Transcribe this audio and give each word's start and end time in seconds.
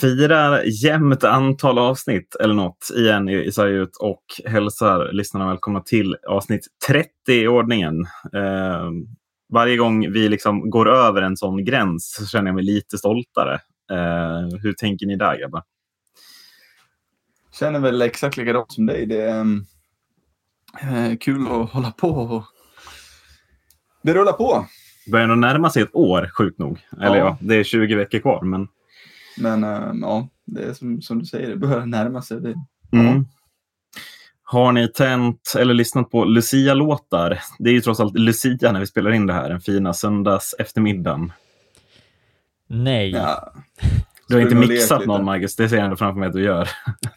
Firar 0.00 0.62
jämnt 0.64 1.24
antal 1.24 1.78
avsnitt 1.78 2.34
eller 2.34 2.54
något 2.54 2.90
igen 2.96 3.28
i 3.28 3.52
Sverige 3.52 3.78
ut 3.78 3.96
och 4.00 4.22
hälsar 4.44 5.12
lyssnarna 5.12 5.48
välkomna 5.48 5.80
till 5.80 6.16
avsnitt 6.28 6.66
30 6.86 7.08
i 7.28 7.48
ordningen. 7.48 8.00
Eh, 8.34 8.90
varje 9.52 9.76
gång 9.76 10.12
vi 10.12 10.28
liksom 10.28 10.70
går 10.70 10.88
över 10.88 11.22
en 11.22 11.36
sån 11.36 11.64
gräns 11.64 12.14
så 12.14 12.26
känner 12.26 12.48
jag 12.48 12.54
mig 12.54 12.64
lite 12.64 12.98
stoltare. 12.98 13.54
Eh, 13.90 14.58
hur 14.62 14.72
tänker 14.72 15.06
ni 15.06 15.16
där 15.16 15.38
grabbar? 15.38 15.62
Känner 17.52 17.80
väl 17.80 18.02
exakt 18.02 18.36
likadant 18.36 18.72
som 18.72 18.86
dig. 18.86 19.06
Det 19.06 19.22
är 19.22 19.40
eh, 20.82 21.16
kul 21.20 21.42
att 21.42 21.70
hålla 21.70 21.90
på 21.90 22.08
och 22.08 22.44
det 24.02 24.14
rullar 24.14 24.32
på. 24.32 24.66
börjar 25.12 25.26
nog 25.26 25.38
närma 25.38 25.70
sig 25.70 25.82
ett 25.82 25.94
år, 25.94 26.30
sjukt 26.38 26.58
nog. 26.58 26.78
Eller 27.02 27.16
ja. 27.16 27.24
ja, 27.24 27.38
det 27.40 27.54
är 27.54 27.64
20 27.64 27.94
veckor 27.94 28.18
kvar. 28.18 28.42
Men, 28.42 28.68
men 29.40 29.64
äh, 29.64 29.92
ja, 30.00 30.28
det 30.44 30.62
är 30.62 30.72
som, 30.72 31.02
som 31.02 31.18
du 31.18 31.24
säger, 31.24 31.48
det 31.48 31.56
börjar 31.56 31.86
närma 31.86 32.22
sig. 32.22 32.40
Det, 32.40 32.54
mm. 32.92 33.26
Har 34.42 34.72
ni 34.72 34.88
tänt 34.88 35.54
eller 35.58 35.74
lyssnat 35.74 36.10
på 36.10 36.24
Lucia-låtar? 36.24 37.40
Det 37.58 37.70
är 37.70 37.74
ju 37.74 37.80
trots 37.80 38.00
allt 38.00 38.18
Lucia 38.18 38.72
när 38.72 38.80
vi 38.80 38.86
spelar 38.86 39.10
in 39.10 39.26
det 39.26 39.32
här, 39.32 39.48
den 39.48 39.60
fina 39.60 39.92
söndags 39.94 40.54
eftermiddagen. 40.58 41.32
Nej. 42.68 43.10
Ja. 43.10 43.52
Du 44.28 44.34
har 44.34 44.42
inte 44.42 44.54
mixat 44.54 45.06
någon, 45.06 45.24
Marcus. 45.24 45.56
Det 45.56 45.68
ser 45.68 45.76
jag 45.76 45.84
ändå 45.84 45.96
framför 45.96 46.18
mig 46.20 46.26
att 46.26 46.32
du 46.32 46.42
gör. 46.42 46.62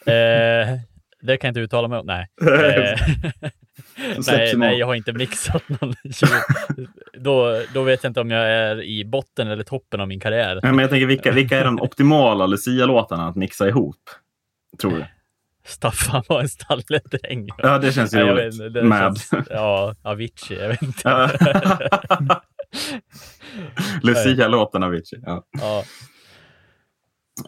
Eh, 0.05 0.77
det 1.21 1.37
kan 1.37 1.47
jag 1.47 1.51
inte 1.51 1.59
uttala 1.59 1.87
mig 1.87 1.99
om. 1.99 2.05
Nej. 2.05 2.27
Eh, 4.01 4.17
nej, 4.27 4.55
nej, 4.57 4.77
jag 4.77 4.87
har 4.87 4.95
inte 4.95 5.13
mixat 5.13 5.69
någon. 5.69 5.93
då, 7.23 7.61
då 7.73 7.83
vet 7.83 8.03
jag 8.03 8.09
inte 8.09 8.21
om 8.21 8.31
jag 8.31 8.49
är 8.49 8.81
i 8.81 9.05
botten 9.05 9.47
eller 9.47 9.63
toppen 9.63 10.01
av 10.01 10.07
min 10.07 10.19
karriär. 10.19 10.59
Men 10.63 10.77
jag 10.77 10.89
tänker, 10.89 11.07
vilka, 11.07 11.31
vilka 11.31 11.59
är 11.59 11.65
de 11.65 11.81
optimala 11.81 12.45
Lucia-låtarna 12.45 13.27
att 13.27 13.35
mixa 13.35 13.67
ihop? 13.67 14.09
Tror 14.81 14.91
du? 14.91 15.05
Staffan 15.65 16.23
var 16.29 16.41
en 16.41 16.49
stalledräng. 16.49 17.49
Ja, 17.57 17.77
det 17.77 17.91
känns 17.91 18.13
ju 18.13 18.17
ja, 18.17 18.25
roligt. 18.25 18.61
Vet, 18.61 18.73
det 18.73 18.83
Mad. 18.83 19.21
Känns, 19.21 19.47
ja, 19.49 19.95
Avicii, 20.03 20.59
jag 20.59 20.67
vet 20.67 20.81
inte. 20.81 21.31
Lucia-låten 24.01 24.83
Avicii. 24.83 25.19
Ja. 25.25 25.43
ja. 25.51 25.83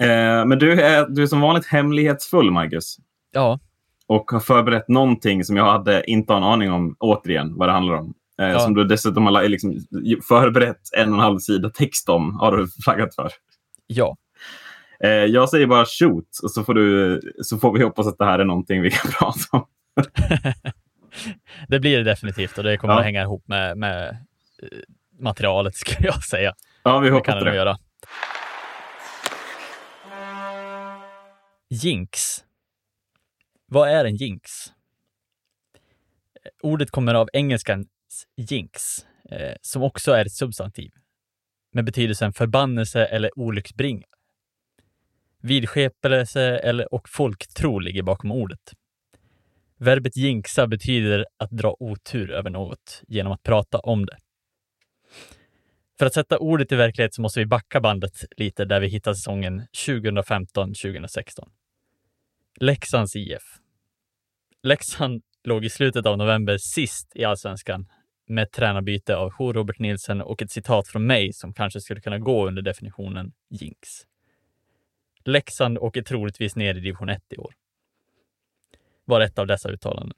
Eh, 0.05 0.45
men 0.45 0.59
du 0.59 0.81
är, 0.81 1.07
du 1.09 1.23
är 1.23 1.27
som 1.27 1.41
vanligt 1.41 1.65
hemlighetsfull, 1.65 2.51
Marcus. 2.51 2.97
Ja. 3.31 3.59
Och 4.07 4.31
har 4.31 4.39
förberett 4.39 4.87
någonting 4.87 5.43
som 5.43 5.57
jag 5.57 5.71
hade 5.71 6.09
inte 6.09 6.33
har 6.33 6.37
en 6.37 6.43
aning 6.43 6.71
om, 6.71 6.95
återigen, 6.99 7.57
vad 7.57 7.69
det 7.69 7.73
handlar 7.73 7.95
om. 7.95 8.13
Eh, 8.43 8.51
ja. 8.51 8.59
Som 8.59 8.73
du 8.73 8.83
dessutom 8.83 9.25
har 9.25 9.43
liksom 9.49 9.79
förberett 10.27 10.81
en 10.97 11.09
och 11.09 11.15
en 11.15 11.19
halv 11.19 11.39
sida 11.39 11.69
text 11.69 12.09
om, 12.09 12.35
har 12.39 12.57
du 12.57 12.67
flaggat 12.83 13.15
för. 13.15 13.29
Ja. 13.87 14.17
Eh, 15.03 15.09
jag 15.09 15.49
säger 15.49 15.67
bara 15.67 15.85
shoot, 15.85 16.39
och 16.43 16.51
så 16.51 16.63
får, 16.63 16.73
du, 16.73 17.21
så 17.41 17.57
får 17.57 17.73
vi 17.73 17.83
hoppas 17.83 18.07
att 18.07 18.17
det 18.17 18.25
här 18.25 18.39
är 18.39 18.45
någonting 18.45 18.81
vi 18.81 18.91
kan 18.91 19.11
prata 19.19 19.57
om. 19.57 19.65
det 21.67 21.79
blir 21.79 21.97
det 21.97 22.03
definitivt 22.03 22.57
och 22.57 22.63
det 22.63 22.77
kommer 22.77 22.93
ja. 22.93 22.99
att 22.99 23.05
hänga 23.05 23.21
ihop 23.21 23.47
med, 23.47 23.77
med 23.77 24.09
eh, 24.09 24.67
materialet, 25.19 25.75
skulle 25.75 26.07
jag 26.07 26.23
säga. 26.23 26.53
Ja, 26.83 26.99
vi 26.99 27.09
hoppas 27.09 27.33
det. 27.33 27.39
Kan 27.39 27.45
det. 27.45 27.55
Göra. 27.55 27.77
Jinx. 31.69 32.19
Vad 33.67 33.89
är 33.89 34.05
en 34.05 34.15
jinx? 34.15 34.51
Ordet 36.61 36.91
kommer 36.91 37.13
av 37.13 37.29
jinx, 38.37 38.81
eh, 39.29 39.55
som 39.61 39.83
också 39.83 40.11
är 40.11 40.25
ett 40.25 40.31
substantiv 40.31 40.91
med 41.73 41.85
betydelsen 41.85 42.33
förbannelse 42.33 43.05
eller 43.05 43.39
olycksbringare. 43.39 44.07
Vidskepelse 45.41 46.41
eller 46.41 46.93
och 46.93 47.09
folktro 47.09 47.79
ligger 47.79 48.03
bakom 48.03 48.31
ordet. 48.31 48.73
Verbet 49.77 50.17
jinxa 50.17 50.67
betyder 50.67 51.25
att 51.37 51.51
dra 51.51 51.75
otur 51.79 52.31
över 52.31 52.49
något 52.49 53.01
genom 53.07 53.33
att 53.33 53.43
prata 53.43 53.79
om 53.79 54.05
det. 54.05 54.17
För 55.99 56.05
att 56.05 56.13
sätta 56.13 56.37
ordet 56.37 56.71
i 56.71 56.75
verklighet 56.75 57.13
så 57.13 57.21
måste 57.21 57.39
vi 57.39 57.45
backa 57.45 57.81
bandet 57.81 58.25
lite 58.37 58.65
där 58.65 58.79
vi 58.79 58.87
hittar 58.87 59.13
säsongen 59.13 59.61
2015-2016. 59.87 61.49
Leksands 62.59 63.15
IF. 63.15 63.43
Leksand 64.63 65.23
låg 65.43 65.65
i 65.65 65.69
slutet 65.69 66.05
av 66.05 66.17
november 66.17 66.57
sist 66.57 67.11
i 67.15 67.23
allsvenskan 67.23 67.87
med 68.33 68.51
tränarbyte 68.51 69.15
av 69.15 69.31
H. 69.33 69.53
Robert 69.53 69.79
Nielsen 69.79 70.21
och 70.21 70.41
ett 70.41 70.51
citat 70.51 70.87
från 70.87 71.05
mig 71.05 71.33
som 71.33 71.53
kanske 71.53 71.81
skulle 71.81 72.01
kunna 72.01 72.19
gå 72.19 72.47
under 72.47 72.61
definitionen 72.61 73.31
jinx. 73.49 73.89
Leksand 75.25 75.77
åker 75.77 76.01
troligtvis 76.01 76.55
ner 76.55 76.75
i 76.75 76.79
division 76.79 77.09
1 77.09 77.23
i 77.29 77.37
år. 77.37 77.53
Var 79.05 79.21
ett 79.21 79.39
av 79.39 79.47
dessa 79.47 79.69
uttalanden. 79.69 80.17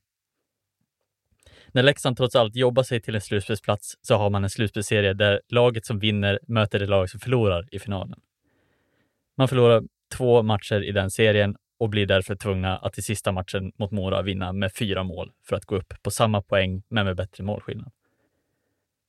När 1.68 1.84
Leksand 1.84 2.18
trots 2.18 2.36
allt 2.36 2.56
jobbar 2.56 2.84
sig 2.84 3.02
till 3.02 3.16
en 3.16 3.22
slutspelsplats 3.22 3.98
så 4.02 4.16
har 4.16 4.30
man 4.30 4.44
en 4.44 4.50
slutspelsserie 4.50 5.14
där 5.14 5.42
laget 5.48 5.86
som 5.86 6.00
vinner 6.00 6.40
möter 6.48 6.80
det 6.80 6.86
lag 6.86 7.10
som 7.10 7.20
förlorar 7.20 7.68
i 7.72 7.80
finalen. 7.80 8.20
Man 9.38 9.48
förlorar 9.48 9.84
två 10.18 10.44
matcher 10.44 10.84
i 10.84 10.92
den 10.92 11.12
serien 11.12 11.56
och 11.78 11.90
blir 11.90 12.06
därför 12.06 12.36
tvungna 12.36 12.78
att 12.78 12.98
i 12.98 13.02
sista 13.02 13.32
matchen 13.32 13.72
mot 13.78 13.92
Mora 13.92 14.22
vinna 14.22 14.54
med 14.54 14.74
fyra 14.74 15.04
mål 15.04 15.32
för 15.48 15.56
att 15.56 15.66
gå 15.66 15.76
upp 15.76 15.94
på 16.04 16.12
samma 16.12 16.42
poäng 16.42 16.84
men 16.90 17.06
med 17.06 17.16
bättre 17.16 17.44
målskillnad. 17.44 17.92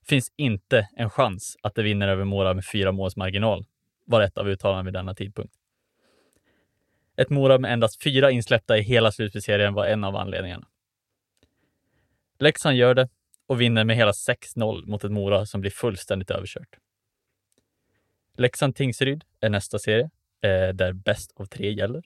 Finns 0.08 0.32
inte 0.36 0.88
en 0.96 1.10
chans 1.10 1.56
att 1.62 1.74
det 1.74 1.82
vinner 1.82 2.08
över 2.08 2.24
Mora 2.24 2.54
med 2.54 2.64
fyra 2.64 2.92
måls 2.92 3.16
marginal, 3.16 3.66
var 4.04 4.20
ett 4.20 4.38
av 4.38 4.48
uttalandena 4.48 4.84
vid 4.84 4.92
denna 4.92 5.14
tidpunkt. 5.14 5.54
Ett 7.16 7.30
Mora 7.30 7.58
med 7.58 7.72
endast 7.72 8.02
fyra 8.02 8.30
insläppta 8.30 8.78
i 8.78 8.82
hela 8.82 9.12
slutspelsserien 9.12 9.74
var 9.74 9.86
en 9.86 10.04
av 10.04 10.16
anledningarna. 10.16 10.66
Leksand 12.38 12.76
gör 12.76 12.94
det 12.94 13.08
och 13.46 13.60
vinner 13.60 13.84
med 13.84 13.96
hela 13.96 14.12
6-0 14.12 14.86
mot 14.86 15.04
ett 15.04 15.12
Mora 15.12 15.46
som 15.46 15.60
blir 15.60 15.70
fullständigt 15.70 16.30
överkört. 16.30 16.78
Leksand-Tingsryd 18.36 19.24
är 19.40 19.50
nästa 19.50 19.78
serie, 19.78 20.10
eh, 20.40 20.68
där 20.74 20.92
bäst 20.92 21.32
av 21.36 21.44
tre 21.44 21.72
gäller. 21.72 22.02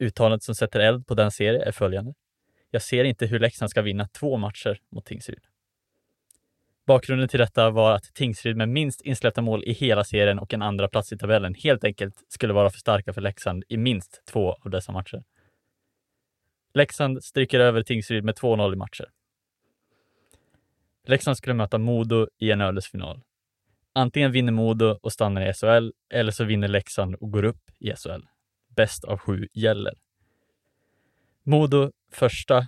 Uttalandet 0.00 0.42
som 0.42 0.54
sätter 0.54 0.80
eld 0.80 1.06
på 1.06 1.14
den 1.14 1.30
serien 1.30 1.62
är 1.62 1.72
följande. 1.72 2.14
Jag 2.70 2.82
ser 2.82 3.04
inte 3.04 3.26
hur 3.26 3.38
Leksand 3.38 3.70
ska 3.70 3.82
vinna 3.82 4.08
två 4.08 4.36
matcher 4.36 4.80
mot 4.90 5.04
Tingsryd. 5.04 5.44
Bakgrunden 6.88 7.28
till 7.28 7.38
detta 7.38 7.70
var 7.70 7.92
att 7.92 8.14
Tingsryd 8.14 8.56
med 8.56 8.68
minst 8.68 9.00
insläppta 9.00 9.42
mål 9.42 9.64
i 9.64 9.72
hela 9.72 10.04
serien 10.04 10.38
och 10.38 10.54
en 10.54 10.62
andra 10.62 10.88
plats 10.88 11.12
i 11.12 11.18
tabellen 11.18 11.54
helt 11.54 11.84
enkelt 11.84 12.14
skulle 12.28 12.52
vara 12.52 12.70
för 12.70 12.78
starka 12.78 13.12
för 13.12 13.20
Leksand 13.20 13.64
i 13.68 13.76
minst 13.76 14.22
två 14.26 14.52
av 14.52 14.70
dessa 14.70 14.92
matcher. 14.92 15.22
Leksand 16.74 17.24
stryker 17.24 17.60
över 17.60 17.82
Tingsryd 17.82 18.24
med 18.24 18.34
2-0 18.34 18.72
i 18.72 18.76
matcher. 18.76 19.06
Leksand 21.06 21.36
skulle 21.36 21.54
möta 21.54 21.78
Modo 21.78 22.26
i 22.38 22.50
en 22.50 22.60
ödesfinal. 22.60 23.20
Antingen 23.92 24.32
vinner 24.32 24.52
Modo 24.52 24.98
och 25.02 25.12
stannar 25.12 25.50
i 25.50 25.52
SHL 25.52 25.92
eller 26.14 26.32
så 26.32 26.44
vinner 26.44 26.68
Leksand 26.68 27.14
och 27.14 27.30
går 27.30 27.44
upp 27.44 27.70
i 27.78 27.92
SHL 27.96 28.22
bäst 28.76 29.04
av 29.04 29.18
sju 29.18 29.48
gäller. 29.52 29.94
Modo, 31.42 31.92
första, 32.12 32.66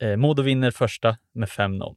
eh, 0.00 0.16
Modo 0.16 0.42
vinner 0.42 0.70
första 0.70 1.16
med 1.32 1.48
5-0. 1.48 1.96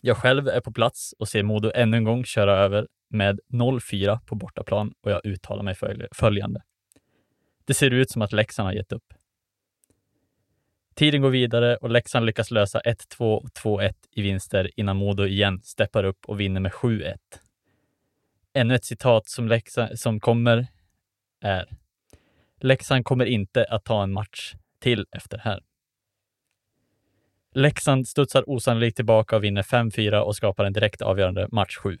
Jag 0.00 0.16
själv 0.16 0.48
är 0.48 0.60
på 0.60 0.72
plats 0.72 1.14
och 1.18 1.28
ser 1.28 1.42
Modo 1.42 1.70
ännu 1.74 1.96
en 1.96 2.04
gång 2.04 2.24
köra 2.24 2.56
över 2.56 2.88
med 3.10 3.40
0-4 3.52 4.20
på 4.26 4.34
bortaplan 4.34 4.94
och 5.00 5.10
jag 5.10 5.26
uttalar 5.26 5.62
mig 5.62 5.74
följande. 6.12 6.62
Det 7.64 7.74
ser 7.74 7.90
ut 7.90 8.10
som 8.10 8.22
att 8.22 8.32
Leksand 8.32 8.66
har 8.66 8.72
gett 8.72 8.92
upp. 8.92 9.14
Tiden 10.94 11.22
går 11.22 11.30
vidare 11.30 11.76
och 11.76 11.90
Leksand 11.90 12.26
lyckas 12.26 12.50
lösa 12.50 12.80
1-2 12.80 13.36
och 13.36 13.48
2-1 13.48 13.92
i 14.10 14.22
vinster 14.22 14.70
innan 14.76 14.96
Modo 14.96 15.26
igen 15.26 15.60
steppar 15.62 16.04
upp 16.04 16.24
och 16.26 16.40
vinner 16.40 16.60
med 16.60 16.72
7-1. 16.72 17.16
Ännu 18.54 18.74
ett 18.74 18.84
citat 18.84 19.28
som, 19.28 19.48
Leksand, 19.48 19.98
som 19.98 20.20
kommer 20.20 20.66
är 21.40 21.68
Leksand 22.60 23.04
kommer 23.04 23.24
inte 23.24 23.64
att 23.64 23.84
ta 23.84 24.02
en 24.02 24.12
match 24.12 24.54
till 24.80 25.06
efter 25.12 25.38
här. 25.38 25.60
Leksand 27.58 28.08
studsar 28.08 28.50
osannolikt 28.50 28.96
tillbaka 28.96 29.36
och 29.36 29.44
vinner 29.44 29.62
5-4 29.62 30.18
och 30.18 30.36
skapar 30.36 30.64
en 30.64 30.72
direkt 30.72 31.02
avgörande 31.02 31.48
match 31.52 31.76
7. 31.76 31.98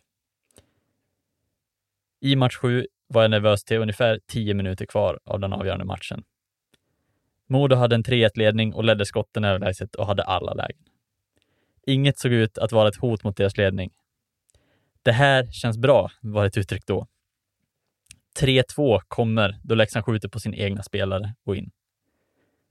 I 2.20 2.36
match 2.36 2.56
7 2.56 2.86
var 3.06 3.22
jag 3.22 3.30
nervös 3.30 3.64
till 3.64 3.78
ungefär 3.78 4.20
10 4.26 4.54
minuter 4.54 4.86
kvar 4.86 5.20
av 5.24 5.40
den 5.40 5.52
avgörande 5.52 5.84
matchen. 5.84 6.24
Modo 7.46 7.76
hade 7.76 7.94
en 7.94 8.04
3-1-ledning 8.04 8.74
och 8.74 8.84
ledde 8.84 9.06
skotten 9.06 9.44
överlägset 9.44 9.94
och 9.94 10.06
hade 10.06 10.22
alla 10.22 10.54
lägen. 10.54 10.82
Inget 11.86 12.18
såg 12.18 12.32
ut 12.32 12.58
att 12.58 12.72
vara 12.72 12.88
ett 12.88 12.96
hot 12.96 13.24
mot 13.24 13.36
deras 13.36 13.56
ledning. 13.56 13.90
Det 15.02 15.12
här 15.12 15.52
känns 15.52 15.78
bra, 15.78 16.10
var 16.20 16.44
ett 16.46 16.56
uttryck 16.56 16.86
då. 16.86 17.06
3-2 18.40 19.00
kommer 19.08 19.60
då 19.62 19.74
Leksand 19.74 20.04
skjuter 20.04 20.28
på 20.28 20.40
sin 20.40 20.54
egna 20.54 20.82
spelare 20.82 21.34
och 21.44 21.56
in. 21.56 21.70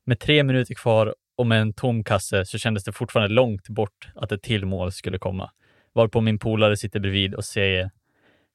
Med 0.04 0.20
tre 0.20 0.44
minuter 0.44 0.76
kvar 0.76 1.16
och 1.38 1.48
med 1.48 1.62
en 1.62 1.74
tom 1.74 2.04
kasse 2.04 2.46
så 2.46 2.58
kändes 2.58 2.84
det 2.84 2.92
fortfarande 2.92 3.34
långt 3.34 3.70
bort 3.70 4.10
att 4.16 4.32
ett 4.32 4.42
till 4.42 4.66
mål 4.66 4.92
skulle 4.92 5.20
komma. 5.20 5.52
Varpå 5.94 6.22
min 6.22 6.40
polare 6.40 6.78
sitter 6.78 7.00
bredvid 7.00 7.36
och 7.36 7.46
säger 7.46 7.92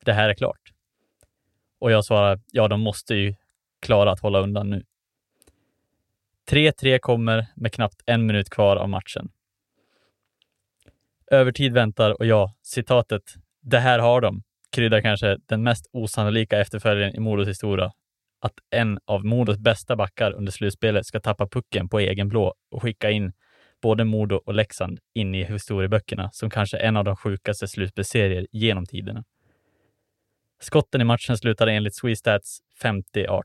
det 0.04 0.12
här 0.12 0.28
är 0.28 0.34
klart. 0.34 0.72
Och 1.78 1.90
jag 1.90 2.04
svarar, 2.04 2.40
ja, 2.52 2.68
de 2.68 2.80
måste 2.80 3.14
ju 3.14 3.34
klara 3.80 4.12
att 4.12 4.20
hålla 4.20 4.40
undan 4.40 4.70
nu. 4.70 4.84
3-3 6.50 6.98
kommer 6.98 7.46
med 7.54 7.72
knappt 7.72 8.02
en 8.06 8.26
minut 8.26 8.50
kvar 8.50 8.76
av 8.76 8.88
matchen. 8.88 9.30
Övertid 11.30 11.72
väntar 11.72 12.10
och 12.10 12.26
ja, 12.26 12.54
citatet 12.62 13.22
”det 13.46 13.78
här 13.78 13.98
har 13.98 14.20
de” 14.20 14.42
kryddar 14.70 15.00
kanske 15.00 15.38
den 15.46 15.62
mest 15.62 15.86
osannolika 15.92 16.60
efterföljaren 16.60 17.14
i 17.14 17.20
Modos 17.20 17.48
historia. 17.48 17.92
Att 18.42 18.54
en 18.70 18.98
av 19.04 19.24
Modos 19.24 19.58
bästa 19.58 19.96
backar 19.96 20.32
under 20.32 20.52
slutspelet 20.52 21.06
ska 21.06 21.20
tappa 21.20 21.46
pucken 21.46 21.88
på 21.88 21.98
egen 21.98 22.28
blå 22.28 22.54
och 22.70 22.82
skicka 22.82 23.10
in 23.10 23.32
både 23.82 24.04
Modo 24.04 24.36
och 24.36 24.54
Leksand 24.54 24.98
in 25.14 25.34
i 25.34 25.44
historieböckerna 25.44 26.30
som 26.32 26.50
kanske 26.50 26.78
en 26.78 26.96
av 26.96 27.04
de 27.04 27.16
sjukaste 27.16 27.68
slutspelsserier 27.68 28.46
genom 28.52 28.86
tiderna. 28.86 29.24
Skotten 30.60 31.00
i 31.00 31.04
matchen 31.04 31.38
slutade 31.38 31.72
enligt 31.72 31.94
Sweestats 31.94 32.58
50-18. 32.82 33.42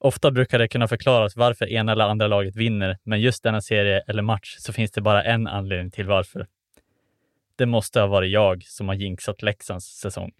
Ofta 0.00 0.30
brukar 0.30 0.58
det 0.58 0.68
kunna 0.68 0.88
förklaras 0.88 1.36
varför 1.36 1.72
ena 1.72 1.92
eller 1.92 2.04
andra 2.04 2.26
laget 2.26 2.56
vinner, 2.56 2.98
men 3.02 3.20
just 3.20 3.42
denna 3.42 3.60
serie 3.60 4.02
eller 4.08 4.22
match 4.22 4.56
så 4.58 4.72
finns 4.72 4.90
det 4.90 5.00
bara 5.00 5.24
en 5.24 5.46
anledning 5.46 5.90
till 5.90 6.06
varför. 6.06 6.46
Det 7.56 7.66
måste 7.66 8.00
ha 8.00 8.06
varit 8.06 8.32
jag 8.32 8.62
som 8.64 8.88
har 8.88 8.94
jinxat 8.94 9.42
Leksands 9.42 9.86
säsong. 9.86 10.32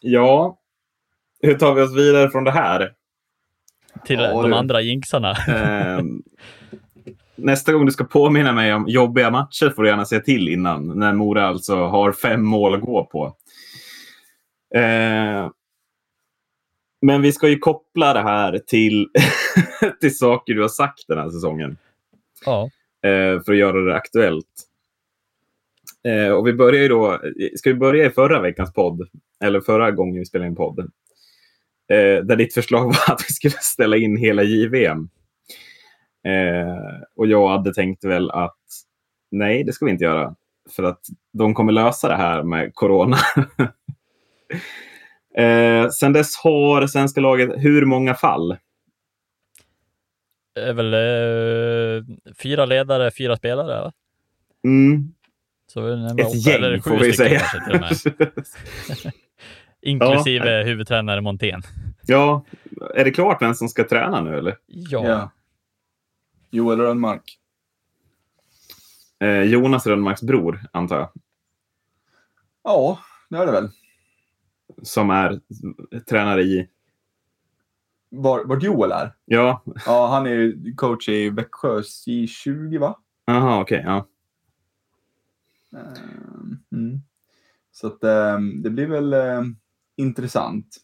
Ja, 0.00 0.58
hur 1.40 1.54
tar 1.54 1.74
vi 1.74 1.82
oss 1.82 1.96
vidare 1.96 2.30
från 2.30 2.44
det 2.44 2.50
här? 2.50 2.92
Till 4.04 4.20
Ja, 4.20 4.42
de 4.42 4.50
du. 4.50 4.56
andra 4.56 4.80
jinxarna. 4.80 5.36
Eh, 5.48 6.02
nästa 7.36 7.72
gång 7.72 7.86
du 7.86 7.92
ska 7.92 8.04
påminna 8.04 8.52
mig 8.52 8.74
om 8.74 8.88
jobbiga 8.88 9.30
matcher 9.30 9.70
får 9.76 9.82
du 9.82 9.88
gärna 9.88 10.04
säga 10.04 10.20
till 10.20 10.48
innan. 10.48 10.98
När 10.98 11.12
Mora 11.12 11.46
alltså 11.46 11.76
har 11.76 12.12
fem 12.12 12.42
mål 12.46 12.74
att 12.74 12.80
gå 12.80 13.04
på. 13.04 13.36
Eh, 14.74 15.50
men 17.02 17.22
vi 17.22 17.32
ska 17.32 17.48
ju 17.48 17.58
koppla 17.58 18.12
det 18.14 18.22
här 18.22 18.58
till, 18.58 19.08
till 20.00 20.18
saker 20.18 20.54
du 20.54 20.60
har 20.60 20.68
sagt 20.68 21.04
den 21.08 21.18
här 21.18 21.30
säsongen. 21.30 21.76
Ja, 22.44 22.70
eh, 23.02 23.42
för 23.42 23.52
att 23.52 23.58
göra 23.58 23.80
det 23.80 23.96
aktuellt. 23.96 24.67
Eh, 26.04 26.30
och 26.30 26.46
vi 26.46 26.52
börjar 26.52 26.82
ju 26.82 26.88
då, 26.88 27.20
ska 27.56 27.70
vi 27.70 27.76
börja 27.76 28.06
i 28.06 28.10
förra 28.10 28.40
veckans 28.40 28.72
podd? 28.72 29.08
Eller 29.44 29.60
förra 29.60 29.90
gången 29.90 30.18
vi 30.18 30.24
spelade 30.24 30.48
in 30.48 30.56
podden. 30.56 30.90
Eh, 31.92 32.24
där 32.24 32.36
ditt 32.36 32.54
förslag 32.54 32.84
var 32.84 33.14
att 33.14 33.24
vi 33.28 33.32
skulle 33.34 33.54
ställa 33.60 33.96
in 33.96 34.16
hela 34.16 34.42
JVM. 34.42 35.08
Eh, 36.26 37.02
och 37.16 37.26
jag 37.26 37.48
hade 37.48 37.74
tänkt 37.74 38.04
väl 38.04 38.30
att 38.30 38.58
nej, 39.30 39.64
det 39.64 39.72
ska 39.72 39.84
vi 39.84 39.90
inte 39.90 40.04
göra. 40.04 40.34
För 40.76 40.82
att 40.82 41.00
de 41.32 41.54
kommer 41.54 41.72
lösa 41.72 42.08
det 42.08 42.16
här 42.16 42.42
med 42.42 42.74
corona. 42.74 43.16
eh, 45.44 45.88
sen 45.88 46.12
dess 46.12 46.36
har 46.36 46.86
svenska 46.86 47.20
laget 47.20 47.50
hur 47.56 47.84
många 47.84 48.14
fall? 48.14 48.56
det 50.58 50.68
är 50.68 50.72
väl 50.72 50.94
eh, 50.94 52.04
fyra 52.42 52.66
ledare, 52.66 53.10
fyra 53.10 53.36
spelare. 53.36 53.80
Va? 53.80 53.92
Mm, 54.64 55.14
Så 55.68 55.86
ett 55.86 56.12
åtta, 56.12 56.50
eller 56.52 56.70
gäng 56.72 56.82
får 56.82 56.98
vi 56.98 57.12
säga. 57.12 57.42
Inklusive 59.82 60.62
huvudtränare 60.64 61.20
Montén. 61.20 61.62
Ja, 62.06 62.44
är 62.94 63.04
det 63.04 63.10
klart 63.10 63.42
vem 63.42 63.54
som 63.54 63.68
ska 63.68 63.84
träna 63.84 64.20
nu 64.20 64.38
eller? 64.38 64.56
Ja, 64.66 65.06
Ja. 65.08 65.30
Joel 66.50 66.80
Rönnmark. 66.80 67.38
Eh, 69.20 69.42
Jonas 69.42 69.86
Rönnmarks 69.86 70.22
bror, 70.22 70.60
antar 70.72 70.96
jag. 70.98 71.10
Ja, 72.64 72.98
det 73.28 73.36
är 73.36 73.46
det 73.46 73.52
väl. 73.52 73.68
Som 74.82 75.10
är 75.10 75.40
tränare 76.08 76.42
i... 76.42 76.68
Var, 78.10 78.44
vart 78.44 78.62
Joel 78.62 78.92
är? 78.92 79.12
Ja, 79.24 79.62
Ja, 79.86 80.06
han 80.06 80.26
är 80.26 80.76
coach 80.76 81.08
i 81.08 81.30
Växjös 81.30 82.04
J20, 82.06 82.78
va? 82.78 82.98
aha, 83.26 83.60
okej. 83.60 83.82
ja. 83.86 84.06
Ehm, 85.76 86.58
mm. 86.72 87.00
Så 87.72 87.86
att 87.86 88.04
ehm, 88.04 88.62
det 88.62 88.70
blir 88.70 88.86
väl 88.86 89.12
ehm, 89.12 89.56
intressant. 89.96 90.76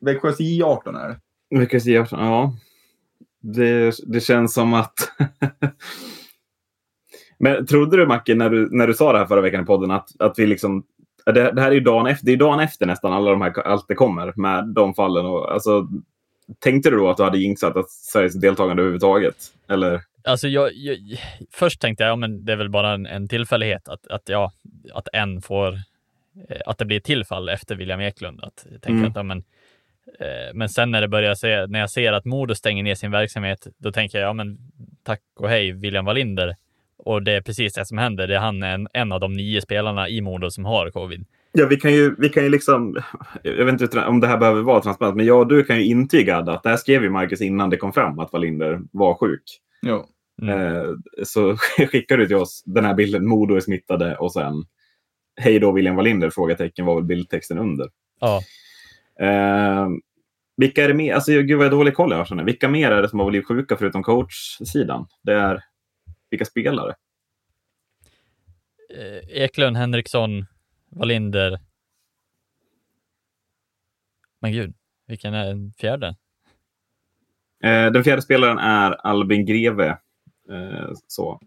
Växjös 0.00 0.40
J18 0.40 0.98
är 0.98 1.08
det. 1.08 1.58
Växjös 1.58 1.86
J18, 1.86 2.06
Ja. 2.10 2.54
Det, 3.40 3.94
det 4.06 4.20
känns 4.20 4.54
som 4.54 4.74
att... 4.74 4.94
Men 7.38 7.66
trodde 7.66 7.96
du, 7.96 8.06
Macke, 8.06 8.34
när 8.34 8.50
du, 8.50 8.68
när 8.70 8.86
du 8.86 8.94
sa 8.94 9.12
det 9.12 9.18
här 9.18 9.26
förra 9.26 9.40
veckan 9.40 9.62
i 9.62 9.66
podden, 9.66 9.90
att, 9.90 10.20
att 10.20 10.38
vi 10.38 10.46
liksom... 10.46 10.84
Det, 11.26 11.52
det 11.52 11.60
här 11.60 11.70
är 11.70 11.74
ju 11.74 11.80
dagen 11.80 12.06
efter, 12.06 12.26
det 12.26 12.32
är 12.32 12.36
dagen 12.36 12.60
efter 12.60 12.86
nästan 12.86 13.12
alla 13.12 13.30
de 13.30 13.40
här, 13.40 13.58
allt 13.60 13.88
det 13.88 13.94
kommer 13.94 14.32
med 14.36 14.68
de 14.74 14.94
fallen. 14.94 15.26
Och, 15.26 15.52
alltså, 15.52 15.88
tänkte 16.58 16.90
du 16.90 16.96
då 16.96 17.10
att 17.10 17.16
du 17.16 17.22
hade 17.22 17.38
jinxat 17.38 17.76
att 17.76 17.90
Sveriges 17.90 18.34
deltagande 18.34 18.82
överhuvudtaget? 18.82 19.36
Eller? 19.68 20.00
Alltså 20.24 20.48
jag, 20.48 20.70
jag, 20.74 20.98
först 21.52 21.80
tänkte 21.80 22.04
jag, 22.04 22.10
ja, 22.10 22.16
men 22.16 22.44
det 22.44 22.52
är 22.52 22.56
väl 22.56 22.70
bara 22.70 22.92
en, 22.92 23.06
en 23.06 23.28
tillfällighet 23.28 23.88
att, 23.88 24.06
att, 24.06 24.28
ja, 24.28 24.52
att 24.92 25.08
en 25.12 25.42
får, 25.42 25.72
eh, 26.48 26.60
att 26.66 26.78
det 26.78 26.84
blir 26.84 26.96
ett 26.96 27.04
tillfall 27.04 27.48
efter 27.48 27.74
William 27.74 28.00
Eklund. 28.00 28.40
Att 28.42 28.66
jag 28.72 28.82
tänker 28.82 28.98
Mm. 28.98 29.10
att, 29.10 29.16
ja, 29.16 29.22
men, 29.22 29.38
eh, 30.18 30.54
men 30.54 30.68
sen 30.68 30.90
när 30.90 31.00
det 31.00 31.08
börjar 31.08 31.34
se, 31.34 31.66
när 31.66 31.80
jag 31.80 31.90
ser 31.90 32.12
att 32.12 32.24
Modo 32.24 32.54
stänger 32.54 32.82
ner 32.82 32.94
sin 32.94 33.10
verksamhet, 33.10 33.66
då 33.78 33.92
tänker 33.92 34.18
jag, 34.18 34.28
ja 34.28 34.32
men 34.32 34.58
tack 35.02 35.20
och 35.36 35.48
hej 35.48 35.72
William 35.72 36.04
Wallinder. 36.04 36.56
Och 37.04 37.22
det 37.22 37.32
är 37.32 37.40
precis 37.40 37.72
det 37.72 37.86
som 37.86 37.98
händer. 37.98 38.26
Det 38.26 38.34
är 38.34 38.38
han 38.38 38.62
en, 38.62 38.88
en 38.92 39.12
av 39.12 39.20
de 39.20 39.32
nio 39.32 39.60
spelarna 39.60 40.08
i 40.08 40.20
Modo 40.20 40.50
som 40.50 40.64
har 40.64 40.90
covid. 40.90 41.26
Ja, 41.52 41.66
vi 41.66 41.76
kan 41.76 41.92
ju, 41.92 42.14
vi 42.18 42.28
kan 42.28 42.42
ju 42.42 42.48
liksom... 42.48 42.96
Jag 43.42 43.64
vet 43.64 43.80
inte 43.80 44.00
om 44.00 44.20
det 44.20 44.26
här 44.26 44.36
behöver 44.36 44.62
vara 44.62 44.80
transparent, 44.80 45.16
men 45.16 45.26
jag 45.26 45.38
och 45.38 45.46
du 45.46 45.64
kan 45.64 45.76
ju 45.76 45.84
intyga 45.84 46.36
att 46.36 46.62
det 46.62 46.68
här 46.68 46.76
skrev 46.76 47.02
ju 47.02 47.10
Marcus 47.10 47.40
innan 47.40 47.70
det 47.70 47.76
kom 47.76 47.92
fram 47.92 48.18
att 48.18 48.32
Wallinder 48.32 48.80
var 48.92 49.14
sjuk. 49.14 49.42
Jo. 49.82 50.06
Mm. 50.42 50.76
Eh, 50.76 50.84
så 51.24 51.56
skickade 51.90 52.22
du 52.22 52.26
till 52.26 52.36
oss 52.36 52.62
den 52.66 52.84
här 52.84 52.94
bilden, 52.94 53.28
Modo 53.28 53.54
är 53.54 53.60
smittade 53.60 54.16
och 54.16 54.32
sen 54.32 54.64
Hej 55.36 55.58
då 55.58 55.72
William 55.72 55.96
Wallinder? 55.96 56.30
Frågetecken 56.30 56.86
var 56.86 56.94
väl 56.94 57.04
bildtexten 57.04 57.58
under. 57.58 57.88
Ja, 58.20 58.42
Eh, 59.20 59.88
vilka 60.56 60.84
är 60.84 60.88
det 60.88 60.94
mer? 60.94 61.14
Alltså, 61.14 61.32
gud 61.32 61.56
vad 61.58 61.64
jag 61.64 61.72
dålig 61.72 61.94
koll 61.94 62.10
jag 62.10 62.18
har, 62.18 62.24
känner. 62.24 62.44
Vilka 62.44 62.68
mer 62.68 62.90
är 62.90 63.02
det 63.02 63.08
som 63.08 63.18
har 63.18 63.30
blivit 63.30 63.48
sjuka 63.48 63.76
förutom 63.76 64.02
coachsidan? 64.02 65.06
Det 65.22 65.32
är 65.32 65.64
vilka 66.30 66.44
spelare? 66.44 66.94
eh, 68.94 69.42
Eklund, 69.42 69.76
Henriksson, 69.76 70.46
Wallinder. 70.90 71.60
Men 74.40 74.52
gud, 74.52 74.74
vilken 75.06 75.34
är 75.34 75.46
den 75.46 75.72
fjärde? 75.72 76.16
Eh, 77.64 77.86
den 77.92 78.04
fjärde 78.04 78.22
spelaren 78.22 78.58
är 78.58 78.92
Albin 79.06 79.46
Greve. 79.46 79.88
Eh, 80.50 80.90
så. 81.06 81.40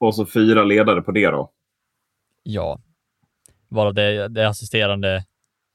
Och 0.00 0.14
så 0.14 0.26
fyra 0.26 0.64
ledare 0.64 1.02
på 1.02 1.12
det 1.12 1.26
då. 1.30 1.50
Ja, 2.42 2.80
varav 3.68 3.94
det, 3.94 4.28
det 4.28 4.42
är 4.42 4.46
assisterande, 4.46 5.24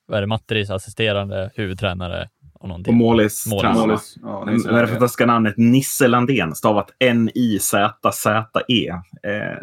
vad 0.06 0.18
är 0.18 0.22
det, 0.22 0.28
Matteris 0.28 0.70
assisterande 0.70 1.52
huvudtränare 1.56 2.30
och 2.54 2.62
Och 2.62 2.68
någonting. 2.70 2.96
Målis 2.98 3.46
Målis. 3.48 3.62
tränare. 3.62 3.88
Målis. 3.88 4.18
Ja, 4.22 4.30
Vad 4.72 4.78
är 4.78 4.82
det 4.82 4.88
fantastiska 4.88 5.26
namnet? 5.26 5.54
Nisse 5.58 6.08
Landén, 6.08 6.56
stavat 6.56 6.92
N-I-Z-Z-E. 7.00 8.90
Eh, 9.24 9.58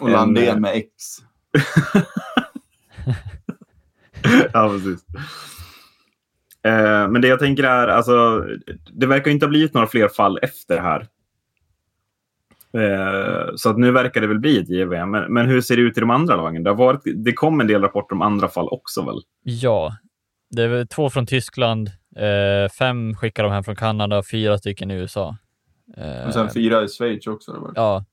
Och 0.00 0.10
Landén 0.10 0.56
en- 0.56 0.60
med 0.62 0.76
X. 0.76 0.92
ja, 4.52 4.68
precis. 4.68 5.04
Eh, 6.66 7.08
men 7.08 7.22
det 7.22 7.28
jag 7.28 7.38
tänker 7.38 7.64
är, 7.64 7.88
alltså, 7.88 8.44
det 8.92 9.06
verkar 9.06 9.30
inte 9.30 9.46
ha 9.46 9.50
blivit 9.50 9.74
några 9.74 9.86
fler 9.86 10.08
fall 10.08 10.38
efter 10.42 10.74
det 10.74 10.82
här. 10.82 11.06
Eh, 12.72 13.54
så 13.56 13.70
att 13.70 13.78
nu 13.78 13.90
verkar 13.90 14.20
det 14.20 14.26
väl 14.26 14.38
bli 14.38 14.58
ett 14.58 14.68
JVM. 14.68 15.10
Men, 15.10 15.32
men 15.32 15.46
hur 15.46 15.60
ser 15.60 15.76
det 15.76 15.82
ut 15.82 15.96
i 15.96 16.00
de 16.00 16.10
andra 16.10 16.36
lagen? 16.36 16.62
Det, 16.62 16.70
har 16.70 16.76
varit, 16.76 17.00
det 17.04 17.32
kom 17.32 17.60
en 17.60 17.66
del 17.66 17.82
rapporter 17.82 18.14
om 18.14 18.22
andra 18.22 18.48
fall 18.48 18.68
också 18.68 19.04
väl? 19.04 19.20
Ja, 19.42 19.96
det 20.50 20.62
är 20.62 20.68
väl 20.68 20.88
två 20.88 21.10
från 21.10 21.26
Tyskland, 21.26 21.88
eh, 22.16 22.70
fem 22.78 23.14
skickar 23.14 23.42
de 23.42 23.52
hem 23.52 23.64
från 23.64 23.76
Kanada 23.76 24.18
och 24.18 24.26
fyra 24.26 24.58
stycken 24.58 24.90
i 24.90 24.94
USA. 24.94 25.36
Och 26.26 26.32
sen 26.32 26.50
fyra 26.50 26.84
i 26.84 26.88
Schweiz 26.88 27.26
också. 27.26 27.52
Det 27.52 27.58
var. 27.58 27.72
Ja, 27.74 28.04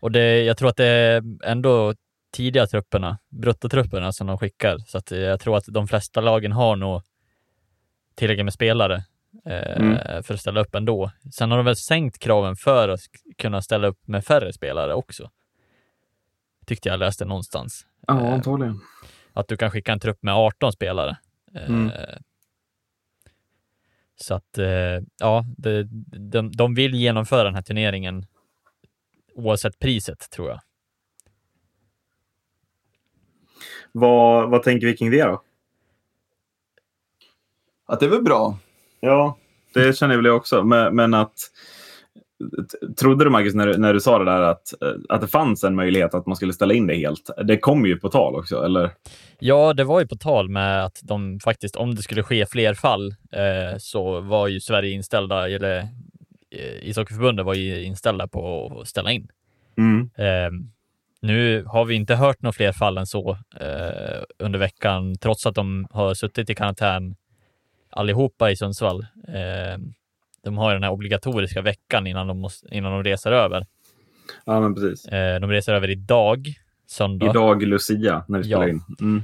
och 0.00 0.12
det, 0.12 0.42
jag 0.42 0.56
tror 0.56 0.68
att 0.68 0.76
det 0.76 0.86
är 0.86 1.22
ändå 1.44 1.94
tidiga 2.32 2.66
trupperna, 2.66 3.18
bruttotrupperna 3.28 4.12
som 4.12 4.26
de 4.26 4.38
skickar. 4.38 4.78
Så 4.78 4.98
att 4.98 5.10
jag 5.10 5.40
tror 5.40 5.56
att 5.56 5.64
de 5.66 5.88
flesta 5.88 6.20
lagen 6.20 6.52
har 6.52 6.76
nog 6.76 7.02
tillräckligt 8.20 8.44
med 8.44 8.52
spelare 8.54 9.04
eh, 9.46 9.76
Mm. 9.80 10.22
för 10.22 10.34
att 10.34 10.40
ställa 10.40 10.60
upp 10.60 10.74
ändå. 10.74 11.10
Sen 11.32 11.50
har 11.50 11.58
de 11.58 11.66
väl 11.66 11.76
sänkt 11.76 12.18
kraven 12.18 12.56
för 12.56 12.88
att 12.88 13.00
kunna 13.38 13.62
ställa 13.62 13.86
upp 13.88 14.08
med 14.08 14.24
färre 14.24 14.52
spelare 14.52 14.94
också. 14.94 15.30
Tyckte 16.66 16.88
jag 16.88 16.98
läste 16.98 17.24
någonstans. 17.24 17.86
Eh, 18.08 18.14
antagligen. 18.16 18.80
att 19.32 19.48
du 19.48 19.56
kan 19.56 19.70
skicka 19.70 19.92
en 19.92 20.00
trupp 20.00 20.22
med 20.22 20.34
18 20.34 20.72
spelare. 20.72 21.18
Eh, 21.54 21.68
Mm. 21.70 21.90
Så 24.16 24.34
att, 24.34 24.58
ja, 25.18 25.44
det, 25.56 25.82
de, 26.30 26.52
de 26.52 26.74
vill 26.74 26.94
genomföra 26.94 27.44
den 27.44 27.54
här 27.54 27.62
turneringen 27.62 28.26
oavsett 29.34 29.78
priset, 29.78 30.30
tror 30.30 30.48
jag. 30.48 30.60
Vad, 33.92 34.50
vad 34.50 34.62
tänker 34.62 34.86
vi 34.86 34.96
kring 34.96 35.10
det 35.10 35.22
då? 35.24 35.42
Att 37.90 38.00
det 38.00 38.06
är 38.06 38.10
väl 38.10 38.22
bra. 38.22 38.58
Ja, 39.00 39.36
det 39.74 39.96
känner 39.96 40.16
väl 40.16 40.24
jag 40.24 40.36
också. 40.36 40.62
Men, 40.62 40.96
men 40.96 41.14
att... 41.14 41.34
Trodde 43.00 43.24
du, 43.24 43.30
Marcus, 43.30 43.54
när 43.54 43.66
du, 43.66 43.78
när 43.78 43.94
du 43.94 44.00
sa 44.00 44.18
det 44.18 44.24
där 44.24 44.40
att, 44.40 44.62
att 45.08 45.20
det 45.20 45.26
fanns 45.26 45.64
en 45.64 45.74
möjlighet 45.74 46.14
att 46.14 46.26
man 46.26 46.36
skulle 46.36 46.52
ställa 46.52 46.74
in 46.74 46.86
det 46.86 46.94
helt? 46.94 47.30
Det 47.44 47.58
kom 47.58 47.86
ju 47.86 47.96
på 47.96 48.08
tal 48.08 48.36
också, 48.36 48.64
eller? 48.64 48.90
Ja, 49.38 49.72
det 49.72 49.84
var 49.84 50.00
ju 50.00 50.06
på 50.06 50.16
tal 50.16 50.48
med 50.48 50.84
att 50.84 51.00
de 51.02 51.40
faktiskt, 51.40 51.76
om 51.76 51.94
det 51.94 52.02
skulle 52.02 52.22
ske 52.22 52.46
fler 52.46 52.74
fall, 52.74 53.14
eh, 53.32 53.78
så 53.78 54.20
var 54.20 54.48
ju 54.48 54.60
Sverige 54.60 54.90
inställda, 54.90 55.48
eller 55.48 55.78
eh, 56.50 56.88
ishockeyförbundet 56.88 57.46
var 57.46 57.54
ju 57.54 57.84
inställda 57.84 58.28
på 58.28 58.72
att 58.80 58.88
ställa 58.88 59.12
in. 59.12 59.28
Mm. 59.78 60.10
Eh, 60.16 60.50
nu 61.22 61.64
har 61.64 61.84
vi 61.84 61.94
inte 61.94 62.14
hört 62.14 62.42
några 62.42 62.52
fler 62.52 62.72
fall 62.72 62.98
än 62.98 63.06
så 63.06 63.30
eh, 63.60 64.22
under 64.38 64.58
veckan, 64.58 65.16
trots 65.18 65.46
att 65.46 65.54
de 65.54 65.86
har 65.90 66.14
suttit 66.14 66.50
i 66.50 66.54
karantän 66.54 67.14
allihopa 67.90 68.50
i 68.50 68.56
Sundsvall. 68.56 69.00
Eh, 69.28 69.78
de 70.44 70.58
har 70.58 70.72
den 70.74 70.82
här 70.82 70.90
obligatoriska 70.90 71.62
veckan 71.62 72.06
innan 72.06 72.26
de, 72.26 72.38
måste, 72.40 72.74
innan 72.76 72.92
de 72.92 73.04
reser 73.04 73.32
över. 73.32 73.66
Ja, 74.44 74.60
men 74.60 74.74
precis. 74.74 75.04
Eh, 75.06 75.40
de 75.40 75.50
reser 75.50 75.74
över 75.74 75.90
idag, 75.90 76.46
söndag. 76.86 77.26
Idag 77.30 77.62
Lucia, 77.62 78.24
när 78.28 78.38
vi 78.38 78.44
spelar 78.44 78.62
Ja. 78.62 78.68
in. 78.68 78.82
Mm. 79.00 79.22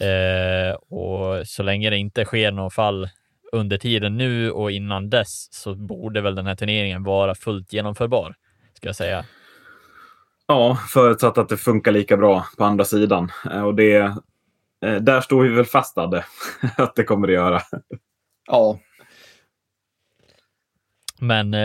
Eh, 0.00 0.74
och 0.74 1.46
så 1.46 1.62
länge 1.62 1.90
det 1.90 1.96
inte 1.96 2.24
sker 2.24 2.52
något 2.52 2.74
fall 2.74 3.08
under 3.52 3.78
tiden 3.78 4.16
nu 4.16 4.50
och 4.50 4.70
innan 4.70 5.10
dess 5.10 5.48
så 5.52 5.74
borde 5.74 6.20
väl 6.20 6.34
den 6.34 6.46
här 6.46 6.54
turneringen 6.54 7.02
vara 7.02 7.34
fullt 7.34 7.72
genomförbar, 7.72 8.34
ska 8.74 8.88
jag 8.88 8.96
säga. 8.96 9.24
Ja, 10.46 10.78
förutsatt 10.88 11.38
att 11.38 11.48
det 11.48 11.56
funkar 11.56 11.92
lika 11.92 12.16
bra 12.16 12.44
på 12.58 12.64
andra 12.64 12.84
sidan. 12.84 13.32
Eh, 13.50 13.62
Och 13.62 13.74
det, 13.74 14.14
där 14.80 15.20
står 15.20 15.42
vi 15.42 15.48
väl 15.48 15.64
fast, 15.64 15.98
Adde, 15.98 16.24
att 16.76 16.94
det 16.96 17.04
kommer 17.04 17.26
det 17.26 17.32
göra. 17.32 17.60
Ja, 18.46 18.78
Men 21.20 21.54
eh, 21.54 21.60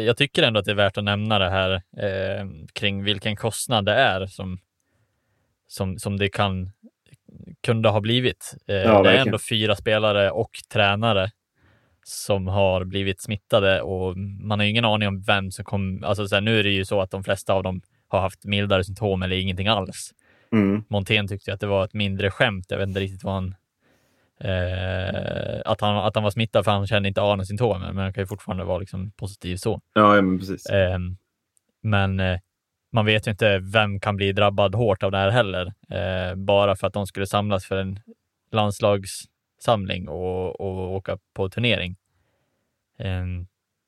jag 0.00 0.16
tycker 0.16 0.42
ändå 0.42 0.60
att 0.60 0.66
det 0.66 0.70
är 0.70 0.74
värt 0.74 0.98
att 0.98 1.04
nämna 1.04 1.38
det 1.38 1.50
här 1.50 1.72
eh, 1.74 2.46
kring 2.72 3.04
vilken 3.04 3.36
kostnad 3.36 3.84
det 3.84 3.94
är 3.94 4.26
som, 4.26 4.58
som, 5.66 5.98
som 5.98 6.16
det 6.18 6.28
kan 6.28 6.72
kunde 7.62 7.88
ha 7.88 8.00
blivit. 8.00 8.54
Eh, 8.54 8.64
det 8.66 8.82
är 8.82 9.02
verkligen. 9.02 9.26
ändå 9.26 9.38
fyra 9.38 9.76
spelare 9.76 10.30
och 10.30 10.50
tränare 10.72 11.30
som 12.04 12.46
har 12.46 12.84
blivit 12.84 13.22
smittade 13.22 13.82
och 13.82 14.16
man 14.16 14.58
har 14.58 14.64
ju 14.64 14.70
ingen 14.70 14.84
aning 14.84 15.08
om 15.08 15.22
vem 15.22 15.50
som 15.50 15.64
kom. 15.64 16.04
Alltså 16.04 16.28
så 16.28 16.34
här, 16.34 16.42
nu 16.42 16.58
är 16.58 16.62
det 16.62 16.70
ju 16.70 16.84
så 16.84 17.00
att 17.00 17.10
de 17.10 17.24
flesta 17.24 17.54
av 17.54 17.62
dem 17.62 17.82
har 18.08 18.20
haft 18.20 18.44
mildare 18.44 18.84
symptom 18.84 19.22
eller 19.22 19.36
ingenting 19.36 19.68
alls. 19.68 20.10
Mm. 20.52 20.84
Montén 20.88 21.28
tyckte 21.28 21.52
att 21.52 21.60
det 21.60 21.66
var 21.66 21.84
ett 21.84 21.94
mindre 21.94 22.30
skämt. 22.30 22.66
Jag 22.68 22.78
vet 22.78 22.88
inte 22.88 23.00
riktigt 23.00 23.24
vad 23.24 23.34
han... 23.34 23.54
Eh, 24.40 25.60
att, 25.64 25.80
han 25.80 25.96
att 25.96 26.14
han 26.14 26.24
var 26.24 26.30
smittad 26.30 26.64
för 26.64 26.70
han 26.70 26.86
kände 26.86 27.08
inte 27.08 27.20
av 27.20 27.36
några 27.36 27.44
symptom, 27.44 27.80
men 27.80 27.96
han 27.96 28.12
kan 28.12 28.22
ju 28.22 28.26
fortfarande 28.26 28.64
vara 28.64 28.78
liksom 28.78 29.12
positiv 29.12 29.56
så. 29.56 29.80
Ja, 29.94 30.16
ja, 30.16 30.22
men 30.22 30.38
precis. 30.38 30.66
Eh, 30.66 30.98
men 31.82 32.20
eh, 32.20 32.38
man 32.92 33.06
vet 33.06 33.26
ju 33.26 33.30
inte 33.30 33.58
vem 33.58 34.00
kan 34.00 34.16
bli 34.16 34.32
drabbad 34.32 34.74
hårt 34.74 35.02
av 35.02 35.10
det 35.10 35.18
här 35.18 35.30
heller. 35.30 35.72
Eh, 35.90 36.34
bara 36.34 36.76
för 36.76 36.86
att 36.86 36.92
de 36.92 37.06
skulle 37.06 37.26
samlas 37.26 37.66
för 37.66 37.76
en 37.76 38.00
landslagssamling 38.52 40.08
och, 40.08 40.60
och 40.60 40.94
åka 40.94 41.18
på 41.34 41.48
turnering. 41.48 41.96
Eh, 42.98 43.24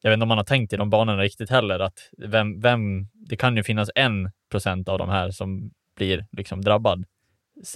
jag 0.03 0.11
vet 0.11 0.17
inte 0.17 0.23
om 0.23 0.29
man 0.29 0.39
har 0.39 0.45
tänkt 0.45 0.73
i 0.73 0.77
de 0.77 0.91
banorna 0.91 1.23
riktigt 1.23 1.51
heller, 1.51 1.79
att 1.79 2.11
vem, 2.19 2.61
vem, 2.61 3.09
det 3.13 3.37
kan 3.37 3.57
ju 3.57 3.63
finnas 3.63 3.91
en 3.95 4.31
procent 4.51 4.89
av 4.89 4.99
de 4.99 5.09
här 5.09 5.31
som 5.31 5.71
blir 6.03 6.27
liksom 6.33 6.61
drabbad 6.61 7.05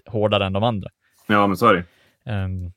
hårdare 0.07 0.47
än 0.47 0.53
de 0.53 0.63
andra. 0.63 0.89
Ja, 1.27 1.47
men 1.47 1.57
så 1.57 1.67
är 1.67 1.75
det. 1.75 1.85
Um, 2.33 2.73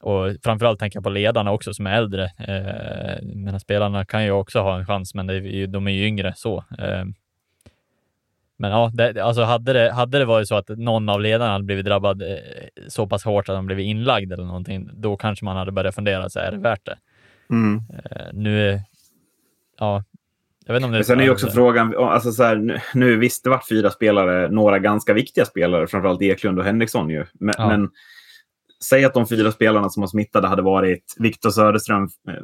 och 0.00 0.36
framförallt 0.44 0.78
tänker 0.78 0.96
jag 0.96 1.04
på 1.04 1.10
ledarna 1.10 1.52
också 1.52 1.74
som 1.74 1.86
är 1.86 1.92
äldre. 1.92 2.24
Uh, 2.24 3.36
men 3.36 3.60
spelarna 3.60 4.04
kan 4.04 4.24
ju 4.24 4.30
också 4.30 4.60
ha 4.60 4.78
en 4.78 4.86
chans, 4.86 5.14
men 5.14 5.30
är 5.30 5.66
de 5.66 5.86
är 5.86 5.90
ju 5.90 6.06
yngre 6.06 6.32
så. 6.36 6.64
Ehm, 6.78 7.14
men 8.56 8.70
ja, 8.70 8.90
det, 8.94 9.20
alltså 9.20 9.42
hade 9.42 9.72
det, 9.72 9.92
hade 9.92 10.18
det 10.18 10.24
varit 10.24 10.48
så 10.48 10.54
att 10.54 10.68
någon 10.68 11.08
av 11.08 11.20
ledarna 11.20 11.52
hade 11.52 11.64
blivit 11.64 11.84
drabbad 11.84 12.22
eh, 12.22 12.38
så 12.88 13.06
pass 13.06 13.24
hårt 13.24 13.48
att 13.48 13.56
de 13.56 13.66
blivit 13.66 13.86
inlagd 13.86 14.32
eller 14.32 14.44
någonting, 14.44 14.90
då 14.92 15.16
kanske 15.16 15.44
man 15.44 15.56
hade 15.56 15.72
börjat 15.72 15.94
fundera, 15.94 16.28
så 16.28 16.38
är 16.38 16.50
det 16.50 16.58
värt 16.58 16.86
det? 16.86 16.98
Mm. 17.50 17.82
Eh, 17.94 18.26
nu, 18.32 18.80
ja, 19.78 20.04
jag 20.70 20.74
vet 20.74 20.80
inte 20.80 20.86
om 20.86 20.92
det 20.92 20.98
Men 20.98 21.04
sen 21.04 21.20
är 21.20 21.30
också 21.30 21.50
frågan, 21.50 21.96
alltså 21.96 22.32
så 22.32 22.42
här, 22.42 22.82
nu, 22.94 23.16
visst 23.16 23.44
det 23.44 23.50
vart 23.50 23.68
fyra 23.68 23.90
spelare, 23.90 24.48
några 24.48 24.78
ganska 24.78 25.12
viktiga 25.12 25.44
spelare, 25.44 25.86
framförallt 25.86 26.22
Eklund 26.22 26.58
och 26.58 26.64
Henriksson 26.64 27.10
ju. 27.10 27.26
Men, 27.32 27.54
Ja. 27.58 27.68
men 27.68 27.90
säg 28.84 29.04
att 29.04 29.14
de 29.14 29.26
fyra 29.26 29.52
spelarna 29.52 29.90
som 29.90 30.00
var 30.00 30.08
smittade 30.08 30.48
hade 30.48 30.62
varit 30.62 31.14
Viktor 31.18 31.50
Söderström, 31.50 32.02
eh, 32.28 32.34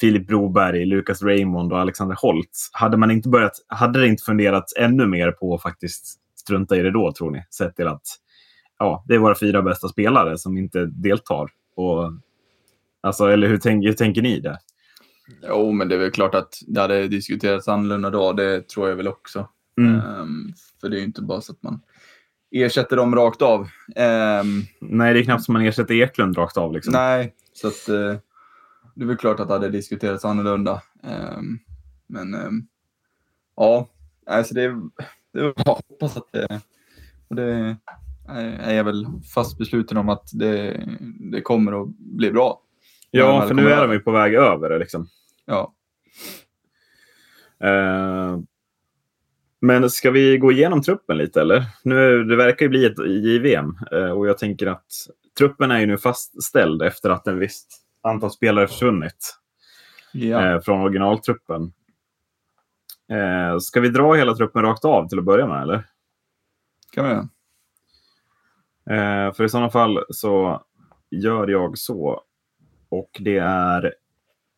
Filip 0.00 0.26
Broberg, 0.26 0.84
Lukas 0.84 1.22
Raymond 1.22 1.72
och 1.72 1.78
Alexander 1.78 2.16
Holtz. 2.20 2.70
Hade, 2.72 2.96
man 2.96 3.10
inte 3.10 3.28
börjat, 3.28 3.52
hade 3.66 4.00
det 4.00 4.06
inte 4.06 4.22
funderats 4.22 4.76
ännu 4.76 5.06
mer 5.06 5.32
på 5.32 5.54
att 5.54 5.62
faktiskt 5.62 6.04
strunta 6.36 6.76
i 6.76 6.82
det 6.82 6.90
då, 6.90 7.12
tror 7.12 7.30
ni? 7.30 7.44
Sett 7.50 7.76
till 7.76 7.88
att 7.88 8.02
ja, 8.78 9.04
det 9.08 9.14
är 9.14 9.18
våra 9.18 9.38
fyra 9.38 9.62
bästa 9.62 9.88
spelare 9.88 10.38
som 10.38 10.56
inte 10.58 10.86
deltar. 10.86 11.50
Och, 11.76 12.12
alltså, 13.00 13.26
eller 13.26 13.48
hur, 13.48 13.58
tänk, 13.58 13.84
hur 13.86 13.92
tänker 13.92 14.22
ni 14.22 14.40
där? 14.40 14.56
Jo, 15.42 15.72
men 15.72 15.88
det 15.88 15.94
är 15.94 15.98
väl 15.98 16.10
klart 16.10 16.34
att 16.34 16.54
det 16.66 16.80
hade 16.80 17.08
diskuterats 17.08 17.68
annorlunda 17.68 18.10
då. 18.10 18.32
Det 18.32 18.68
tror 18.68 18.88
jag 18.88 18.96
väl 18.96 19.08
också. 19.08 19.48
Mm. 19.78 19.94
Ehm, 19.94 20.52
för 20.80 20.88
det 20.88 20.96
är 20.96 20.98
ju 20.98 21.04
inte 21.04 21.22
bara 21.22 21.40
så 21.40 21.52
att 21.52 21.62
man 21.62 21.80
ersätter 22.50 22.96
dem 22.96 23.16
rakt 23.16 23.42
av. 23.42 23.68
Ehm, 23.96 24.62
Nej, 24.80 25.14
det 25.14 25.20
är 25.20 25.24
knappt 25.24 25.44
som 25.44 25.52
man 25.52 25.62
ersätter 25.62 25.94
Eklund 25.94 26.38
rakt 26.38 26.56
av. 26.56 26.72
Liksom. 26.72 26.92
Nej, 26.92 27.34
så 27.52 27.68
att 27.68 27.88
eh, 27.88 28.16
det 28.94 29.02
är 29.02 29.06
väl 29.06 29.16
klart 29.16 29.40
att 29.40 29.48
det 29.48 29.54
hade 29.54 29.68
diskuterats 29.68 30.24
annorlunda. 30.24 30.82
Ehm, 31.02 31.58
men 32.06 32.36
ja, 33.56 33.88
alltså 34.26 34.54
det, 34.54 34.80
det 35.32 35.54
hoppas 35.66 36.16
att 36.16 36.32
det, 36.32 36.60
och 37.28 37.36
det 37.36 37.76
är 38.26 38.74
jag 38.74 38.84
väl 38.84 39.06
fast 39.34 39.58
besluten 39.58 39.96
om 39.96 40.08
att 40.08 40.30
det, 40.32 40.86
det 41.32 41.40
kommer 41.40 41.82
att 41.82 41.88
bli 41.98 42.30
bra. 42.30 42.60
Ja, 43.14 43.48
för 43.48 43.54
nu 43.54 43.72
är 43.72 43.82
de 43.82 43.92
ju 43.92 44.00
på 44.00 44.10
väg 44.10 44.34
över 44.34 44.68
det. 44.68 44.78
Liksom. 44.78 45.08
Ja, 45.44 45.74
Eh, 47.62 48.38
men 49.60 49.90
ska 49.90 50.10
vi 50.10 50.38
gå 50.38 50.52
igenom 50.52 50.82
truppen 50.82 51.16
lite 51.16 51.40
eller? 51.40 51.64
Nu, 51.82 52.24
det 52.24 52.36
verkar 52.36 52.66
ju 52.66 52.70
bli 52.70 52.86
ett 52.86 52.98
JVM 52.98 53.78
eh, 53.92 54.10
och 54.10 54.28
jag 54.28 54.38
tänker 54.38 54.66
att 54.66 54.86
truppen 55.38 55.70
är 55.70 55.80
ju 55.80 55.86
nu 55.86 55.98
fastställd 55.98 56.82
efter 56.82 57.10
att 57.10 57.26
en 57.26 57.38
visst 57.38 57.82
antal 58.02 58.30
spelare 58.30 58.68
försvunnit 58.68 59.38
ja. 60.12 60.46
eh, 60.46 60.60
från 60.60 60.80
originaltruppen. 60.80 61.72
Eh, 63.08 63.58
ska 63.58 63.80
vi 63.80 63.88
dra 63.88 64.14
hela 64.14 64.34
truppen 64.34 64.62
rakt 64.62 64.84
av 64.84 65.08
till 65.08 65.18
att 65.18 65.24
börja 65.24 65.46
med 65.46 65.62
eller? 65.62 65.86
kan 66.92 67.04
vi 67.04 67.10
göra. 67.10 67.28
För 69.32 69.44
i 69.44 69.48
sådana 69.48 69.70
fall 69.70 70.04
så 70.08 70.62
gör 71.10 71.48
jag 71.48 71.78
så. 71.78 72.22
Och 72.92 73.10
det 73.20 73.38
är 73.38 73.94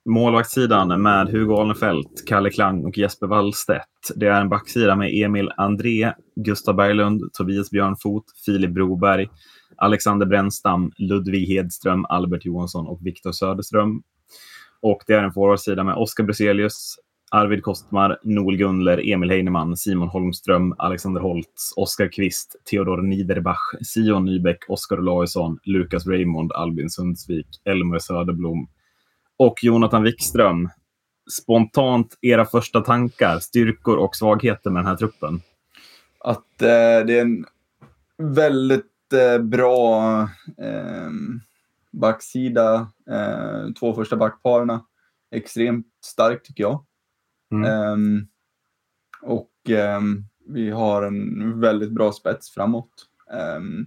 målvaktssidan 0.05 1.03
med 1.03 1.29
Hugo 1.29 1.57
Alnefelt, 1.57 2.27
Kalle 2.27 2.51
Klang 2.51 2.85
och 2.85 2.99
Jesper 2.99 3.27
Wallstedt. 3.27 4.13
Det 4.17 4.27
är 4.27 4.41
en 4.41 4.49
backsida 4.49 4.97
med 4.97 5.11
Emil 5.25 5.51
André, 5.57 6.13
Gustav 6.37 6.77
Berglund, 6.77 7.33
Tobias 7.33 7.71
Björnfot, 7.71 8.25
Filip 8.47 8.71
Broberg, 8.71 9.29
Alexander 9.77 10.27
Brännstam, 10.27 10.93
Ludvig 10.99 11.47
Hedström, 11.49 12.05
Albert 12.05 12.45
Johansson 12.45 12.87
och 12.87 13.07
Viktor 13.07 13.33
Söderström. 13.33 14.03
Och 14.83 15.03
det 15.07 15.13
är 15.13 15.23
en 15.23 15.33
forwardsida 15.33 15.85
med 15.85 15.97
Oskar 15.97 16.25
Bruzelius, 16.25 16.97
Arvid 17.35 17.63
Kostmar, 17.63 18.19
Noel 18.23 18.57
Gunler, 18.57 19.01
Emil 19.13 19.31
Heinemann, 19.31 19.77
Simon 19.77 20.09
Holmström, 20.09 20.75
Alexander 20.79 21.21
Holtz, 21.21 21.73
Oskar 21.77 22.09
Kvist, 22.13 22.57
Theodor 22.71 23.03
Niederbach, 23.03 23.75
Sion 23.83 24.25
Nybeck, 24.25 24.65
Oskar 24.69 24.99
Olausson, 24.99 25.59
Lukas 25.65 26.07
Raymond, 26.07 26.53
Albin 26.53 26.91
Sundsvik, 26.91 27.47
Elmer 27.65 27.99
Söderblom 27.99 28.69
och 29.37 29.65
Jonathan 29.65 30.03
Wikström. 30.03 30.69
Spontant 31.31 32.19
era 32.21 32.45
första 32.45 32.81
tankar, 32.81 33.39
styrkor 33.39 33.97
och 33.97 34.17
svagheter 34.17 34.71
med 34.71 34.81
den 34.81 34.89
här 34.89 34.97
truppen? 34.97 35.41
Att 36.21 36.63
eh, 36.63 37.07
det 37.07 37.19
är 37.19 37.21
en 37.21 37.45
väldigt 38.19 39.13
eh, 39.13 39.43
bra 39.43 40.21
eh, 40.59 41.11
backsida. 41.93 42.89
Eh, 43.11 43.73
två 43.81 43.95
första 43.95 44.17
backparerna. 44.17 44.85
Extremt 45.31 45.87
starkt 46.05 46.47
tycker 46.47 46.63
jag. 46.63 46.85
Mm. 47.55 47.71
Ehm, 47.93 48.27
och 49.23 49.71
ehm, 49.71 50.25
vi 50.49 50.71
har 50.71 51.03
en 51.03 51.61
väldigt 51.61 51.91
bra 51.93 52.13
spets 52.13 52.51
framåt. 52.55 52.91
Ehm, 53.33 53.87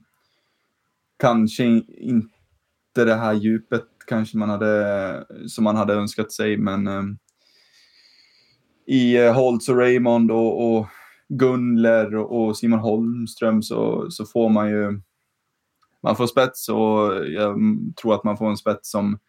kanske 1.19 1.63
in- 1.63 1.91
inte 1.97 3.05
det 3.05 3.15
här 3.15 3.33
djupet 3.33 3.83
kanske 4.07 4.38
man 4.38 4.50
hade, 4.50 5.25
som 5.47 5.63
man 5.63 5.75
hade 5.75 5.93
önskat 5.93 6.31
sig, 6.31 6.57
men 6.57 6.88
i 8.88 9.17
eh, 9.17 9.33
Holtz 9.33 9.69
och 9.69 9.77
Raymond 9.77 10.31
och, 10.31 10.77
och 10.77 10.88
Gunler 11.29 12.15
och, 12.15 12.45
och 12.47 12.57
Simon 12.57 12.79
Holmström 12.79 13.63
så, 13.63 14.12
så 14.12 14.25
får 14.25 14.50
man 14.50 14.69
ju 14.69 15.01
man 16.03 16.15
får 16.15 16.27
spets 16.27 16.69
och 16.69 17.25
jag 17.27 17.57
tror 18.01 18.15
att 18.15 18.24
man 18.24 18.38
får 18.38 18.50
en 18.50 18.57
spets 18.57 18.91
som 18.91 19.19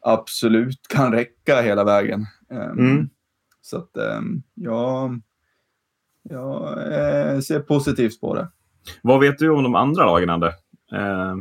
absolut 0.00 0.88
kan 0.88 1.12
räcka 1.12 1.60
hela 1.62 1.84
vägen. 1.84 2.26
Um, 2.50 2.78
Mm. 2.78 3.08
Så 3.60 3.76
att 3.76 3.90
um, 4.18 4.42
jag, 4.54 5.20
jag 6.22 6.78
eh, 6.92 7.40
ser 7.40 7.60
positivt 7.60 8.20
på 8.20 8.34
det. 8.34 8.48
Vad 9.02 9.20
vet 9.20 9.38
du 9.38 9.50
om 9.50 9.62
de 9.62 9.74
andra 9.74 10.06
lagen, 10.06 10.30
Ande? 10.30 10.46
Eh, 10.92 11.34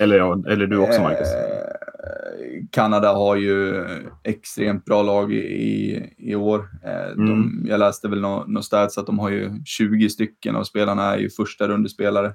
eller, 0.00 0.16
ja, 0.16 0.42
eller 0.48 0.66
du 0.66 0.76
också, 0.78 1.02
Marcus? 1.02 1.28
Eh, 1.34 2.64
Kanada 2.70 3.12
har 3.12 3.36
ju 3.36 3.84
extremt 4.24 4.84
bra 4.84 5.02
lag 5.02 5.32
i, 5.32 6.14
i, 6.18 6.34
år. 6.34 6.68
Eh, 6.84 7.14
de, 7.16 7.22
Mm. 7.32 7.66
Jag 7.68 7.78
läste 7.78 8.08
väl 8.08 8.20
någon 8.20 8.52
nå 8.52 8.62
stats 8.62 8.98
att 8.98 9.06
de 9.06 9.18
har 9.18 9.30
ju 9.30 9.64
20 9.64 10.08
stycken 10.10 10.56
av 10.56 10.64
spelarna 10.64 11.02
är 11.02 11.18
ju 11.18 11.30
första 11.30 11.68
rundespelare 11.68 12.26